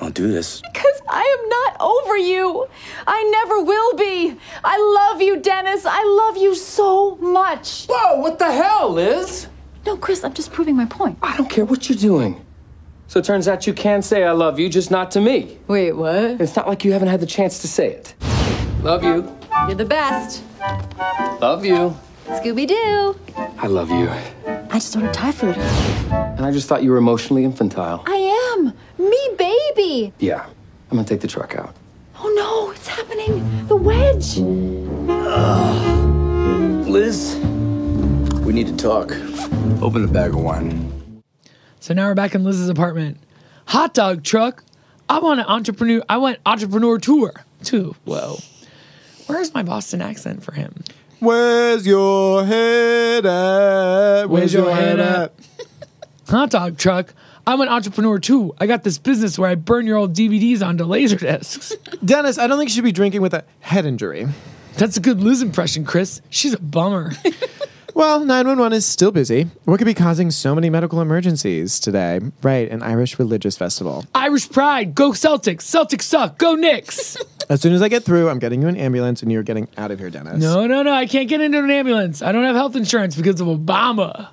don't 0.00 0.12
do 0.12 0.26
this. 0.26 0.60
Because 0.60 1.00
I 1.08 1.22
am 1.22 1.48
not 1.48 1.76
over 1.80 2.16
you. 2.16 2.66
I 3.06 3.22
never 3.30 3.62
will 3.62 3.94
be. 3.94 4.36
I 4.64 4.76
love 4.98 5.22
you, 5.22 5.38
Dennis. 5.38 5.86
I 5.86 6.02
love 6.02 6.36
you 6.36 6.56
so 6.56 7.14
much. 7.18 7.86
Whoa, 7.86 8.18
what 8.18 8.40
the 8.40 8.50
hell, 8.50 8.92
Liz? 8.92 9.46
No, 9.86 9.96
Chris, 9.96 10.24
I'm 10.24 10.34
just 10.34 10.52
proving 10.52 10.74
my 10.74 10.86
point. 10.86 11.16
I 11.22 11.36
don't 11.36 11.48
care 11.48 11.64
what 11.64 11.88
you're 11.88 11.96
doing. 11.96 12.44
So 13.06 13.20
it 13.20 13.24
turns 13.24 13.46
out 13.46 13.68
you 13.68 13.74
can 13.74 14.02
say 14.02 14.24
I 14.24 14.32
love 14.32 14.58
you, 14.58 14.68
just 14.68 14.90
not 14.90 15.12
to 15.12 15.20
me. 15.20 15.58
Wait, 15.68 15.92
what? 15.92 16.40
It's 16.40 16.56
not 16.56 16.66
like 16.66 16.84
you 16.84 16.90
haven't 16.90 17.06
had 17.06 17.20
the 17.20 17.26
chance 17.26 17.60
to 17.60 17.68
say 17.68 17.86
it. 17.86 18.16
Love 18.82 19.04
you. 19.04 19.32
You're 19.68 19.76
the 19.76 19.84
best. 19.84 20.42
Love 21.40 21.64
you. 21.64 21.96
Scooby 22.26 22.66
Doo. 22.66 23.16
I 23.58 23.68
love 23.68 23.88
you. 23.92 24.10
I 24.72 24.76
just 24.76 24.96
ordered 24.96 25.12
Thai 25.12 25.32
food. 25.32 25.56
And 25.58 26.46
I 26.46 26.50
just 26.50 26.66
thought 26.66 26.82
you 26.82 26.92
were 26.92 26.96
emotionally 26.96 27.44
infantile. 27.44 28.02
I 28.06 28.54
am. 28.56 28.72
Me, 28.98 29.28
baby. 29.36 30.14
Yeah. 30.18 30.46
I'm 30.90 30.96
gonna 30.96 31.04
take 31.06 31.20
the 31.20 31.28
truck 31.28 31.54
out. 31.56 31.76
Oh 32.18 32.32
no, 32.34 32.70
it's 32.70 32.88
happening. 32.88 33.66
The 33.66 33.76
wedge. 33.76 34.38
Liz, 36.88 37.36
we 38.46 38.54
need 38.54 38.66
to 38.68 38.76
talk. 38.76 39.12
Open 39.82 40.00
the 40.00 40.10
bag 40.10 40.30
of 40.30 40.40
wine. 40.40 41.22
So 41.80 41.92
now 41.92 42.06
we're 42.08 42.14
back 42.14 42.34
in 42.34 42.42
Liz's 42.42 42.70
apartment. 42.70 43.18
Hot 43.66 43.92
dog 43.92 44.22
truck. 44.22 44.64
I 45.06 45.18
want 45.18 45.40
an 45.40 45.46
entrepreneur. 45.46 46.02
I 46.08 46.16
want 46.16 46.38
entrepreneur 46.46 46.98
tour 46.98 47.44
too. 47.62 47.94
Whoa. 48.04 48.38
Where's 49.26 49.52
my 49.52 49.62
Boston 49.62 50.00
accent 50.00 50.42
for 50.42 50.52
him? 50.52 50.82
Where's 51.22 51.86
your 51.86 52.44
head 52.44 53.24
at? 53.24 54.24
Where's, 54.26 54.52
your, 54.52 54.74
head, 54.74 54.98
at? 54.98 55.32
Hot 56.26 56.50
dog 56.50 56.76
truck. 56.78 57.14
I'm 57.46 57.60
an 57.60 57.68
entrepreneur 57.68 58.18
too. 58.18 58.56
I 58.58 58.66
got 58.66 58.82
this 58.82 58.98
business 58.98 59.38
where 59.38 59.48
I 59.48 59.54
burn 59.54 59.86
your 59.86 59.98
old 59.98 60.16
DVDs 60.16 60.66
onto 60.66 60.82
laser 60.82 61.14
discs. 61.14 61.76
Dennis, 62.04 62.38
I 62.38 62.48
don't 62.48 62.58
think 62.58 62.70
you 62.70 62.74
should 62.74 62.82
be 62.82 62.90
drinking 62.90 63.22
with 63.22 63.34
a 63.34 63.44
head 63.60 63.86
injury. 63.86 64.26
That's 64.78 64.96
a 64.96 65.00
good 65.00 65.20
Liz 65.20 65.42
impression, 65.42 65.84
Chris. 65.84 66.20
She's 66.28 66.54
a 66.54 66.60
bummer. 66.60 67.12
Well, 67.94 68.20
911 68.20 68.74
is 68.74 68.86
still 68.86 69.10
busy. 69.10 69.50
What 69.64 69.76
could 69.76 69.84
be 69.84 69.92
causing 69.92 70.30
so 70.30 70.54
many 70.54 70.70
medical 70.70 71.02
emergencies 71.02 71.78
today? 71.78 72.20
Right, 72.42 72.70
an 72.70 72.82
Irish 72.82 73.18
religious 73.18 73.58
festival. 73.58 74.06
Irish 74.14 74.48
pride. 74.48 74.94
Go 74.94 75.10
Celtics. 75.10 75.62
Celtics 75.62 76.02
suck. 76.02 76.38
Go 76.38 76.54
Knicks. 76.54 77.18
As 77.52 77.60
soon 77.60 77.74
as 77.74 77.82
I 77.82 77.88
get 77.88 78.02
through, 78.02 78.30
I'm 78.30 78.38
getting 78.38 78.62
you 78.62 78.68
an 78.68 78.78
ambulance 78.78 79.20
and 79.20 79.30
you're 79.30 79.42
getting 79.42 79.68
out 79.76 79.90
of 79.90 79.98
here, 79.98 80.08
Dennis. 80.08 80.40
no, 80.40 80.66
no, 80.66 80.82
no. 80.82 80.90
I 80.90 81.04
can't 81.04 81.28
get 81.28 81.42
into 81.42 81.58
an 81.58 81.70
ambulance. 81.70 82.22
I 82.22 82.32
don't 82.32 82.44
have 82.44 82.56
health 82.56 82.76
insurance 82.76 83.14
because 83.14 83.42
of 83.42 83.46
Obama. 83.46 84.28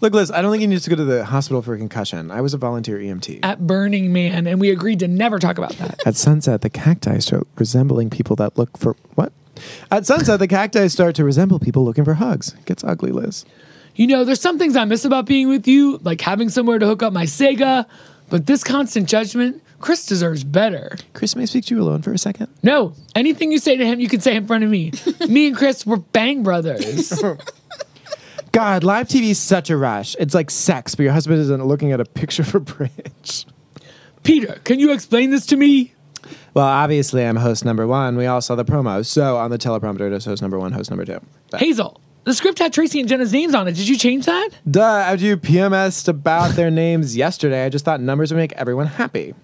Look, 0.00 0.14
Liz, 0.14 0.30
I 0.30 0.40
don't 0.40 0.52
think 0.52 0.60
you 0.60 0.68
need 0.68 0.78
to 0.80 0.88
go 0.88 0.94
to 0.94 1.04
the 1.04 1.24
hospital 1.24 1.62
for 1.62 1.74
a 1.74 1.78
concussion. 1.78 2.30
I 2.30 2.40
was 2.40 2.54
a 2.54 2.58
volunteer 2.58 2.98
EMT. 2.98 3.40
At 3.42 3.66
Burning 3.66 4.12
Man, 4.12 4.46
and 4.46 4.60
we 4.60 4.70
agreed 4.70 5.00
to 5.00 5.08
never 5.08 5.40
talk 5.40 5.58
about 5.58 5.72
that. 5.78 6.06
At 6.06 6.14
sunset, 6.14 6.60
the 6.60 6.70
cacti 6.70 7.18
start 7.18 7.48
resembling 7.56 8.08
people 8.08 8.36
that 8.36 8.56
look 8.56 8.78
for 8.78 8.94
what? 9.16 9.32
At 9.90 10.06
sunset, 10.06 10.38
the 10.38 10.46
cacti 10.46 10.86
start 10.86 11.16
to 11.16 11.24
resemble 11.24 11.58
people 11.58 11.84
looking 11.84 12.04
for 12.04 12.14
hugs. 12.14 12.54
It 12.54 12.66
gets 12.66 12.84
ugly, 12.84 13.10
Liz. 13.10 13.44
You 13.96 14.06
know, 14.06 14.22
there's 14.22 14.40
some 14.40 14.58
things 14.60 14.76
I 14.76 14.84
miss 14.84 15.04
about 15.04 15.26
being 15.26 15.48
with 15.48 15.66
you, 15.66 15.98
like 16.04 16.20
having 16.20 16.48
somewhere 16.48 16.78
to 16.78 16.86
hook 16.86 17.02
up 17.02 17.12
my 17.12 17.24
Sega, 17.24 17.84
but 18.28 18.46
this 18.46 18.62
constant 18.62 19.08
judgment, 19.08 19.60
Chris 19.80 20.04
deserves 20.06 20.44
better. 20.44 20.96
Chris, 21.14 21.34
may 21.34 21.42
I 21.42 21.46
speak 21.46 21.64
to 21.66 21.74
you 21.74 21.82
alone 21.82 22.02
for 22.02 22.12
a 22.12 22.18
second? 22.18 22.48
No, 22.62 22.94
anything 23.14 23.50
you 23.50 23.58
say 23.58 23.76
to 23.76 23.84
him, 23.84 23.98
you 23.98 24.08
can 24.08 24.20
say 24.20 24.36
in 24.36 24.46
front 24.46 24.62
of 24.62 24.70
me. 24.70 24.92
me 25.28 25.48
and 25.48 25.56
Chris 25.56 25.86
were 25.86 25.96
bang 25.96 26.42
brothers. 26.42 27.12
God, 28.52 28.84
live 28.84 29.08
TV 29.08 29.30
is 29.30 29.38
such 29.38 29.70
a 29.70 29.76
rush. 29.76 30.16
It's 30.18 30.34
like 30.34 30.50
sex, 30.50 30.94
but 30.94 31.04
your 31.04 31.12
husband 31.12 31.40
isn't 31.40 31.64
looking 31.64 31.92
at 31.92 32.00
a 32.00 32.04
picture 32.04 32.44
for 32.44 32.60
bridge. 32.60 33.46
Peter, 34.22 34.60
can 34.64 34.78
you 34.78 34.92
explain 34.92 35.30
this 35.30 35.46
to 35.46 35.56
me? 35.56 35.94
Well, 36.52 36.66
obviously, 36.66 37.24
I'm 37.24 37.36
host 37.36 37.64
number 37.64 37.86
one. 37.86 38.16
We 38.16 38.26
all 38.26 38.40
saw 38.40 38.56
the 38.56 38.64
promos. 38.64 39.06
So 39.06 39.36
on 39.36 39.50
the 39.50 39.58
teleprompter, 39.58 40.00
it 40.02 40.10
was 40.10 40.24
host 40.24 40.42
number 40.42 40.58
one, 40.58 40.72
host 40.72 40.90
number 40.90 41.04
two. 41.06 41.20
But- 41.50 41.60
Hazel, 41.60 42.00
the 42.24 42.34
script 42.34 42.58
had 42.58 42.72
Tracy 42.72 43.00
and 43.00 43.08
Jenna's 43.08 43.32
names 43.32 43.54
on 43.54 43.66
it. 43.66 43.72
Did 43.76 43.88
you 43.88 43.96
change 43.96 44.26
that? 44.26 44.50
Duh, 44.70 44.82
after 44.82 45.24
you 45.24 45.36
PMSed 45.38 46.08
about 46.08 46.54
their 46.54 46.70
names 46.70 47.16
yesterday, 47.16 47.64
I 47.64 47.70
just 47.70 47.84
thought 47.84 48.00
numbers 48.00 48.30
would 48.30 48.38
make 48.38 48.52
everyone 48.52 48.86
happy. 48.86 49.34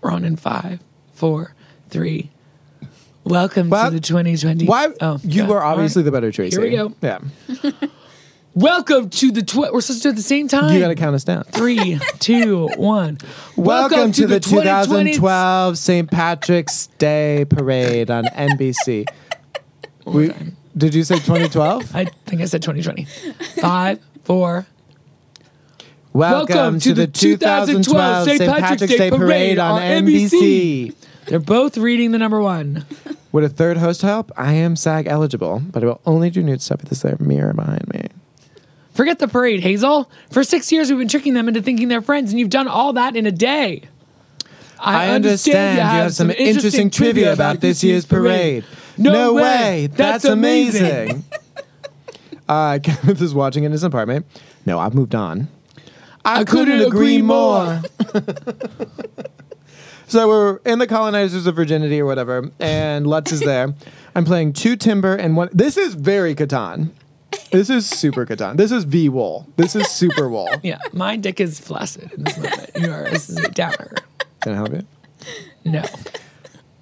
We're 0.00 0.10
on 0.12 0.24
in 0.24 0.36
five, 0.36 0.80
four, 1.12 1.54
three. 1.88 2.30
Welcome 3.24 3.68
Well, 3.68 3.90
to 3.90 3.94
the 3.94 4.00
2020. 4.00 4.66
Why? 4.66 4.88
Oh, 5.00 5.20
you 5.22 5.42
God. 5.42 5.50
were 5.50 5.62
obviously 5.62 6.02
right. 6.02 6.04
the 6.06 6.12
better 6.12 6.32
Tracy. 6.32 6.56
Here 6.56 6.70
we 6.70 6.76
go. 6.76 6.94
Yeah. 7.02 7.18
Welcome 8.54 9.10
to 9.10 9.30
the. 9.30 9.42
Tw- 9.42 9.72
we're 9.72 9.80
supposed 9.80 10.02
to 10.02 10.02
do 10.02 10.08
it 10.08 10.12
at 10.12 10.16
the 10.16 10.22
same 10.22 10.48
time. 10.48 10.72
You 10.72 10.80
got 10.80 10.88
to 10.88 10.94
count 10.94 11.14
us 11.14 11.24
down. 11.24 11.44
Three, 11.44 11.98
two, 12.18 12.68
one. 12.76 13.18
Welcome, 13.56 14.12
to, 14.12 14.26
the 14.26 14.40
2020 14.40 15.12
2012 15.12 15.78
St. 15.78 16.10
Patrick's 16.10 16.86
Day 16.98 17.44
Parade 17.48 18.10
on 18.10 18.24
NBC. 18.24 19.06
We, 20.06 20.32
did 20.74 20.94
you 20.94 21.04
say 21.04 21.16
2012? 21.16 21.94
I 21.94 22.06
think 22.06 22.40
I 22.40 22.46
said 22.46 22.62
2020. 22.62 23.04
Five, 23.60 24.00
four. 24.24 24.66
Welcome, 26.18 26.80
to, 26.80 26.94
the 26.94 27.06
2012 27.06 28.24
St. 28.28 28.40
Patrick's, 28.40 28.96
Day 28.96 29.08
Parade 29.08 29.60
on 29.60 29.80
NBC. 29.80 30.92
They're 31.26 31.38
both 31.38 31.78
reading 31.78 32.10
the 32.10 32.18
number 32.18 32.40
one. 32.40 32.84
Would 33.32 33.44
a 33.44 33.48
third 33.48 33.76
host 33.76 34.02
help? 34.02 34.32
I 34.36 34.54
am 34.54 34.74
SAG 34.74 35.06
eligible, 35.06 35.62
but 35.70 35.84
I 35.84 35.86
will 35.86 36.00
only 36.06 36.28
do 36.30 36.42
nude 36.42 36.60
stuff 36.60 36.80
with 36.80 36.88
this 36.90 37.04
mirror 37.20 37.54
behind 37.54 37.86
me. 37.94 38.08
Forget 38.94 39.20
the 39.20 39.28
parade, 39.28 39.60
Hazel. 39.60 40.10
For 40.28 40.42
six 40.42 40.72
years, 40.72 40.90
we've 40.90 40.98
been 40.98 41.06
tricking 41.06 41.34
them 41.34 41.46
into 41.46 41.62
thinking 41.62 41.86
they're 41.86 42.02
friends, 42.02 42.32
and 42.32 42.40
you've 42.40 42.50
done 42.50 42.66
all 42.66 42.92
that 42.94 43.14
in 43.14 43.24
a 43.24 43.30
day. 43.30 43.82
I, 44.80 45.10
understand 45.10 45.76
you 45.76 45.84
have 45.84 46.14
some 46.14 46.32
interesting 46.32 46.90
trivia 46.90 47.32
about 47.32 47.60
this 47.60 47.84
year's 47.84 48.04
parade. 48.04 48.64
No 48.96 49.34
way. 49.34 49.86
That's, 49.86 50.24
That's 50.24 50.24
amazing. 50.24 51.22
uh, 52.48 52.80
Kenneth 52.82 53.22
is 53.22 53.34
watching 53.34 53.62
in 53.62 53.70
his 53.70 53.84
apartment. 53.84 54.26
No, 54.66 54.80
I've 54.80 54.94
moved 54.94 55.14
on. 55.14 55.46
I 56.28 56.44
couldn't 56.44 56.80
agree 56.80 57.22
more. 57.22 57.82
So 60.08 60.26
we're 60.26 60.56
in 60.64 60.78
the 60.78 60.86
colonizers 60.86 61.46
of 61.46 61.54
virginity 61.54 62.00
or 62.00 62.06
whatever, 62.06 62.50
and 62.58 63.06
Lutz 63.06 63.30
is 63.30 63.40
there. 63.40 63.74
I'm 64.14 64.24
playing 64.24 64.54
two 64.54 64.74
timber 64.74 65.14
and 65.14 65.36
one. 65.36 65.50
This 65.52 65.76
is 65.76 65.92
very 65.92 66.34
Catan. 66.34 66.92
This 67.52 67.68
is 67.68 67.86
super 67.86 68.24
Catan. 68.24 68.56
This 68.56 68.72
is 68.72 68.84
V 68.84 69.10
wool. 69.10 69.46
This 69.56 69.76
is 69.76 69.86
super 69.88 70.30
wool. 70.30 70.48
Yeah, 70.62 70.78
my 70.94 71.16
dick 71.16 71.40
is 71.40 71.60
flaccid 71.60 72.10
in 72.14 72.24
this 72.24 72.38
moment. 72.38 72.70
You 72.74 72.90
are. 72.90 73.10
This 73.10 73.28
is 73.28 73.36
a 73.36 73.50
downer. 73.50 73.96
Can 74.40 74.52
I 74.52 74.56
help 74.56 74.72
you? 74.72 74.86
No. 75.66 75.84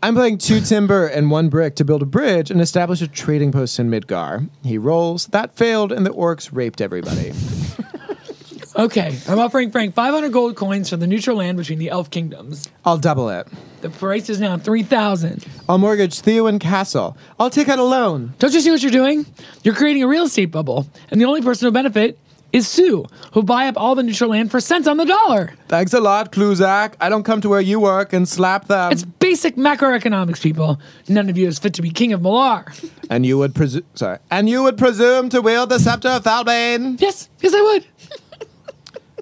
I'm 0.05 0.15
playing 0.15 0.39
two 0.39 0.61
timber 0.61 1.09
and 1.09 1.29
one 1.29 1.49
brick 1.49 1.75
to 1.77 1.85
build 1.85 2.03
a 2.03 2.07
bridge 2.07 2.53
and 2.53 2.61
establish 2.61 3.03
a 3.03 3.09
trading 3.09 3.51
post 3.51 3.81
in 3.81 3.91
Midgar. 3.91 4.49
He 4.63 4.79
rolls. 4.79 5.27
That 5.27 5.57
failed, 5.57 5.91
and 5.91 6.07
the 6.07 6.11
orcs 6.11 6.51
raped 6.53 6.81
everybody. 6.81 7.33
Okay, 8.79 9.17
I'm 9.27 9.39
offering 9.39 9.71
Frank 9.71 9.95
500 9.95 10.31
gold 10.33 10.55
coins 10.55 10.91
for 10.91 10.99
the 10.99 11.07
neutral 11.07 11.39
land 11.39 11.57
between 11.57 11.79
the 11.79 11.89
elf 11.89 12.11
kingdoms. 12.11 12.69
I'll 12.85 12.99
double 12.99 13.31
it. 13.31 13.49
The 13.81 13.89
price 13.89 14.29
is 14.29 14.39
now 14.39 14.59
3,000. 14.59 15.47
I'll 15.67 15.79
mortgage 15.79 16.21
Theo 16.21 16.47
and 16.47 16.61
Castle. 16.61 17.17
I'll 17.41 17.49
take 17.49 17.69
out 17.71 17.79
a 17.79 17.83
loan. 17.85 18.35
Don't 18.39 18.53
you 18.53 18.61
see 18.61 18.71
what 18.71 18.83
you're 18.83 18.93
doing? 18.93 19.25
You're 19.63 19.75
creating 19.75 20.03
a 20.03 20.09
real 20.09 20.25
estate 20.25 20.47
bubble, 20.51 20.87
and 21.11 21.19
the 21.19 21.25
only 21.25 21.41
person 21.41 21.65
who'll 21.65 21.73
benefit 21.73 22.19
is 22.53 22.69
Sue, 22.69 23.07
who'll 23.33 23.43
buy 23.43 23.67
up 23.67 23.79
all 23.79 23.95
the 23.95 24.03
neutral 24.03 24.31
land 24.31 24.51
for 24.51 24.61
cents 24.61 24.87
on 24.87 24.99
the 24.99 25.05
dollar. 25.07 25.55
Thanks 25.69 25.95
a 25.95 26.01
lot, 26.01 26.31
Kluzak. 26.31 26.95
I 27.01 27.09
don't 27.09 27.23
come 27.25 27.41
to 27.41 27.49
where 27.49 27.61
you 27.63 27.81
work 27.81 28.13
and 28.13 28.29
slap 28.29 28.67
them. 28.69 28.93
It's 28.93 29.05
basic 29.05 29.57
macroeconomics, 29.57 30.43
people. 30.43 30.79
None 31.09 31.31
of 31.31 31.39
you 31.39 31.49
is 31.49 31.59
fit 31.59 31.73
to 31.75 31.83
be 31.83 31.91
king 31.91 32.13
of 32.13 32.21
Malar. 32.21 32.67
and 33.09 33.25
you 33.25 33.39
would 33.39 33.55
presume. 33.55 33.85
Sorry. 33.95 34.19
And 34.31 34.49
you 34.51 34.63
would 34.65 34.77
presume 34.77 35.31
to 35.31 35.41
wield 35.41 35.71
the 35.71 35.79
scepter 35.79 36.09
of 36.09 36.25
Thalbane. 36.25 37.01
Yes, 37.01 37.31
yes, 37.41 37.55
I 37.55 37.63
would. 37.63 37.87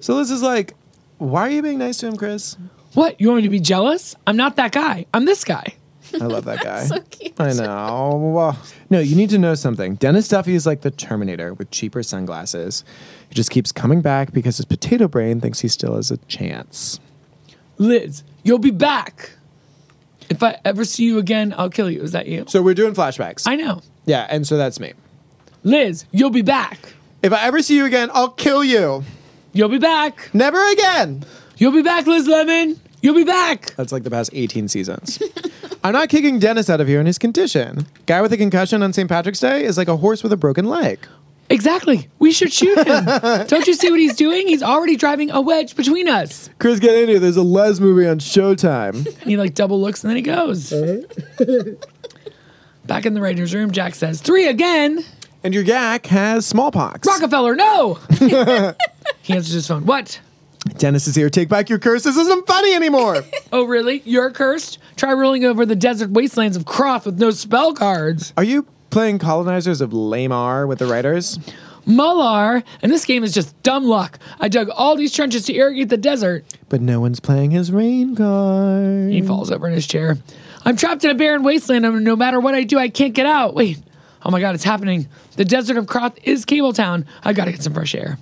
So 0.01 0.15
Liz 0.17 0.31
is 0.31 0.43
like, 0.43 0.75
why 1.19 1.43
are 1.43 1.51
you 1.51 1.63
being 1.63 1.79
nice 1.79 1.99
to 1.99 2.07
him, 2.09 2.17
Chris? 2.17 2.57
What? 2.95 3.21
You 3.21 3.29
want 3.29 3.39
me 3.39 3.43
to 3.45 3.49
be 3.51 3.61
jealous? 3.61 4.15
I'm 4.27 4.37
not 4.37 4.57
that 4.57 4.73
guy. 4.73 5.07
I'm 5.15 5.25
this 5.25 5.45
guy. 5.45 5.75
I 6.13 6.27
love 6.27 6.45
that 6.45 6.61
guy. 6.63 6.85
So 6.85 7.01
cute. 7.11 7.41
I 7.41 7.53
know. 7.53 8.57
No, 8.91 9.01
you 9.01 9.17
need 9.17 9.31
to 9.31 9.39
know 9.39 9.55
something. 9.55 9.95
Dennis 9.97 10.29
Duffy 10.29 10.55
is 10.55 10.67
like 10.67 10.83
the 10.83 10.91
Terminator 10.91 11.55
with 11.55 11.71
cheaper 11.71 12.03
sunglasses. 12.03 12.85
He 13.29 13.35
just 13.35 13.51
keeps 13.51 13.73
coming 13.73 14.01
back 14.01 14.33
because 14.33 14.57
his 14.59 14.67
potato 14.67 15.09
brain 15.09 15.41
thinks 15.41 15.61
he 15.61 15.69
still 15.69 15.97
has 15.97 16.11
a 16.11 16.17
chance. 16.29 17.01
Liz, 17.79 18.23
you'll 18.45 18.59
be 18.59 18.71
back. 18.71 19.33
If 20.31 20.43
I 20.43 20.59
ever 20.65 20.85
see 20.85 21.05
you 21.05 21.19
again, 21.19 21.55
I'll 21.57 21.71
kill 21.71 21.91
you. 21.91 22.03
Is 22.03 22.13
that 22.13 22.27
you? 22.27 22.45
So 22.49 22.63
we're 22.63 22.75
doing 22.75 22.95
flashbacks. 22.95 23.45
I 23.47 23.57
know. 23.57 23.83
yeah, 24.07 24.27
and 24.31 24.47
so 24.47 24.57
that's 24.57 24.79
me. 24.79 24.93
Liz, 25.65 26.05
you'll 26.13 26.31
be 26.31 26.43
back. 26.43 26.79
If 27.23 27.33
I 27.33 27.43
ever 27.47 27.61
see 27.63 27.77
you 27.77 27.87
again, 27.87 28.11
I'll 28.13 28.31
kill 28.31 28.63
you. 28.63 29.03
You'll 29.55 29.69
be 29.69 29.79
back. 29.79 30.31
Never 30.35 30.61
again. 30.73 31.25
You'll 31.59 31.73
be 31.73 31.83
back, 31.83 32.07
Liz 32.09 32.27
Lemon. 32.27 32.81
You'll 33.03 33.15
be 33.15 33.23
back. 33.23 33.75
That's 33.77 33.93
like 33.93 34.03
the 34.03 34.11
past 34.11 34.31
18 34.33 34.67
seasons. 34.67 35.23
I'm 35.85 35.93
not 35.93 36.09
kicking 36.09 36.41
Dennis 36.41 36.69
out 36.69 36.81
of 36.81 36.89
here 36.89 36.99
in 37.01 37.07
his 37.07 37.19
condition. 37.19 37.87
Guy 38.07 38.21
with 38.21 38.33
a 38.33 38.37
concussion 38.37 38.83
on 38.83 38.93
St. 38.93 39.09
Patrick's 39.09 39.39
Day 39.39 39.65
is 39.65 39.79
like 39.79 39.87
a 39.87 39.97
horse 39.99 40.25
with 40.25 40.33
a 40.33 40.37
broken 40.37 40.65
leg. 40.65 41.07
Exactly. 41.51 42.09
We 42.19 42.33
should 42.33 42.53
shoot 42.53 42.79
him. 42.85 43.05
Don't 43.47 43.67
you 43.67 43.75
see 43.75 43.91
what 43.91 44.01
he's 44.01 44.17
doing? 44.17 44.49
He's 44.49 44.63
already 44.63 44.97
driving 44.97 45.31
a 45.31 45.41
wedge 45.41 45.77
between 45.77 46.09
us. 46.09 46.51
Chris, 46.59 46.81
get 46.81 46.95
in 46.97 47.09
here. 47.09 47.21
There's 47.21 47.37
a 47.37 47.43
Les 47.43 47.79
movie 47.79 48.09
on 48.09 48.19
Showtime. 48.19 49.07
And 49.21 49.31
he 49.31 49.37
like 49.37 49.55
double 49.55 49.81
looks 49.81 50.03
and 50.03 50.11
then 50.11 50.17
he 50.17 50.23
goes. 50.23 50.73
Uh-huh. 50.73 51.75
Back 52.87 53.07
in 53.07 53.15
the 53.15 53.21
writer's 53.21 53.55
room, 53.55 53.71
Jack 53.71 53.95
says, 53.95 54.21
Three 54.21 54.49
again. 54.49 55.05
And 55.45 55.55
your 55.55 55.63
yak 55.63 56.07
has 56.07 56.47
smallpox. 56.47 57.07
Rockefeller, 57.07 57.55
no. 57.55 57.95
he 59.23 59.35
answers 59.35 59.53
his 59.53 59.69
phone. 59.69 59.87
What? 59.87 60.21
Dennis 60.79 61.07
is 61.07 61.15
here. 61.15 61.29
Take 61.29 61.51
back 61.51 61.69
your 61.69 61.79
curse. 61.79 62.03
This 62.05 62.17
isn't 62.17 62.47
funny 62.47 62.75
anymore. 62.75 63.23
Oh, 63.53 63.63
really? 63.67 64.03
You're 64.05 64.33
cursed? 64.33 64.79
Try 64.97 65.13
ruling 65.13 65.45
over 65.45 65.65
the 65.65 65.77
desert 65.77 66.11
wastelands 66.11 66.57
of 66.57 66.65
Croth 66.65 67.07
with 67.07 67.21
no 67.21 67.31
spell 67.31 67.73
cards. 67.73 68.33
Are 68.37 68.43
you 68.43 68.67
playing 68.91 69.21
colonizers 69.21 69.81
of 69.81 69.93
Lamar 69.93 70.67
with 70.67 70.81
the 70.81 70.87
writers? 70.87 71.39
Mular, 71.87 72.65
and 72.83 72.91
this 72.91 73.05
game 73.05 73.23
is 73.23 73.33
just 73.33 73.61
dumb 73.63 73.85
luck. 73.85 74.19
I 74.41 74.49
dug 74.49 74.71
all 74.71 74.97
these 74.97 75.13
trenches 75.13 75.45
to 75.45 75.55
irrigate 75.55 75.89
the 75.89 75.97
desert. 75.97 76.45
But 76.69 76.81
no 76.81 76.99
one's 77.01 77.21
playing 77.21 77.53
his 77.53 77.71
rain 77.71 78.17
card. 78.17 79.13
He 79.13 79.23
falls 79.23 79.53
over 79.53 79.69
in 79.69 79.75
his 79.75 79.87
chair. 79.87 80.19
I'm 80.65 80.77
trapped 80.77 81.05
in 81.05 81.11
a 81.11 81.15
barren 81.15 81.45
wasteland, 81.45 81.87
and 81.87 82.03
no 82.03 82.17
matter 82.17 82.41
what 82.41 82.55
I 82.57 82.65
do, 82.65 82.77
I 82.77 82.89
can't 82.89 83.15
get 83.15 83.27
out. 83.27 83.55
Wait. 83.55 83.79
Oh 84.25 84.31
my 84.31 84.41
god, 84.41 84.55
it's 84.55 84.65
happening. 84.65 85.07
The 85.37 85.45
desert 85.45 85.77
of 85.77 85.87
Croth 85.87 86.17
is 86.25 86.45
Cabletown. 86.47 87.05
I 87.23 87.33
gotta 87.33 87.51
get 87.53 87.63
some 87.63 87.75
fresh 87.75 87.95
air. 87.95 88.19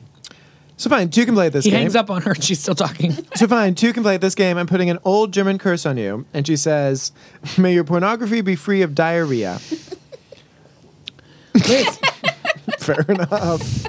So 0.76 0.90
fine, 0.90 1.10
two 1.10 1.24
can 1.24 1.34
play 1.34 1.48
this 1.48 1.64
He 1.64 1.70
game. 1.70 1.80
hangs 1.80 1.94
up 1.94 2.10
on 2.10 2.22
her 2.22 2.32
and 2.32 2.42
she's 2.42 2.58
still 2.58 2.74
talking. 2.74 3.12
So 3.36 3.46
fine, 3.46 3.74
two 3.76 3.92
can 3.92 4.02
play 4.02 4.16
this 4.16 4.34
game. 4.34 4.56
I'm 4.58 4.66
putting 4.66 4.90
an 4.90 4.98
old 5.04 5.32
German 5.32 5.58
curse 5.58 5.86
on 5.86 5.96
you. 5.96 6.26
And 6.34 6.44
she 6.46 6.56
says, 6.56 7.12
May 7.56 7.72
your 7.74 7.84
pornography 7.84 8.40
be 8.40 8.56
free 8.56 8.82
of 8.82 8.94
diarrhea. 8.94 9.58
Fair 12.78 13.04
enough. 13.08 13.86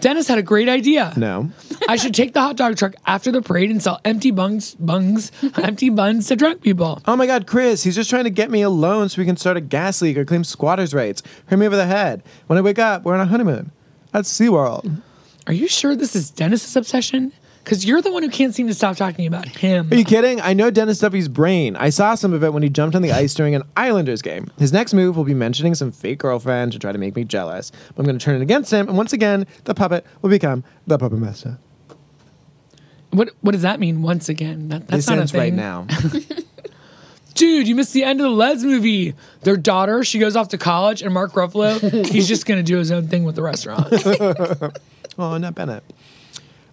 Dennis 0.00 0.26
had 0.28 0.38
a 0.38 0.42
great 0.42 0.68
idea. 0.68 1.12
No. 1.16 1.50
I 1.88 1.96
should 1.96 2.14
take 2.14 2.34
the 2.34 2.40
hot 2.42 2.56
dog 2.56 2.76
truck 2.76 2.94
after 3.06 3.32
the 3.32 3.40
parade 3.40 3.70
and 3.70 3.82
sell 3.82 3.98
empty 4.04 4.30
bungs, 4.30 4.74
bungs, 4.74 5.32
empty 5.56 5.88
buns 5.88 6.26
to 6.26 6.36
drunk 6.36 6.60
people. 6.60 7.00
Oh 7.06 7.16
my 7.16 7.26
god, 7.26 7.46
Chris, 7.46 7.82
he's 7.82 7.94
just 7.94 8.10
trying 8.10 8.24
to 8.24 8.30
get 8.30 8.50
me 8.50 8.60
a 8.60 8.68
loan 8.68 9.08
so 9.08 9.18
we 9.18 9.24
can 9.24 9.38
start 9.38 9.56
a 9.56 9.62
gas 9.62 10.02
leak 10.02 10.18
or 10.18 10.26
claim 10.26 10.44
squatters' 10.44 10.92
rights. 10.92 11.22
Hurt 11.46 11.56
me 11.56 11.66
over 11.66 11.76
the 11.76 11.86
head. 11.86 12.22
When 12.46 12.58
I 12.58 12.60
wake 12.60 12.78
up, 12.78 13.04
we're 13.04 13.14
on 13.14 13.20
a 13.20 13.26
honeymoon. 13.26 13.72
That's 14.12 14.30
SeaWorld. 14.30 15.00
Are 15.46 15.54
you 15.54 15.66
sure 15.66 15.96
this 15.96 16.14
is 16.14 16.30
Dennis's 16.30 16.76
obsession? 16.76 17.32
Because 17.64 17.86
you're 17.86 18.02
the 18.02 18.12
one 18.12 18.22
who 18.22 18.28
can't 18.28 18.54
seem 18.54 18.66
to 18.66 18.74
stop 18.74 18.96
talking 18.96 19.26
about 19.26 19.48
him. 19.48 19.90
Are 19.90 19.94
you 19.94 20.04
kidding? 20.04 20.42
I 20.42 20.52
know 20.52 20.70
Dennis 20.70 20.98
Duffy's 20.98 21.28
brain. 21.28 21.74
I 21.76 21.88
saw 21.88 22.14
some 22.14 22.34
of 22.34 22.44
it 22.44 22.52
when 22.52 22.62
he 22.62 22.68
jumped 22.68 22.96
on 22.96 23.02
the 23.02 23.12
ice 23.12 23.32
during 23.32 23.54
an 23.54 23.62
Islanders 23.78 24.20
game. 24.20 24.50
His 24.58 24.74
next 24.74 24.92
move 24.92 25.16
will 25.16 25.24
be 25.24 25.34
mentioning 25.34 25.74
some 25.74 25.90
fake 25.90 26.18
girlfriend 26.18 26.72
to 26.72 26.78
try 26.78 26.92
to 26.92 26.98
make 26.98 27.16
me 27.16 27.24
jealous. 27.24 27.70
But 27.70 28.00
I'm 28.00 28.04
going 28.04 28.18
to 28.18 28.24
turn 28.24 28.36
it 28.36 28.42
against 28.42 28.70
him, 28.70 28.88
and 28.88 28.96
once 28.96 29.14
again, 29.14 29.46
the 29.64 29.74
puppet 29.74 30.04
will 30.20 30.30
become 30.30 30.64
the 30.86 30.98
puppet 30.98 31.18
master. 31.18 31.58
What 33.10 33.30
What 33.40 33.52
does 33.52 33.62
that 33.62 33.80
mean? 33.80 34.02
Once 34.02 34.28
again, 34.28 34.68
that, 34.68 34.86
that's 34.88 35.06
This 35.06 35.08
not 35.08 35.18
a 35.18 35.20
ends 35.22 35.32
thing. 35.32 35.40
right 35.40 35.52
now. 35.54 35.86
Dude, 37.34 37.68
you 37.68 37.74
missed 37.76 37.92
the 37.92 38.02
end 38.04 38.20
of 38.20 38.24
the 38.24 38.30
Les 38.30 38.62
movie. 38.64 39.14
Their 39.42 39.56
daughter, 39.56 40.02
she 40.02 40.18
goes 40.18 40.34
off 40.34 40.48
to 40.48 40.58
college, 40.58 41.02
and 41.02 41.14
Mark 41.14 41.32
Ruffalo, 41.34 42.06
he's 42.10 42.26
just 42.26 42.46
gonna 42.46 42.62
do 42.64 42.76
his 42.78 42.90
own 42.90 43.06
thing 43.08 43.24
with 43.24 43.36
the 43.36 43.42
restaurant. 43.42 43.86
oh, 45.18 45.32
Annette 45.34 45.54
Bennett. 45.54 45.84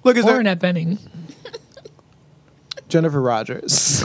Look, 0.03 0.17
is 0.17 0.25
or 0.25 0.29
there 0.31 0.39
Annette 0.39 0.59
Benning. 0.59 0.97
Jennifer 2.89 3.19
Rogers? 3.21 4.03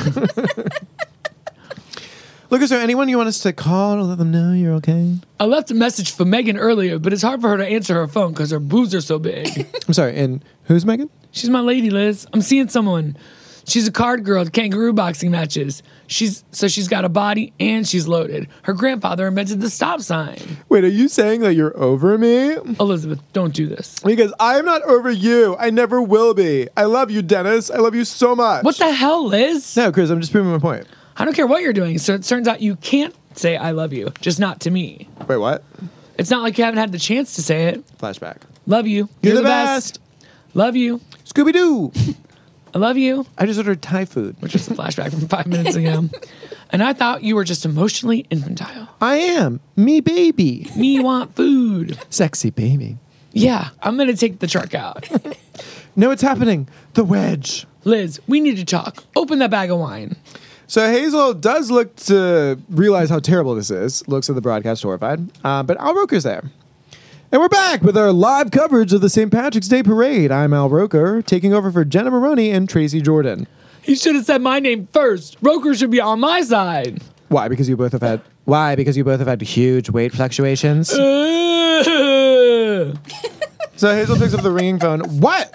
Look, 2.51 2.63
is 2.63 2.71
there 2.71 2.81
anyone 2.81 3.09
you 3.09 3.17
want 3.17 3.29
us 3.29 3.39
to 3.41 3.53
call 3.53 3.97
to 3.97 4.03
let 4.03 4.19
them 4.19 4.33
know 4.33 4.53
you're 4.53 4.73
okay? 4.75 5.19
I 5.39 5.45
left 5.45 5.71
a 5.71 5.75
message 5.75 6.11
for 6.11 6.25
Megan 6.25 6.57
earlier, 6.57 6.99
but 6.99 7.13
it's 7.13 7.23
hard 7.23 7.41
for 7.41 7.49
her 7.49 7.57
to 7.59 7.67
answer 7.67 7.95
her 7.95 8.09
phone 8.09 8.33
because 8.33 8.51
her 8.51 8.59
boobs 8.59 8.93
are 8.93 9.01
so 9.01 9.21
big. 9.21 9.67
I'm 9.87 9.95
sorry. 9.95 10.17
And 10.19 10.45
who's 10.65 10.85
Megan? 10.85 11.11
She's 11.33 11.51
my 11.51 11.61
lady, 11.61 11.91
Liz. 11.91 12.27
I'm 12.33 12.43
seeing 12.43 12.69
someone. 12.69 13.17
She's 13.67 13.87
a 13.87 13.93
card 13.93 14.25
girl 14.25 14.43
at 14.43 14.53
kangaroo 14.53 14.93
boxing 14.93 15.31
matches. 15.31 15.83
She's 16.09 16.43
so 16.51 16.67
she's 16.67 16.89
got 16.89 17.05
a 17.05 17.09
body 17.09 17.53
and 17.61 17.87
she's 17.87 18.09
loaded. 18.09 18.49
Her 18.63 18.73
grandfather 18.73 19.29
invented 19.29 19.61
the 19.61 19.71
stop 19.71 20.01
sign. 20.01 20.41
Wait, 20.69 20.83
are 20.83 20.89
you 20.89 21.07
saying 21.07 21.43
that 21.43 21.55
you're 21.55 21.77
over 21.79 22.19
me? 22.19 22.55
Elizabeth, 22.81 23.21
don't 23.33 23.55
do 23.55 23.69
this. 23.69 24.01
Because 24.01 24.33
I'm 24.41 24.65
not 24.65 24.83
over 24.83 25.11
you. 25.11 25.57
I 25.59 25.71
never 25.71 26.03
will 26.03 26.35
be. 26.35 26.69
I 26.77 26.85
love 26.85 27.13
you, 27.13 27.23
Dennis. 27.23 27.71
I 27.71 27.77
love 27.77 27.95
you 27.95 28.05
so 28.05 28.35
much. 28.35 28.65
What 28.65 28.77
the 28.77 28.93
hell, 28.93 29.27
Liz? 29.27 29.77
No, 29.77 29.93
Chris, 29.93 30.11
I'm 30.11 30.21
just 30.21 30.33
proving 30.33 30.51
my 30.51 30.59
point. 30.59 30.87
I 31.17 31.25
don't 31.25 31.35
care 31.35 31.47
what 31.47 31.63
you're 31.63 31.73
doing. 31.73 31.99
So 31.99 32.15
it 32.15 32.25
turns 32.25 32.49
out 32.49 32.61
you 32.61 32.75
can't 32.77 33.15
say 33.37 33.57
I 33.57 33.71
love 33.71 33.93
you, 33.93 34.13
just 34.21 34.41
not 34.41 34.61
to 34.63 34.71
me. 34.71 35.09
Wait, 35.29 35.37
what? 35.37 35.63
It's 36.19 36.31
not 36.31 36.43
like 36.43 36.59
you 36.59 36.65
haven't 36.65 36.81
had 36.81 36.93
the 36.93 36.99
chance 36.99 37.37
to 37.37 37.43
say 37.43 37.67
it. 37.67 37.87
Flashback. 37.99 38.39
Love 38.67 38.87
you. 38.87 39.09
You're, 39.23 39.37
the, 39.37 39.43
best. 39.43 40.01
Love 40.55 40.77
you. 40.77 41.01
Scooby 41.25 41.53
Doo. 41.53 41.93
I 42.75 42.79
love 42.79 42.97
you. 42.97 43.27
I 43.39 43.47
just 43.47 43.59
ordered 43.59 43.83
Thai 43.83 44.05
food. 44.05 44.37
Which 44.41 44.53
was 44.53 44.69
a 44.69 44.75
flashback 44.75 45.11
from 45.11 45.27
five 45.29 45.47
minutes 45.47 45.77
ago. 45.77 46.09
And 46.73 46.85
I 46.85 46.93
thought 46.93 47.25
you 47.25 47.35
were 47.35 47.43
just 47.43 47.65
emotionally 47.65 48.27
infantile. 48.31 48.89
I 49.01 49.17
am. 49.17 49.59
Me 49.75 49.99
baby. 50.01 50.69
Me 50.77 51.01
want 51.01 51.35
food. 51.35 51.99
Sexy 52.11 52.51
baby. 52.51 52.97
Yeah, 53.33 53.71
I'm 53.83 53.97
gonna 53.97 54.15
take 54.15 54.39
the 54.39 54.47
truck 54.47 54.73
out. 54.73 55.09
No, 55.97 56.13
it's 56.13 56.23
happening. 56.23 56.69
The 56.95 57.03
wedge. 57.05 57.67
Liz, 57.85 58.21
we 58.29 58.41
need 58.41 58.57
to 58.57 58.65
talk. 58.65 59.03
Open 59.17 59.41
that 59.41 59.51
bag 59.51 59.71
of 59.71 59.79
wine. 59.81 60.15
So 60.69 60.89
Hazel 60.89 61.35
does 61.35 61.71
look 61.71 61.97
to 61.97 62.61
realize 62.71 63.11
how 63.11 63.19
terrible 63.19 63.57
this 63.57 63.71
is. 63.71 64.07
Looks 64.07 64.29
at 64.31 64.37
the 64.37 64.41
broadcast 64.41 64.85
horrified. 64.85 65.29
Uh, 65.45 65.65
but 65.65 65.77
Al 65.79 65.95
Roker's 65.95 66.23
there. 66.23 66.45
And 67.33 67.41
we're 67.41 67.49
back 67.49 67.83
with 67.83 67.97
our 67.97 68.13
live 68.13 68.51
coverage 68.51 68.93
of 68.93 69.03
the 69.03 69.09
St. 69.09 69.31
Patrick's 69.31 69.69
Day 69.69 69.85
Parade. 69.85 70.33
I'm 70.33 70.53
Al 70.53 70.69
Roker, 70.69 71.23
taking 71.23 71.55
over 71.55 71.71
for 71.71 71.85
Jenna 71.85 72.11
Maroney 72.11 72.51
and 72.51 72.69
Tracy 72.69 73.01
Jordan. 73.01 73.47
He 73.83 73.95
should 73.95 74.17
have 74.17 74.25
said 74.25 74.43
my 74.43 74.59
name 74.59 74.89
first. 74.93 75.37
Roker 75.41 75.75
should 75.75 75.93
be 75.93 76.01
on 76.01 76.19
my 76.19 76.43
side. 76.43 77.01
Why? 77.29 77.47
Because 77.47 77.69
you 77.69 77.77
both 77.77 77.93
have 77.93 78.03
had. 78.03 78.21
Why? 78.47 78.75
Because 78.75 78.97
you 78.97 79.05
both 79.05 79.21
have 79.21 79.29
had 79.29 79.41
huge 79.43 79.91
weight 79.91 80.13
fluctuations. 80.13 80.93
So 83.77 83.95
Hazel 83.95 84.19
picks 84.19 84.35
up 84.35 84.43
the 84.43 84.51
ringing 84.51 84.79
phone. 84.79 85.01
What? 85.21 85.55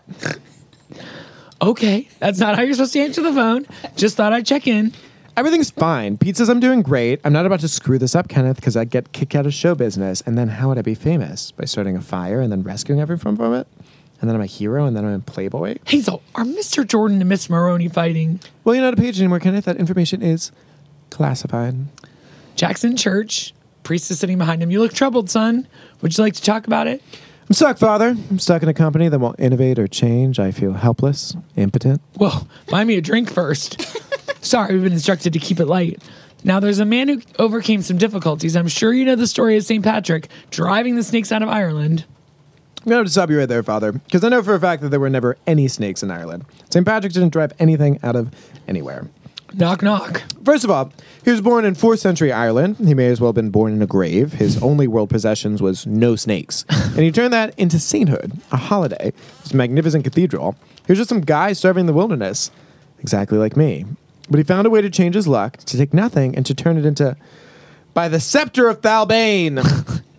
okay, 1.61 2.07
that's 2.17 2.39
not 2.39 2.55
how 2.55 2.63
you're 2.63 2.73
supposed 2.73 2.93
to 2.93 2.99
answer 2.99 3.21
the 3.21 3.31
phone. 3.31 3.67
Just 3.95 4.17
thought 4.17 4.33
I'd 4.33 4.47
check 4.47 4.65
in. 4.65 4.93
Everything's 5.37 5.69
fine. 5.69 6.17
Pete 6.17 6.37
says 6.37 6.49
I'm 6.49 6.61
doing 6.61 6.81
great. 6.81 7.19
I'm 7.25 7.33
not 7.33 7.45
about 7.45 7.59
to 7.59 7.67
screw 7.67 7.99
this 7.99 8.15
up, 8.15 8.29
Kenneth, 8.29 8.55
because 8.55 8.77
I'd 8.77 8.89
get 8.89 9.11
kicked 9.11 9.35
out 9.35 9.45
of 9.45 9.53
show 9.53 9.75
business. 9.75 10.21
And 10.21 10.37
then 10.37 10.47
how 10.47 10.69
would 10.69 10.77
I 10.77 10.81
be 10.81 10.95
famous? 10.95 11.51
By 11.51 11.65
starting 11.65 11.97
a 11.97 12.01
fire 12.01 12.39
and 12.39 12.51
then 12.51 12.63
rescuing 12.63 13.01
everyone 13.01 13.35
from 13.35 13.53
it? 13.53 13.67
And 14.21 14.29
then 14.29 14.35
I'm 14.35 14.41
a 14.41 14.45
hero 14.45 14.85
and 14.85 14.95
then 14.95 15.03
I'm 15.03 15.13
in 15.13 15.21
Playboy? 15.21 15.75
Hazel, 15.85 16.23
are 16.35 16.45
Mr. 16.45 16.87
Jordan 16.87 17.19
and 17.19 17.27
Miss 17.27 17.49
Maroney 17.49 17.89
fighting? 17.89 18.39
Well, 18.63 18.75
you're 18.75 18.83
not 18.83 18.93
a 18.93 18.97
page 18.97 19.19
anymore, 19.19 19.41
Kenneth. 19.41 19.65
That 19.65 19.75
information 19.75 20.21
is 20.21 20.53
classified. 21.09 21.75
Jackson 22.55 22.95
Church. 22.95 23.53
Priest 23.83 24.09
is 24.09 24.19
sitting 24.19 24.37
behind 24.37 24.63
him. 24.63 24.71
You 24.71 24.79
look 24.79 24.93
troubled, 24.93 25.29
son. 25.29 25.67
Would 26.01 26.17
you 26.17 26.23
like 26.23 26.33
to 26.35 26.41
talk 26.41 26.65
about 26.65 26.87
it? 26.87 27.03
I'm 27.47 27.53
stuck, 27.53 27.77
Father. 27.77 28.15
I'm 28.31 28.39
stuck 28.39 28.63
in 28.63 28.69
a 28.69 28.73
company 28.73 29.09
that 29.09 29.19
won't 29.19 29.39
innovate 29.39 29.77
or 29.77 29.87
change. 29.87 30.39
I 30.39 30.51
feel 30.51 30.73
helpless, 30.73 31.35
impotent. 31.55 32.01
Well, 32.17 32.47
buy 32.69 32.83
me 32.83 32.95
a 32.95 33.01
drink 33.01 33.29
first. 33.31 33.79
Sorry, 34.45 34.75
we've 34.75 34.83
been 34.83 34.93
instructed 34.93 35.33
to 35.33 35.39
keep 35.39 35.59
it 35.59 35.65
light. 35.65 36.03
Now, 36.43 36.59
there's 36.59 36.77
a 36.77 36.85
man 36.85 37.07
who 37.07 37.19
overcame 37.39 37.81
some 37.81 37.97
difficulties. 37.97 38.55
I'm 38.55 38.67
sure 38.67 38.93
you 38.93 39.03
know 39.03 39.15
the 39.15 39.25
story 39.25 39.57
of 39.57 39.63
St. 39.63 39.83
Patrick 39.83 40.27
driving 40.51 40.95
the 40.95 41.03
snakes 41.03 41.31
out 41.31 41.41
of 41.41 41.49
Ireland. 41.49 42.05
I'm 42.83 42.91
going 42.91 43.03
to 43.03 43.09
stop 43.09 43.31
you 43.31 43.39
right 43.39 43.49
there, 43.49 43.63
Father, 43.63 43.91
because 43.91 44.23
I 44.23 44.29
know 44.29 44.43
for 44.43 44.53
a 44.53 44.59
fact 44.59 44.83
that 44.83 44.89
there 44.89 44.99
were 44.99 45.09
never 45.09 45.35
any 45.47 45.67
snakes 45.67 46.03
in 46.03 46.11
Ireland. 46.11 46.45
St. 46.69 46.85
Patrick 46.85 47.13
didn't 47.13 47.33
drive 47.33 47.53
anything 47.57 47.99
out 48.03 48.15
of 48.15 48.31
anywhere. 48.67 49.09
Knock, 49.55 49.81
knock. 49.81 50.21
First 50.43 50.63
of 50.63 50.69
all, 50.69 50.93
he 51.23 51.31
was 51.31 51.41
born 51.41 51.65
in 51.65 51.73
4th 51.73 51.97
century 51.97 52.31
Ireland. 52.31 52.77
He 52.77 52.93
may 52.93 53.07
as 53.07 53.19
well 53.19 53.29
have 53.29 53.35
been 53.35 53.49
born 53.49 53.73
in 53.73 53.81
a 53.81 53.87
grave. 53.87 54.33
His 54.33 54.61
only 54.61 54.85
world 54.85 55.09
possessions 55.09 55.59
was 55.59 55.87
no 55.87 56.15
snakes. 56.15 56.65
and 56.69 56.99
he 56.99 57.11
turned 57.11 57.33
that 57.33 57.57
into 57.57 57.79
sainthood, 57.79 58.33
a 58.51 58.57
holiday, 58.57 59.11
this 59.41 59.55
magnificent 59.55 60.03
cathedral. 60.03 60.55
He 60.85 60.91
was 60.91 60.99
just 60.99 61.09
some 61.09 61.21
guy 61.21 61.53
starving 61.53 61.81
in 61.81 61.87
the 61.87 61.93
wilderness, 61.93 62.51
exactly 62.99 63.39
like 63.39 63.57
me. 63.57 63.85
But 64.29 64.37
he 64.39 64.43
found 64.43 64.65
a 64.65 64.69
way 64.69 64.81
to 64.81 64.89
change 64.89 65.15
his 65.15 65.27
luck, 65.27 65.57
to 65.57 65.77
take 65.77 65.93
nothing 65.93 66.35
and 66.35 66.45
to 66.45 66.53
turn 66.55 66.77
it 66.77 66.85
into 66.85 67.15
by 67.93 68.07
the 68.07 68.19
scepter 68.19 68.67
of 68.67 68.81
Thalbane. 68.81 70.03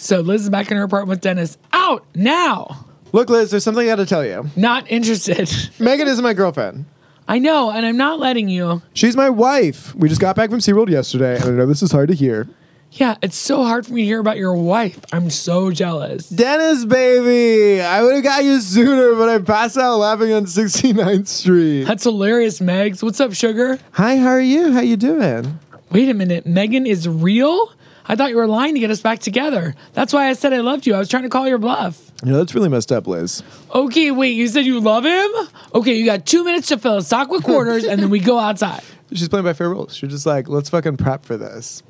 So 0.00 0.20
Liz 0.20 0.42
is 0.42 0.48
back 0.48 0.70
in 0.70 0.76
her 0.76 0.84
apartment 0.84 1.08
with 1.08 1.20
Dennis. 1.20 1.58
Out 1.72 2.06
now. 2.14 2.86
Look, 3.12 3.28
Liz, 3.28 3.50
there's 3.50 3.64
something 3.64 3.82
I 3.82 3.90
gotta 3.90 4.06
tell 4.06 4.24
you. 4.24 4.48
Not 4.54 4.88
interested. 4.88 5.50
Megan 5.80 6.06
isn't 6.06 6.22
my 6.22 6.34
girlfriend. 6.34 6.84
I 7.26 7.40
know, 7.40 7.72
and 7.72 7.84
I'm 7.84 7.96
not 7.96 8.20
letting 8.20 8.48
you. 8.48 8.80
She's 8.94 9.16
my 9.16 9.28
wife. 9.28 9.94
We 9.96 10.08
just 10.08 10.20
got 10.20 10.36
back 10.36 10.50
from 10.50 10.60
SeaWorld 10.60 10.88
yesterday, 10.88 11.34
and 11.34 11.44
I 11.44 11.50
know 11.50 11.66
this 11.66 11.82
is 11.82 11.90
hard 11.90 12.10
to 12.10 12.14
hear. 12.14 12.48
Yeah, 12.92 13.16
it's 13.22 13.36
so 13.36 13.64
hard 13.64 13.86
for 13.86 13.92
me 13.92 14.00
to 14.02 14.06
hear 14.06 14.18
about 14.18 14.38
your 14.38 14.54
wife. 14.54 14.98
I'm 15.12 15.28
so 15.30 15.70
jealous. 15.70 16.28
Dennis, 16.28 16.84
baby! 16.84 17.82
I 17.82 18.02
would 18.02 18.14
have 18.14 18.24
got 18.24 18.44
you 18.44 18.60
sooner, 18.60 19.14
but 19.14 19.28
I 19.28 19.38
passed 19.38 19.76
out 19.76 19.98
laughing 19.98 20.32
on 20.32 20.46
69th 20.46 21.28
Street. 21.28 21.84
That's 21.84 22.04
hilarious, 22.04 22.60
Megs. 22.60 23.02
What's 23.02 23.20
up, 23.20 23.34
sugar? 23.34 23.78
Hi, 23.92 24.16
how 24.16 24.28
are 24.28 24.40
you? 24.40 24.72
How 24.72 24.80
you 24.80 24.96
doing? 24.96 25.58
Wait 25.90 26.08
a 26.08 26.14
minute, 26.14 26.46
Megan 26.46 26.86
is 26.86 27.06
real? 27.06 27.72
I 28.06 28.16
thought 28.16 28.30
you 28.30 28.36
were 28.36 28.46
lying 28.46 28.72
to 28.74 28.80
get 28.80 28.90
us 28.90 29.02
back 29.02 29.18
together. 29.18 29.74
That's 29.92 30.14
why 30.14 30.28
I 30.28 30.32
said 30.32 30.54
I 30.54 30.60
loved 30.60 30.86
you. 30.86 30.94
I 30.94 30.98
was 30.98 31.10
trying 31.10 31.24
to 31.24 31.28
call 31.28 31.46
your 31.46 31.58
bluff. 31.58 32.10
You 32.24 32.32
know, 32.32 32.38
that's 32.38 32.54
really 32.54 32.70
messed 32.70 32.90
up, 32.90 33.06
Liz. 33.06 33.42
Okay, 33.74 34.10
wait, 34.10 34.30
you 34.30 34.48
said 34.48 34.64
you 34.64 34.80
love 34.80 35.04
him? 35.04 35.30
Okay, 35.74 35.92
you 35.94 36.06
got 36.06 36.24
two 36.24 36.42
minutes 36.42 36.68
to 36.68 36.78
fill 36.78 36.96
a 36.96 37.02
sock 37.02 37.30
with 37.30 37.44
quarters 37.44 37.84
and 37.84 38.00
then 38.02 38.08
we 38.08 38.18
go 38.18 38.38
outside. 38.38 38.82
She's 39.12 39.28
playing 39.28 39.44
by 39.44 39.52
fair 39.52 39.68
rules. 39.68 39.94
She's 39.94 40.10
just 40.10 40.26
like, 40.26 40.48
let's 40.48 40.70
fucking 40.70 40.96
prep 40.96 41.24
for 41.26 41.36
this. 41.36 41.82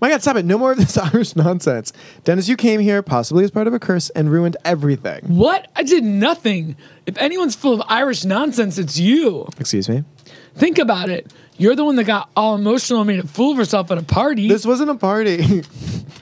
My 0.00 0.10
God, 0.10 0.22
stop 0.22 0.36
it. 0.36 0.44
No 0.44 0.58
more 0.58 0.72
of 0.72 0.78
this 0.78 0.96
Irish 1.14 1.36
nonsense. 1.36 1.92
Dennis, 2.24 2.48
you 2.48 2.56
came 2.56 2.80
here 2.80 3.02
possibly 3.02 3.44
as 3.44 3.50
part 3.50 3.66
of 3.66 3.74
a 3.74 3.78
curse 3.78 4.10
and 4.10 4.30
ruined 4.30 4.56
everything. 4.64 5.22
What? 5.26 5.70
I 5.76 5.82
did 5.82 6.04
nothing. 6.04 6.76
If 7.06 7.16
anyone's 7.18 7.54
full 7.54 7.74
of 7.74 7.82
Irish 7.88 8.24
nonsense, 8.24 8.78
it's 8.78 8.98
you. 8.98 9.48
Excuse 9.58 9.88
me? 9.88 10.04
Think 10.54 10.78
about 10.78 11.08
it. 11.08 11.32
You're 11.58 11.74
the 11.74 11.84
one 11.84 11.96
that 11.96 12.04
got 12.04 12.30
all 12.36 12.54
emotional 12.54 13.00
and 13.00 13.08
made 13.08 13.20
a 13.20 13.26
fool 13.26 13.52
of 13.52 13.56
herself 13.58 13.90
at 13.90 13.98
a 13.98 14.02
party. 14.02 14.48
This 14.48 14.66
wasn't 14.66 14.90
a 14.90 14.94
party. 14.94 15.62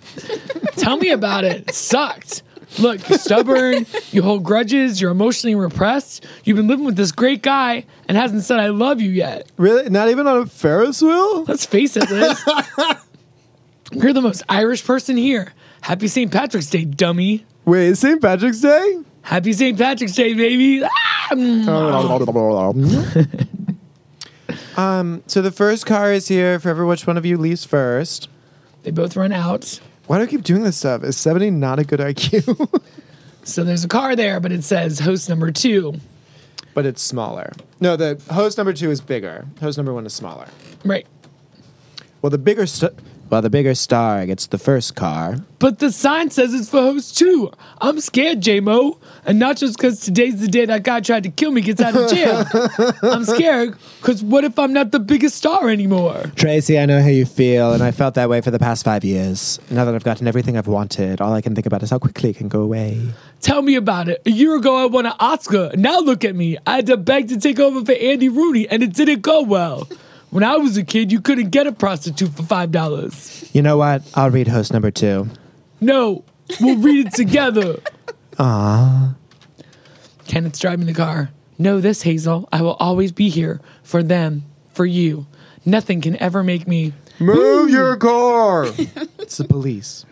Tell 0.76 0.96
me 0.96 1.10
about 1.10 1.44
it. 1.44 1.68
It 1.68 1.74
sucked. 1.74 2.42
Look, 2.78 3.08
you're 3.08 3.18
stubborn, 3.18 3.86
you 4.10 4.22
hold 4.22 4.42
grudges, 4.42 5.00
you're 5.00 5.12
emotionally 5.12 5.54
repressed. 5.54 6.26
You've 6.42 6.56
been 6.56 6.66
living 6.66 6.84
with 6.84 6.96
this 6.96 7.12
great 7.12 7.40
guy 7.40 7.84
and 8.08 8.16
hasn't 8.16 8.42
said 8.42 8.58
I 8.58 8.68
love 8.68 9.00
you 9.00 9.10
yet. 9.10 9.48
really? 9.56 9.88
Not 9.90 10.08
even 10.08 10.26
on 10.26 10.38
a 10.38 10.46
Ferris 10.46 11.00
wheel? 11.00 11.44
Let's 11.44 11.64
face 11.66 11.96
it, 11.96 12.10
Liz. 12.10 12.36
you're 13.92 14.12
the 14.12 14.22
most 14.22 14.42
Irish 14.48 14.84
person 14.84 15.16
here. 15.16 15.52
Happy 15.82 16.08
St. 16.08 16.32
Patrick's 16.32 16.70
Day, 16.70 16.84
dummy. 16.84 17.44
Wait, 17.64 17.88
is 17.88 18.00
St. 18.00 18.20
Patrick's 18.20 18.60
Day? 18.60 19.00
Happy 19.22 19.52
St. 19.52 19.78
Patrick's 19.78 20.14
Day, 20.14 20.34
baby. 20.34 20.82
Ah, 20.84 21.28
mm. 21.32 21.68
um, 24.76 25.22
so 25.26 25.42
the 25.42 25.52
first 25.52 25.86
car 25.86 26.12
is 26.12 26.28
here 26.28 26.58
for 26.60 26.68
every 26.70 26.86
which 26.86 27.06
one 27.06 27.16
of 27.16 27.24
you 27.24 27.36
leaves 27.36 27.64
first. 27.64 28.28
They 28.82 28.90
both 28.90 29.16
run 29.16 29.32
out. 29.32 29.80
Why 30.06 30.18
do 30.18 30.24
I 30.24 30.26
keep 30.26 30.42
doing 30.42 30.62
this 30.62 30.76
stuff? 30.76 31.02
Is 31.04 31.16
70 31.16 31.50
not 31.50 31.78
a 31.78 31.84
good 31.84 32.00
IQ? 32.00 32.80
So 33.46 33.62
there's 33.62 33.84
a 33.84 33.88
car 33.88 34.16
there, 34.16 34.40
but 34.40 34.52
it 34.52 34.64
says 34.64 35.00
host 35.00 35.28
number 35.28 35.50
two. 35.50 36.00
but 36.72 36.86
it's 36.86 37.02
smaller. 37.02 37.52
No, 37.78 37.94
the 37.94 38.18
host 38.30 38.56
number 38.56 38.72
two 38.72 38.90
is 38.90 39.02
bigger. 39.02 39.44
Host 39.60 39.76
number 39.76 39.92
one 39.92 40.06
is 40.06 40.14
smaller. 40.14 40.46
Right. 40.82 41.06
Well, 42.22 42.30
the 42.30 42.38
bigger 42.38 42.64
st- 42.64 42.94
well, 43.34 43.42
the 43.42 43.50
bigger 43.50 43.74
star 43.74 44.24
gets 44.26 44.46
the 44.46 44.58
first 44.58 44.94
car. 44.94 45.38
But 45.58 45.80
the 45.80 45.90
sign 45.90 46.30
says 46.30 46.54
it's 46.54 46.70
for 46.70 46.80
host 46.82 47.18
two. 47.18 47.50
I'm 47.80 47.98
scared, 47.98 48.40
J-Mo. 48.40 48.96
And 49.26 49.40
not 49.40 49.56
just 49.56 49.76
because 49.76 49.98
today's 49.98 50.40
the 50.40 50.46
day 50.46 50.66
that 50.66 50.84
guy 50.84 51.00
tried 51.00 51.24
to 51.24 51.30
kill 51.30 51.50
me 51.50 51.60
gets 51.60 51.80
out 51.80 51.96
of 51.96 52.08
jail. 52.14 52.44
I'm 53.02 53.24
scared 53.24 53.74
because 54.00 54.22
what 54.22 54.44
if 54.44 54.56
I'm 54.56 54.72
not 54.72 54.92
the 54.92 55.00
biggest 55.00 55.34
star 55.34 55.68
anymore? 55.68 56.30
Tracy, 56.36 56.78
I 56.78 56.86
know 56.86 57.02
how 57.02 57.08
you 57.08 57.26
feel, 57.26 57.72
and 57.72 57.82
I 57.82 57.90
felt 57.90 58.14
that 58.14 58.28
way 58.28 58.40
for 58.40 58.52
the 58.52 58.60
past 58.60 58.84
five 58.84 59.02
years. 59.02 59.58
Now 59.68 59.84
that 59.84 59.96
I've 59.96 60.04
gotten 60.04 60.28
everything 60.28 60.56
I've 60.56 60.68
wanted, 60.68 61.20
all 61.20 61.32
I 61.32 61.40
can 61.40 61.56
think 61.56 61.66
about 61.66 61.82
is 61.82 61.90
how 61.90 61.98
quickly 61.98 62.30
it 62.30 62.36
can 62.36 62.46
go 62.46 62.60
away. 62.60 63.00
Tell 63.40 63.62
me 63.62 63.74
about 63.74 64.08
it. 64.08 64.22
A 64.26 64.30
year 64.30 64.54
ago, 64.54 64.76
I 64.76 64.86
won 64.86 65.06
an 65.06 65.14
Oscar. 65.18 65.72
Now 65.74 65.98
look 65.98 66.24
at 66.24 66.36
me. 66.36 66.56
I 66.68 66.76
had 66.76 66.86
to 66.86 66.96
beg 66.96 67.26
to 67.30 67.40
take 67.40 67.58
over 67.58 67.84
for 67.84 67.98
Andy 68.00 68.28
Rooney, 68.28 68.68
and 68.68 68.84
it 68.84 68.92
didn't 68.92 69.22
go 69.22 69.42
well. 69.42 69.88
When 70.34 70.42
I 70.42 70.56
was 70.56 70.76
a 70.76 70.82
kid, 70.82 71.12
you 71.12 71.20
couldn't 71.20 71.50
get 71.50 71.68
a 71.68 71.70
prostitute 71.70 72.30
for 72.30 72.42
$5. 72.42 73.54
You 73.54 73.62
know 73.62 73.76
what? 73.76 74.02
I'll 74.16 74.30
read 74.32 74.48
host 74.48 74.72
number 74.72 74.90
two. 74.90 75.28
No, 75.80 76.24
we'll 76.60 76.78
read 76.78 77.06
it 77.06 77.14
together. 77.14 77.80
Ah. 78.36 79.14
Kenneth's 80.26 80.58
driving 80.58 80.86
the 80.86 80.92
car. 80.92 81.30
Know 81.56 81.80
this, 81.80 82.02
Hazel. 82.02 82.48
I 82.50 82.62
will 82.62 82.74
always 82.80 83.12
be 83.12 83.28
here 83.28 83.60
for 83.84 84.02
them, 84.02 84.42
for 84.72 84.84
you. 84.84 85.28
Nothing 85.64 86.00
can 86.00 86.20
ever 86.20 86.42
make 86.42 86.66
me. 86.66 86.94
Move 87.20 87.70
your 87.70 87.96
car! 87.96 88.64
it's 89.20 89.36
the 89.36 89.44
police. 89.44 90.04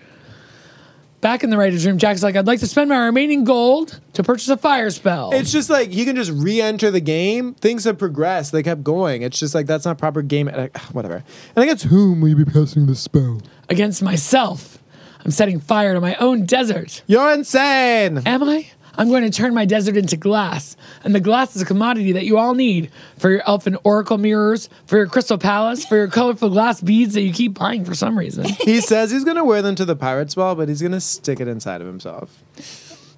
Back 1.23 1.43
in 1.45 1.49
the 1.51 1.57
writer's 1.57 1.87
room, 1.87 1.97
Jack's 1.99 2.23
like, 2.23 2.37
I'd 2.37 2.47
like 2.49 2.61
to 2.61 2.67
spend 2.67 2.91
my 2.91 3.07
remaining 3.07 3.45
gold 3.45 4.01
to 4.15 4.23
purchase 4.25 4.49
a 4.49 4.57
fire 4.57 4.91
spell. 4.91 5.31
It's 5.33 5.53
just 5.53 5.71
like 5.71 5.95
you 5.95 6.05
can 6.05 6.17
just 6.17 6.33
re-enter 6.33 6.91
the 6.91 7.01
game. 7.01 7.55
Things 7.55 7.85
have 7.85 7.97
progressed. 7.97 8.51
They 8.53 8.63
kept 8.65 8.83
going. 8.83 9.23
It's 9.23 9.39
just 9.39 9.55
like 9.55 9.67
that's 9.67 9.85
not 9.85 9.97
proper 9.99 10.21
game. 10.23 10.51
uh, 10.53 10.67
Whatever. 10.93 11.23
And 11.57 11.63
against 11.63 11.85
whom 11.85 12.21
will 12.21 12.29
you 12.29 12.37
be 12.45 12.45
casting 12.45 12.87
the 12.87 12.95
spell? 12.97 13.41
against 13.69 14.03
myself. 14.03 14.79
I'm 15.25 15.31
setting 15.31 15.61
fire 15.61 15.95
to 15.95 16.01
my 16.01 16.17
own 16.17 16.45
desert. 16.45 17.03
You're 17.07 17.33
insane. 17.33 18.21
Am 18.27 18.43
I? 18.43 18.67
I'm 18.95 19.09
going 19.09 19.23
to 19.23 19.31
turn 19.31 19.55
my 19.55 19.65
desert 19.65 19.97
into 19.97 20.17
glass. 20.17 20.77
And 21.05 21.15
the 21.15 21.21
glass 21.21 21.57
is 21.57 21.63
a 21.63 21.67
commodity 21.67 22.13
that 22.13 22.25
you 22.25 22.39
all 22.39 22.55
need 22.55 22.91
for 23.19 23.31
your 23.31 23.43
elfin 23.47 23.77
oracle 23.85 24.19
mirrors, 24.19 24.69
for 24.87 24.97
your 24.97 25.07
crystal 25.07 25.39
palace, 25.39 25.85
for 25.85 25.97
your 25.97 26.09
colorful 26.09 26.51
glass 26.51 26.81
beads 26.81 27.15
that 27.15 27.23
you 27.23 27.33
keep 27.33 27.59
buying 27.59 27.85
for 27.85 27.95
some 27.95 28.19
reason. 28.19 28.45
he 28.61 28.81
says 28.81 29.11
he's 29.11 29.25
gonna 29.25 29.45
wear 29.45 29.63
them 29.63 29.75
to 29.77 29.85
the 29.85 29.97
pirate's 29.97 30.35
ball, 30.35 30.55
but 30.55 30.69
he's 30.69 30.83
gonna 30.83 31.01
stick 31.01 31.41
it 31.41 31.49
inside 31.49 31.81
of 31.81 31.87
himself. 31.87 32.43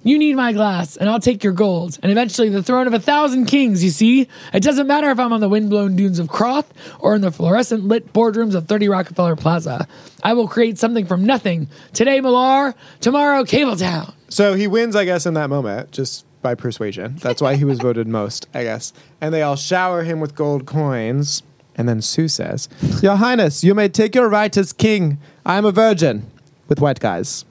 You 0.05 0.19
need 0.19 0.35
my 0.35 0.53
glass, 0.53 0.97
and 0.97 1.09
I'll 1.09 1.19
take 1.19 1.43
your 1.43 1.51
gold, 1.51 1.97
and 2.03 2.11
eventually 2.11 2.49
the 2.49 2.61
throne 2.61 2.85
of 2.85 2.93
a 2.93 2.99
thousand 2.99 3.47
kings, 3.47 3.83
you 3.83 3.89
see? 3.89 4.27
It 4.53 4.61
doesn't 4.61 4.85
matter 4.85 5.09
if 5.09 5.17
I'm 5.17 5.33
on 5.33 5.41
the 5.41 5.49
windblown 5.49 5.95
dunes 5.95 6.19
of 6.19 6.27
Croth 6.27 6.71
or 6.99 7.15
in 7.15 7.21
the 7.21 7.31
fluorescent 7.31 7.85
lit 7.85 8.13
boardrooms 8.13 8.53
of 8.53 8.67
30 8.67 8.87
Rockefeller 8.87 9.35
Plaza. 9.35 9.87
I 10.23 10.33
will 10.33 10.47
create 10.47 10.77
something 10.77 11.07
from 11.07 11.25
nothing. 11.25 11.69
Today, 11.93 12.21
Millar, 12.21 12.75
tomorrow, 13.01 13.45
Cabletown. 13.45 14.13
So 14.35 14.53
he 14.53 14.67
wins, 14.67 14.97
I 14.97 15.05
guess, 15.05 15.25
in 15.25 15.33
that 15.35 15.49
moment, 15.49 15.91
just 15.91 16.25
by 16.41 16.55
persuasion. 16.55 17.15
That's 17.21 17.41
why 17.41 17.55
he 17.55 17.63
was 17.63 17.79
voted 17.79 18.05
most, 18.05 18.49
I 18.53 18.63
guess. 18.63 18.91
And 19.21 19.33
they 19.33 19.41
all 19.41 19.55
shower 19.55 20.03
him 20.03 20.19
with 20.19 20.35
gold 20.35 20.65
coins. 20.65 21.41
And 21.77 21.87
then 21.87 22.01
Sue 22.01 22.27
says, 22.27 22.67
Your 23.01 23.15
Highness, 23.15 23.63
you 23.63 23.73
may 23.73 23.87
take 23.87 24.13
your 24.13 24.27
right 24.27 24.55
as 24.57 24.73
king. 24.73 25.19
I 25.45 25.57
am 25.57 25.63
a 25.63 25.71
virgin 25.71 26.29
with 26.67 26.81
white 26.81 26.99
guys. 26.99 27.45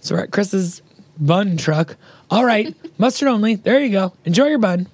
So 0.00 0.14
we're 0.14 0.22
at 0.22 0.30
Chris's 0.30 0.80
bun 1.18 1.58
truck. 1.58 1.98
All 2.30 2.46
right, 2.46 2.74
mustard 2.98 3.28
only. 3.28 3.56
There 3.56 3.78
you 3.78 3.90
go. 3.90 4.14
Enjoy 4.24 4.46
your 4.46 4.58
bun. 4.58 4.88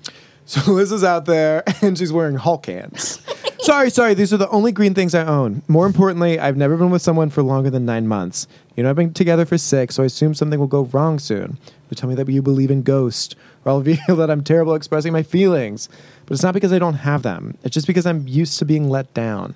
So 0.47 0.73
Liz 0.73 0.91
is 0.91 1.05
out 1.05 1.27
there 1.27 1.63
and 1.81 1.97
she's 1.97 2.13
wearing 2.13 2.35
Hulk 2.35 2.67
hands. 2.67 3.21
Sorry, 3.65 3.91
sorry, 3.91 4.15
these 4.15 4.33
are 4.33 4.37
the 4.37 4.49
only 4.51 4.73
green 4.73 4.95
things 4.95 5.15
I 5.15 5.25
own. 5.25 5.63
More 5.69 5.87
importantly, 5.87 6.39
I've 6.39 6.57
never 6.57 6.77
been 6.77 6.91
with 6.91 7.03
someone 7.03 7.31
for 7.31 7.43
longer 7.43 7.71
than 7.71 7.87
nine 7.87 8.07
months. 8.07 8.47
You 8.77 8.83
know, 8.83 8.91
I've 8.91 8.97
been 8.97 9.15
together 9.15 9.47
for 9.47 9.57
six, 9.57 9.95
so 9.95 10.03
I 10.03 10.07
assume 10.07 10.35
something 10.35 10.61
will 10.61 10.67
go 10.67 10.85
wrong 10.85 11.19
soon. 11.19 11.59
You 11.91 11.97
tell 11.97 12.09
me 12.09 12.15
that 12.17 12.29
you 12.29 12.43
believe 12.43 12.71
in 12.71 12.83
ghosts 12.83 13.35
or 13.65 13.73
I'll 13.73 13.83
feel 13.83 13.97
that 14.17 14.31
I'm 14.31 14.45
terrible 14.45 14.75
at 14.75 14.77
expressing 14.77 15.13
my 15.13 15.23
feelings. 15.23 15.89
But 16.27 16.35
it's 16.35 16.43
not 16.43 16.55
because 16.55 16.73
I 16.73 16.79
don't 16.79 16.95
have 16.95 17.23
them. 17.23 17.57
It's 17.65 17.75
just 17.75 17.87
because 17.87 18.07
I'm 18.07 18.29
used 18.29 18.59
to 18.59 18.65
being 18.65 18.89
let 18.89 19.13
down. 19.15 19.55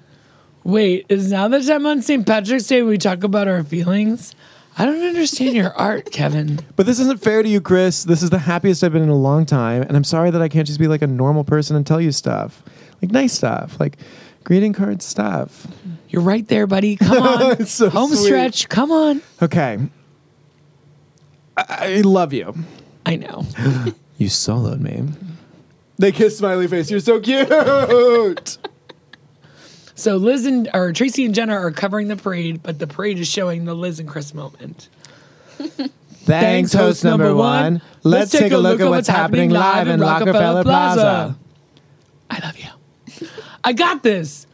Wait, 0.65 1.07
is 1.09 1.31
now 1.31 1.49
the 1.49 1.63
time 1.63 1.87
on 1.87 2.03
St. 2.03 2.27
Patrick's 2.27 2.67
Day 2.67 2.83
we 2.83 2.99
talk 2.99 3.23
about 3.25 3.49
our 3.49 3.63
feelings? 3.63 4.35
I 4.77 4.85
don't 4.85 5.03
understand 5.03 5.57
your 5.57 5.73
art, 5.77 6.11
Kevin. 6.13 6.61
But 6.77 6.87
this 6.87 7.01
isn't 7.01 7.23
fair 7.23 7.43
to 7.43 7.49
you, 7.49 7.61
Chris. 7.61 8.05
This 8.05 8.23
is 8.23 8.31
the 8.31 8.39
happiest 8.39 8.85
I've 8.85 8.93
been 8.93 9.03
in 9.03 9.09
a 9.09 9.15
long 9.15 9.45
time, 9.45 9.83
and 9.83 9.97
I'm 9.97 10.05
sorry 10.05 10.31
that 10.31 10.43
I 10.43 10.49
can't 10.49 10.67
just 10.67 10.79
be 10.79 10.87
like 10.87 11.03
a 11.03 11.07
normal 11.07 11.45
person 11.45 11.75
and 11.77 11.87
tell 11.87 12.01
you 12.01 12.13
stuff. 12.13 12.63
Like 13.03 13.11
nice 13.13 13.33
stuff, 13.33 13.79
like 13.81 13.97
greeting 14.45 14.73
card 14.73 15.03
stuff. 15.03 15.67
You're 16.09 16.23
right 16.23 16.47
there, 16.49 16.67
buddy. 16.67 16.97
Come 16.97 17.23
on. 17.27 17.53
It's 17.61 17.71
so 17.73 17.91
Home 17.91 18.11
sweet. 18.15 18.25
stretch. 18.27 18.69
Come 18.69 18.91
on. 18.91 19.23
Okay. 19.43 19.79
I, 21.57 21.65
I 21.97 22.01
love 22.03 22.33
you. 22.33 22.55
I 23.07 23.17
know. 23.17 23.45
You 24.19 24.27
soloed 24.27 24.81
me. 24.81 25.05
They 25.97 26.11
kiss 26.11 26.39
smiley 26.39 26.67
face. 26.67 26.91
You're 26.91 26.99
so 26.99 27.21
cute. 27.21 27.49
So 29.95 30.17
Liz 30.17 30.47
and 30.47 30.69
or 30.75 30.93
Tracy 30.93 31.25
and 31.25 31.35
Jenna 31.35 31.55
are 31.55 31.73
covering 31.73 32.07
the 32.07 32.15
parade, 32.17 32.63
but 32.63 32.79
the 32.79 32.87
parade 32.87 33.19
is 33.19 33.27
showing 33.27 33.65
the 33.65 33.75
Liz 33.75 33.99
and 33.99 34.09
Chris 34.09 34.33
moment. 34.33 34.89
Thanks, 36.23 36.73
host 36.73 37.03
number 37.03 37.35
one. 37.35 37.83
Let's 38.05 38.31
take 38.31 38.53
a 38.53 38.59
look 38.59 38.81
at 38.81 38.89
what's 38.89 39.09
happening 39.09 39.51
live 39.51 39.89
in 39.89 40.01
Rockefeller 40.01 40.63
Plaza. 40.63 41.37
I 42.31 42.39
love 42.41 42.57
you. 42.59 42.69
I 43.65 43.73
got 43.73 44.03
this. 44.03 44.47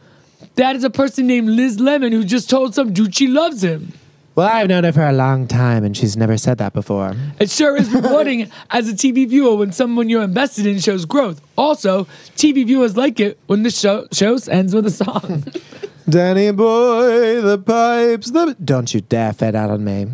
That 0.55 0.75
is 0.75 0.83
a 0.83 0.89
person 0.89 1.27
named 1.27 1.49
Liz 1.49 1.79
Lemon 1.79 2.11
who 2.11 2.23
just 2.23 2.49
told 2.49 2.75
some 2.75 2.93
dude 2.93 3.15
she 3.15 3.27
loves 3.27 3.63
him. 3.63 3.93
Well, 4.35 4.49
I've 4.49 4.67
known 4.67 4.83
her 4.83 4.91
for 4.91 5.07
a 5.07 5.13
long 5.13 5.47
time, 5.47 5.85
and 5.85 5.95
she's 5.95 6.17
never 6.17 6.37
said 6.37 6.57
that 6.57 6.73
before. 6.73 7.15
It 7.39 7.49
sure 7.49 7.77
is 7.77 7.89
rewarding 7.93 8.51
as 8.69 8.89
a 8.89 8.93
TV 8.93 9.27
viewer 9.27 9.55
when 9.55 9.71
someone 9.71 10.09
you're 10.09 10.23
invested 10.23 10.65
in 10.65 10.79
shows 10.79 11.05
growth. 11.05 11.39
Also, 11.57 12.03
TV 12.35 12.65
viewers 12.65 12.97
like 12.97 13.21
it 13.21 13.39
when 13.47 13.63
the 13.63 13.71
show, 13.71 14.07
show 14.11 14.37
ends 14.49 14.75
with 14.75 14.87
a 14.87 14.91
song. 14.91 15.45
Danny 16.09 16.51
boy, 16.51 17.41
the 17.41 17.57
pipes, 17.57 18.31
the. 18.31 18.55
Don't 18.63 18.93
you 18.93 18.99
dare 19.01 19.31
fade 19.31 19.55
out 19.55 19.69
on 19.69 19.85
me. 19.85 20.07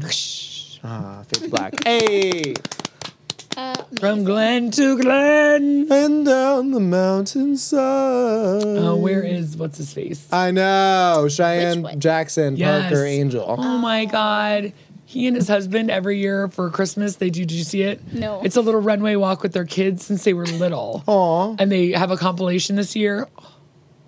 Ah, 0.84 1.23
fade 1.27 1.49
black. 1.49 1.84
hey! 1.84 2.54
Uh, 3.57 3.75
From 3.99 4.23
Glen 4.23 4.71
to 4.71 4.97
Glen. 4.99 5.87
And 5.91 6.25
down 6.25 6.71
the 6.71 6.79
mountainside. 6.79 7.79
Oh, 7.79 8.95
where 8.95 9.23
is 9.23 9.57
what's 9.57 9.77
his 9.77 9.93
face? 9.93 10.27
I 10.31 10.51
know. 10.51 11.27
Cheyenne? 11.29 11.99
Jackson, 11.99 12.55
Yes. 12.55 12.89
Parker 12.89 13.05
Angel. 13.05 13.45
Oh 13.47 13.77
my 13.77 14.05
ah. 14.05 14.11
God. 14.11 14.73
He 15.05 15.27
and 15.27 15.35
his 15.35 15.49
husband 15.49 15.91
every 15.91 16.19
year 16.19 16.47
for 16.47 16.69
Christmas 16.69 17.17
they 17.17 17.29
do. 17.29 17.41
Did 17.41 17.51
you 17.51 17.65
see 17.65 17.81
it? 17.81 18.13
No. 18.13 18.41
It's 18.43 18.55
a 18.55 18.61
little 18.61 18.79
runway 18.79 19.15
walk 19.15 19.43
with 19.43 19.51
their 19.51 19.65
kids 19.65 20.05
since 20.05 20.23
they 20.23 20.33
were 20.33 20.45
little. 20.45 21.03
Aw. 21.07 21.55
And 21.59 21.69
they 21.69 21.91
have 21.91 22.11
a 22.11 22.17
compilation 22.17 22.77
this 22.77 22.95
year. 22.95 23.27
Oh, 23.37 23.53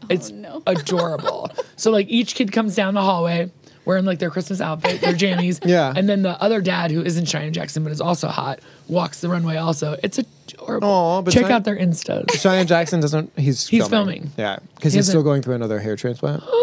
it's 0.09 0.31
no. 0.31 0.63
adorable. 0.67 1.51
so 1.75 1.91
like 1.91 2.07
each 2.07 2.35
kid 2.35 2.53
comes 2.53 2.75
down 2.75 2.93
the 2.93 3.01
hallway 3.01 3.51
wearing 3.85 4.05
like 4.05 4.19
their 4.19 4.29
Christmas 4.29 4.61
outfit, 4.61 5.01
their 5.01 5.13
jammies. 5.13 5.59
Yeah. 5.65 5.93
And 5.95 6.07
then 6.09 6.21
the 6.21 6.41
other 6.41 6.61
dad 6.61 6.91
who 6.91 7.01
isn't 7.03 7.25
Cheyenne 7.25 7.53
Jackson 7.53 7.83
but 7.83 7.91
is 7.91 8.01
also 8.01 8.27
hot 8.27 8.59
walks 8.87 9.21
the 9.21 9.29
runway 9.29 9.57
also. 9.57 9.97
It's 10.03 10.17
adorable. 10.19 10.87
Aw, 10.87 11.21
but 11.21 11.33
Check 11.33 11.49
out 11.51 11.63
their 11.63 11.77
instas. 11.77 12.31
Cheyenne 12.41 12.67
Jackson 12.67 12.99
doesn't. 12.99 13.31
He's 13.37 13.67
He's 13.67 13.87
filming. 13.87 14.31
Yeah, 14.37 14.59
because 14.75 14.93
He 14.93 14.97
he's 14.99 15.05
still 15.07 15.19
hasn't- 15.19 15.25
going 15.25 15.41
through 15.41 15.55
another 15.55 15.79
hair 15.79 15.95
transplant. 15.95 16.43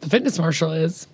The 0.00 0.08
Fitness 0.10 0.36
Marshall 0.36 0.72
is. 0.72 1.06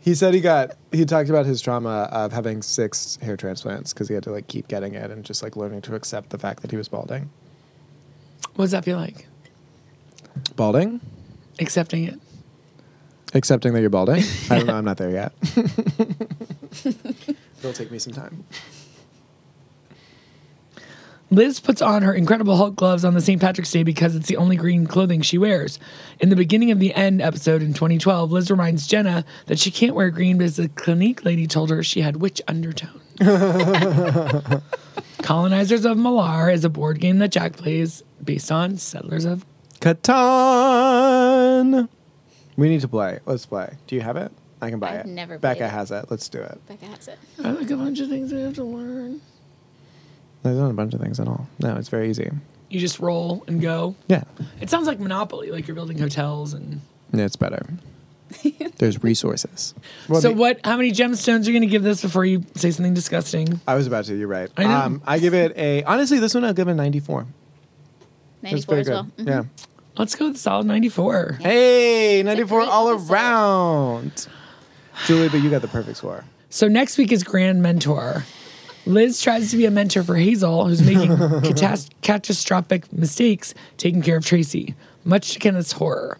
He 0.00 0.14
said 0.14 0.32
he 0.32 0.40
got. 0.40 0.76
He 0.90 1.04
talked 1.04 1.28
about 1.28 1.44
his 1.44 1.60
trauma 1.60 2.08
of 2.10 2.32
having 2.32 2.62
six 2.62 3.16
hair 3.16 3.36
transplants 3.36 3.92
because 3.92 4.08
he 4.08 4.14
had 4.14 4.22
to 4.22 4.30
like 4.32 4.46
keep 4.48 4.68
getting 4.68 4.94
it 4.94 5.10
and 5.10 5.22
just 5.22 5.42
like 5.42 5.54
learning 5.54 5.82
to 5.82 5.94
accept 5.94 6.30
the 6.30 6.38
fact 6.38 6.62
that 6.62 6.70
he 6.70 6.78
was 6.78 6.88
balding. 6.88 7.28
What 8.54 8.64
does 8.64 8.70
that 8.70 8.86
feel 8.86 8.96
like? 8.96 9.26
Balding? 10.56 11.00
Accepting 11.60 12.04
it. 12.04 12.18
Accepting 13.34 13.72
that 13.72 13.80
you're 13.80 13.90
balding? 13.90 14.22
I 14.50 14.58
don't 14.58 14.66
know. 14.66 14.74
I'm 14.74 14.84
not 14.84 14.98
there 14.98 15.10
yet. 15.10 15.32
It'll 17.58 17.72
take 17.72 17.90
me 17.90 17.98
some 17.98 18.12
time. 18.12 18.44
Liz 21.30 21.60
puts 21.60 21.80
on 21.80 22.02
her 22.02 22.12
Incredible 22.12 22.56
Hulk 22.56 22.76
gloves 22.76 23.06
on 23.06 23.14
the 23.14 23.22
St. 23.22 23.40
Patrick's 23.40 23.70
Day 23.70 23.84
because 23.84 24.14
it's 24.14 24.28
the 24.28 24.36
only 24.36 24.54
green 24.56 24.86
clothing 24.86 25.22
she 25.22 25.38
wears. 25.38 25.78
In 26.20 26.28
the 26.28 26.36
beginning 26.36 26.70
of 26.70 26.78
the 26.78 26.92
end 26.94 27.22
episode 27.22 27.62
in 27.62 27.72
2012, 27.72 28.30
Liz 28.30 28.50
reminds 28.50 28.86
Jenna 28.86 29.24
that 29.46 29.58
she 29.58 29.70
can't 29.70 29.94
wear 29.94 30.10
green 30.10 30.36
because 30.36 30.56
the 30.56 30.68
Clinique 30.68 31.24
lady 31.24 31.46
told 31.46 31.70
her 31.70 31.82
she 31.82 32.02
had 32.02 32.16
witch 32.16 32.42
undertones. 32.46 33.00
Colonizers 35.22 35.86
of 35.86 35.96
Malar 35.96 36.52
is 36.52 36.66
a 36.66 36.68
board 36.68 37.00
game 37.00 37.18
that 37.20 37.32
Jack 37.32 37.54
plays 37.56 38.02
based 38.22 38.52
on 38.52 38.76
Settlers 38.76 39.24
of. 39.24 39.46
Catan. 39.80 40.02
We 42.56 42.68
need 42.68 42.80
to 42.82 42.88
play. 42.88 43.18
Let's 43.26 43.46
play. 43.46 43.74
Do 43.86 43.94
you 43.94 44.02
have 44.02 44.16
it? 44.16 44.30
I 44.60 44.70
can 44.70 44.78
buy 44.78 44.90
I've 45.00 45.00
it. 45.00 45.06
never 45.06 45.38
Becca 45.38 45.58
played 45.60 45.66
it. 45.66 45.70
has 45.70 45.90
it. 45.90 46.06
Let's 46.10 46.28
do 46.28 46.40
it. 46.40 46.60
Becca 46.68 46.86
has 46.86 47.08
it. 47.08 47.18
I 47.42 47.50
like 47.50 47.70
a 47.70 47.76
bunch 47.76 48.00
of 48.00 48.08
things 48.08 48.32
I 48.32 48.38
have 48.40 48.54
to 48.54 48.64
learn. 48.64 49.20
There's 50.42 50.56
not 50.58 50.70
a 50.70 50.74
bunch 50.74 50.92
of 50.94 51.00
things 51.00 51.18
at 51.20 51.28
all. 51.28 51.48
No, 51.60 51.76
it's 51.76 51.88
very 51.88 52.10
easy. 52.10 52.30
You 52.68 52.80
just 52.80 52.98
roll 53.00 53.44
and 53.46 53.60
go. 53.60 53.94
Yeah, 54.08 54.24
It 54.60 54.70
sounds 54.70 54.86
like 54.86 54.98
Monopoly, 54.98 55.50
like 55.50 55.66
you're 55.68 55.74
building 55.74 55.98
hotels 55.98 56.52
and. 56.54 56.80
it's 57.12 57.36
better. 57.36 57.66
There's 58.78 59.02
resources. 59.02 59.74
so 60.08 60.20
the- 60.20 60.32
what? 60.32 60.60
How 60.64 60.76
many 60.76 60.90
gemstones 60.92 61.42
are 61.46 61.50
you 61.50 61.52
going 61.52 61.62
to 61.62 61.66
give 61.68 61.82
this 61.82 62.00
before 62.00 62.24
you 62.24 62.44
say 62.54 62.70
something 62.70 62.94
disgusting? 62.94 63.60
I 63.68 63.74
was 63.74 63.86
about 63.86 64.06
to. 64.06 64.16
You're 64.16 64.26
right. 64.28 64.50
I 64.56 64.64
know. 64.64 64.70
Um, 64.70 65.02
I 65.06 65.18
give 65.18 65.34
it 65.34 65.56
a. 65.56 65.82
Honestly, 65.84 66.18
this 66.18 66.34
one 66.34 66.44
I'll 66.44 66.54
give 66.54 66.66
it 66.68 66.72
a 66.72 66.74
94. 66.74 67.26
That's 68.40 68.52
94 68.66 68.74
very 68.74 68.80
as 68.80 68.86
good. 68.88 68.92
well. 68.94 69.06
Mhm. 69.18 69.26
Yeah. 69.28 69.64
Let's 69.96 70.14
go 70.14 70.28
with 70.28 70.38
solid 70.38 70.66
94. 70.66 71.38
Hey, 71.40 72.22
94 72.24 72.60
all 72.62 72.88
episode. 72.90 73.12
around. 73.12 74.26
Julie, 75.06 75.28
but 75.28 75.38
you 75.42 75.50
got 75.50 75.62
the 75.62 75.68
perfect 75.68 75.98
score. 75.98 76.24
So 76.50 76.68
next 76.68 76.98
week 76.98 77.12
is 77.12 77.22
Grandmentor. 77.24 78.24
Liz 78.84 79.20
tries 79.20 79.50
to 79.52 79.56
be 79.56 79.64
a 79.66 79.70
mentor 79.70 80.02
for 80.02 80.16
Hazel, 80.16 80.66
who's 80.66 80.82
making 80.82 81.10
catas- 81.16 81.88
catastrophic 82.02 82.92
mistakes 82.92 83.54
taking 83.76 84.02
care 84.02 84.16
of 84.16 84.24
Tracy, 84.26 84.74
much 85.04 85.32
to 85.34 85.38
Kenneth's 85.38 85.72
horror. 85.72 86.18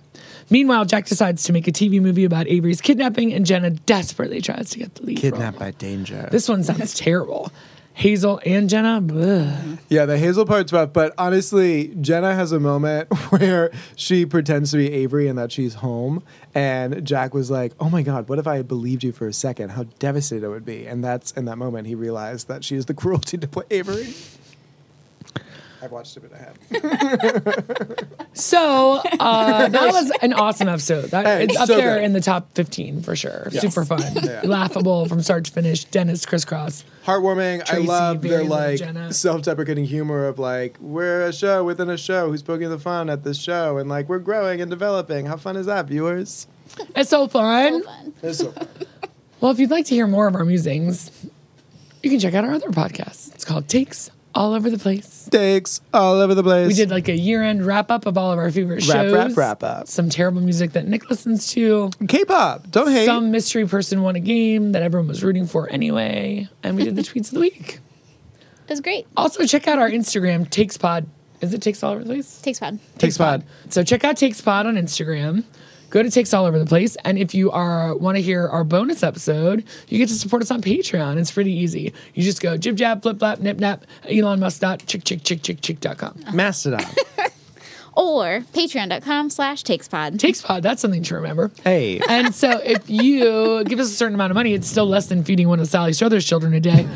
Meanwhile, 0.48 0.84
Jack 0.84 1.06
decides 1.06 1.42
to 1.44 1.52
make 1.52 1.66
a 1.66 1.72
TV 1.72 2.00
movie 2.00 2.24
about 2.24 2.46
Avery's 2.46 2.80
kidnapping, 2.80 3.32
and 3.32 3.44
Jenna 3.46 3.70
desperately 3.70 4.40
tries 4.40 4.70
to 4.70 4.78
get 4.78 4.94
the 4.96 5.02
lead. 5.06 5.18
Kidnapped 5.18 5.58
role. 5.58 5.68
by 5.68 5.70
danger. 5.72 6.28
This 6.30 6.48
one 6.48 6.62
sounds 6.62 6.94
terrible. 6.98 7.50
Hazel 7.94 8.40
and 8.46 8.68
Jenna, 8.70 9.00
bleh. 9.02 9.78
Yeah, 9.88 10.06
the 10.06 10.18
Hazel 10.18 10.46
part's 10.46 10.72
rough, 10.72 10.92
but 10.92 11.12
honestly, 11.18 11.94
Jenna 12.00 12.34
has 12.34 12.52
a 12.52 12.58
moment 12.58 13.12
where 13.30 13.70
she 13.96 14.24
pretends 14.24 14.70
to 14.70 14.78
be 14.78 14.90
Avery 14.92 15.28
and 15.28 15.38
that 15.38 15.52
she's 15.52 15.74
home, 15.74 16.22
and 16.54 17.04
Jack 17.04 17.34
was 17.34 17.50
like, 17.50 17.72
"Oh 17.78 17.90
my 17.90 18.02
God, 18.02 18.28
what 18.28 18.38
if 18.38 18.46
I 18.46 18.56
had 18.56 18.66
believed 18.66 19.04
you 19.04 19.12
for 19.12 19.26
a 19.26 19.32
second? 19.32 19.70
How 19.70 19.84
devastated 19.98 20.44
I 20.46 20.48
would 20.48 20.64
be!" 20.64 20.86
And 20.86 21.04
that's 21.04 21.32
in 21.32 21.44
that 21.44 21.58
moment 21.58 21.86
he 21.86 21.94
realized 21.94 22.48
that 22.48 22.64
she 22.64 22.76
is 22.76 22.86
the 22.86 22.94
cruelty 23.02 23.36
to 23.38 23.46
play 23.46 23.64
Avery. 23.70 24.14
I've 25.82 25.90
watched 25.92 26.16
it, 26.16 26.22
but 26.22 26.32
I 26.32 26.38
have. 26.38 28.08
So 28.34 29.02
uh, 29.20 29.68
that 29.68 29.92
was 29.92 30.10
an 30.22 30.32
awesome 30.32 30.66
episode. 30.66 31.10
That, 31.10 31.26
Hey, 31.26 31.44
it's 31.44 31.56
up 31.56 31.66
so 31.66 31.76
there 31.76 31.96
good. 31.96 32.04
in 32.04 32.12
the 32.14 32.20
top 32.20 32.54
15 32.54 33.02
for 33.02 33.14
sure. 33.14 33.48
Yes. 33.52 33.60
Super 33.60 33.84
fun. 33.84 34.00
Yeah. 34.22 34.40
Laughable 34.44 35.04
from 35.06 35.20
start 35.20 35.44
to 35.44 35.52
finish. 35.52 35.84
Dennis 35.84 36.24
crisscross. 36.24 36.82
Heartwarming. 37.04 37.66
Tracy, 37.66 37.82
I 37.82 37.84
love 37.86 38.22
their 38.22 38.42
like 38.44 38.80
self-deprecating 39.12 39.84
humor 39.84 40.26
of 40.26 40.38
like 40.38 40.78
we're 40.80 41.26
a 41.26 41.32
show 41.32 41.62
within 41.62 41.90
a 41.90 41.98
show 41.98 42.30
who's 42.30 42.42
poking 42.42 42.70
the 42.70 42.78
fun 42.78 43.10
at 43.10 43.22
this 43.22 43.38
show, 43.38 43.76
and 43.76 43.90
like 43.90 44.08
we're 44.08 44.18
growing 44.18 44.62
and 44.62 44.70
developing. 44.70 45.26
How 45.26 45.36
fun 45.36 45.56
is 45.56 45.66
that, 45.66 45.86
viewers? 45.86 46.46
It's 46.96 47.10
so 47.10 47.28
fun. 47.28 47.82
So 47.82 47.86
fun. 47.88 48.14
It's 48.22 48.38
so 48.38 48.52
fun. 48.52 48.68
Well, 49.42 49.52
if 49.52 49.58
you'd 49.58 49.70
like 49.70 49.84
to 49.86 49.94
hear 49.94 50.06
more 50.06 50.26
of 50.26 50.34
our 50.36 50.44
musings, 50.46 51.10
you 52.02 52.08
can 52.08 52.18
check 52.18 52.32
out 52.32 52.44
our 52.44 52.52
other 52.52 52.70
podcast. 52.70 53.34
It's 53.34 53.44
called 53.44 53.68
Takes 53.68 54.10
All 54.34 54.54
Over 54.54 54.70
the 54.70 54.78
Place. 54.78 55.28
Takes 55.30 55.80
all 55.92 56.14
over 56.14 56.34
the 56.34 56.42
place. 56.42 56.68
We 56.68 56.74
did 56.74 56.90
like 56.90 57.08
a 57.08 57.16
year-end 57.16 57.64
wrap-up 57.64 58.06
of 58.06 58.16
all 58.18 58.32
of 58.32 58.38
our 58.38 58.50
favorite 58.50 58.86
Wrap, 58.86 58.96
shows. 59.04 59.12
wrap, 59.12 59.36
wrap 59.36 59.62
up. 59.62 59.88
Some 59.88 60.08
terrible 60.08 60.40
music 60.40 60.72
that 60.72 60.86
Nick 60.86 61.08
listens 61.10 61.48
to. 61.52 61.90
K-pop. 62.08 62.70
Don't 62.70 62.90
hate. 62.90 63.06
Some 63.06 63.30
mystery 63.30 63.66
person 63.66 64.02
won 64.02 64.16
a 64.16 64.20
game 64.20 64.72
that 64.72 64.82
everyone 64.82 65.08
was 65.08 65.22
rooting 65.22 65.46
for 65.46 65.70
anyway. 65.70 66.48
And 66.62 66.76
we 66.76 66.84
did 66.84 66.96
the 66.96 67.02
tweets 67.02 67.28
of 67.28 67.34
the 67.34 67.40
week. 67.40 67.80
It 68.68 68.70
was 68.70 68.80
great. 68.80 69.06
Also, 69.16 69.44
check 69.44 69.68
out 69.68 69.78
our 69.78 69.90
Instagram, 69.90 70.48
TakesPod. 70.48 71.06
Is 71.40 71.52
it 71.52 71.60
Takes 71.60 71.82
All 71.82 71.92
Over 71.92 72.04
the 72.04 72.06
Place? 72.14 72.40
Takes 72.40 72.58
fun. 72.60 72.78
Takes 72.98 73.18
pod. 73.18 73.44
So 73.68 73.82
check 73.82 74.04
out 74.04 74.16
Takes 74.16 74.40
Pod 74.40 74.66
on 74.66 74.76
Instagram. 74.76 75.44
Go 75.92 76.02
to 76.02 76.10
Takes 76.10 76.32
All 76.32 76.46
Over 76.46 76.58
the 76.58 76.64
Place. 76.64 76.96
And 77.04 77.18
if 77.18 77.34
you 77.34 77.50
are 77.50 77.94
want 77.94 78.16
to 78.16 78.22
hear 78.22 78.48
our 78.48 78.64
bonus 78.64 79.02
episode, 79.02 79.62
you 79.88 79.98
get 79.98 80.08
to 80.08 80.14
support 80.14 80.40
us 80.40 80.50
on 80.50 80.62
Patreon. 80.62 81.18
It's 81.18 81.30
pretty 81.30 81.52
easy. 81.52 81.92
You 82.14 82.22
just 82.22 82.40
go 82.40 82.56
jib 82.56 82.76
jab, 82.76 83.02
flip 83.02 83.18
flap, 83.18 83.40
nip 83.40 83.58
nap, 83.58 83.84
Elon 84.08 84.40
Musk 84.40 84.62
dot 84.62 84.86
chick 84.86 85.04
chick 85.04 85.22
chick 85.22 85.42
chick 85.42 85.60
chick 85.60 85.80
dot 85.80 85.98
com. 85.98 86.18
Mastodon. 86.32 86.82
or 87.94 88.40
patreon.com 88.54 89.28
slash 89.28 89.64
takespod. 89.64 90.16
Takespod, 90.16 90.62
that's 90.62 90.80
something 90.80 91.02
to 91.02 91.14
remember. 91.14 91.50
Hey. 91.62 92.00
And 92.08 92.34
so 92.34 92.52
if 92.52 92.88
you 92.88 93.62
give 93.64 93.78
us 93.78 93.90
a 93.90 93.94
certain 93.94 94.14
amount 94.14 94.30
of 94.30 94.34
money, 94.34 94.54
it's 94.54 94.66
still 94.66 94.86
less 94.86 95.08
than 95.08 95.24
feeding 95.24 95.46
one 95.46 95.60
of 95.60 95.68
Sally 95.68 95.92
Struthers' 95.92 96.24
children 96.24 96.54
a 96.54 96.60
day. 96.60 96.88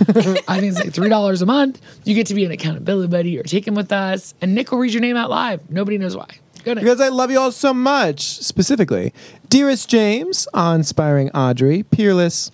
I 0.48 0.58
think 0.58 0.74
it's 0.74 0.78
like 0.78 0.94
$3 0.94 1.42
a 1.42 1.46
month. 1.46 1.82
You 2.04 2.14
get 2.14 2.28
to 2.28 2.34
be 2.34 2.46
an 2.46 2.50
accountability 2.50 3.08
buddy 3.08 3.38
or 3.38 3.42
take 3.42 3.66
him 3.66 3.74
with 3.74 3.92
us. 3.92 4.32
And 4.40 4.54
Nick 4.54 4.72
will 4.72 4.78
read 4.78 4.94
your 4.94 5.02
name 5.02 5.16
out 5.16 5.28
live. 5.28 5.70
Nobody 5.70 5.98
knows 5.98 6.16
why. 6.16 6.38
Go 6.66 6.74
Nick. 6.74 6.82
Because 6.82 7.00
I 7.00 7.10
love 7.10 7.30
you 7.30 7.38
all 7.38 7.52
so 7.52 7.72
much. 7.72 8.22
Specifically, 8.22 9.14
Dearest 9.48 9.88
James, 9.88 10.48
Awe 10.52 10.74
Inspiring 10.74 11.30
Audrey, 11.30 11.84
Peerless 11.84 12.50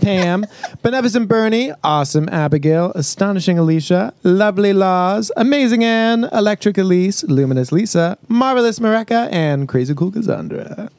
Pam, 0.00 0.46
Beneficent 0.80 1.26
Bernie, 1.26 1.72
Awesome 1.82 2.28
Abigail, 2.28 2.92
Astonishing 2.94 3.58
Alicia, 3.58 4.14
Lovely 4.22 4.72
Laws, 4.72 5.32
Amazing 5.36 5.82
Anne, 5.82 6.28
Electric 6.32 6.78
Elise, 6.78 7.24
Luminous 7.24 7.72
Lisa, 7.72 8.16
Marvelous 8.28 8.78
Mareka, 8.78 9.28
and 9.32 9.68
Crazy 9.68 9.92
Cool 9.92 10.12
Cassandra. 10.12 10.90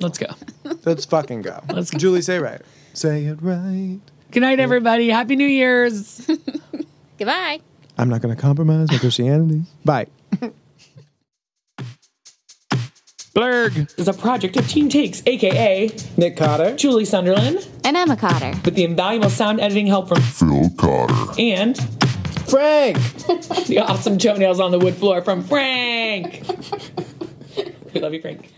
Let's 0.00 0.18
go. 0.18 0.26
Let's 0.84 1.06
fucking 1.06 1.40
go. 1.40 1.62
Let's 1.72 1.90
go. 1.90 1.96
Julie, 1.98 2.20
say 2.20 2.36
it 2.36 2.40
right. 2.40 2.60
Say 2.92 3.24
it 3.24 3.40
right. 3.40 3.98
Good 4.30 4.40
night, 4.40 4.60
everybody. 4.60 5.08
Happy 5.08 5.36
New 5.36 5.48
Year's. 5.48 6.20
Goodbye. 7.18 7.60
I'm 7.96 8.10
not 8.10 8.20
going 8.20 8.36
to 8.36 8.40
compromise 8.40 8.90
my 8.92 8.98
Christianity. 8.98 9.62
Bye. 9.86 10.08
Blurg 13.34 13.92
is 13.98 14.08
a 14.08 14.12
project 14.12 14.56
of 14.56 14.68
Team 14.68 14.88
Takes, 14.88 15.22
aka 15.26 15.90
Nick 16.16 16.36
Cotter. 16.36 16.74
Julie 16.76 17.04
Sunderland, 17.04 17.68
And 17.84 17.96
Emma 17.96 18.16
Cotter. 18.16 18.52
with 18.64 18.74
the 18.74 18.84
invaluable 18.84 19.30
sound 19.30 19.60
editing 19.60 19.86
help 19.86 20.08
from 20.08 20.20
Phil 20.20 20.70
Cotter. 20.76 21.14
and 21.38 21.76
Frank. 22.48 22.96
the 23.66 23.78
awesome 23.86 24.18
toenails 24.18 24.58
on 24.60 24.70
the 24.70 24.78
wood 24.78 24.94
floor 24.94 25.20
from 25.22 25.42
Frank. 25.44 26.42
we 27.94 28.00
love 28.00 28.14
you, 28.14 28.20
Frank. 28.20 28.50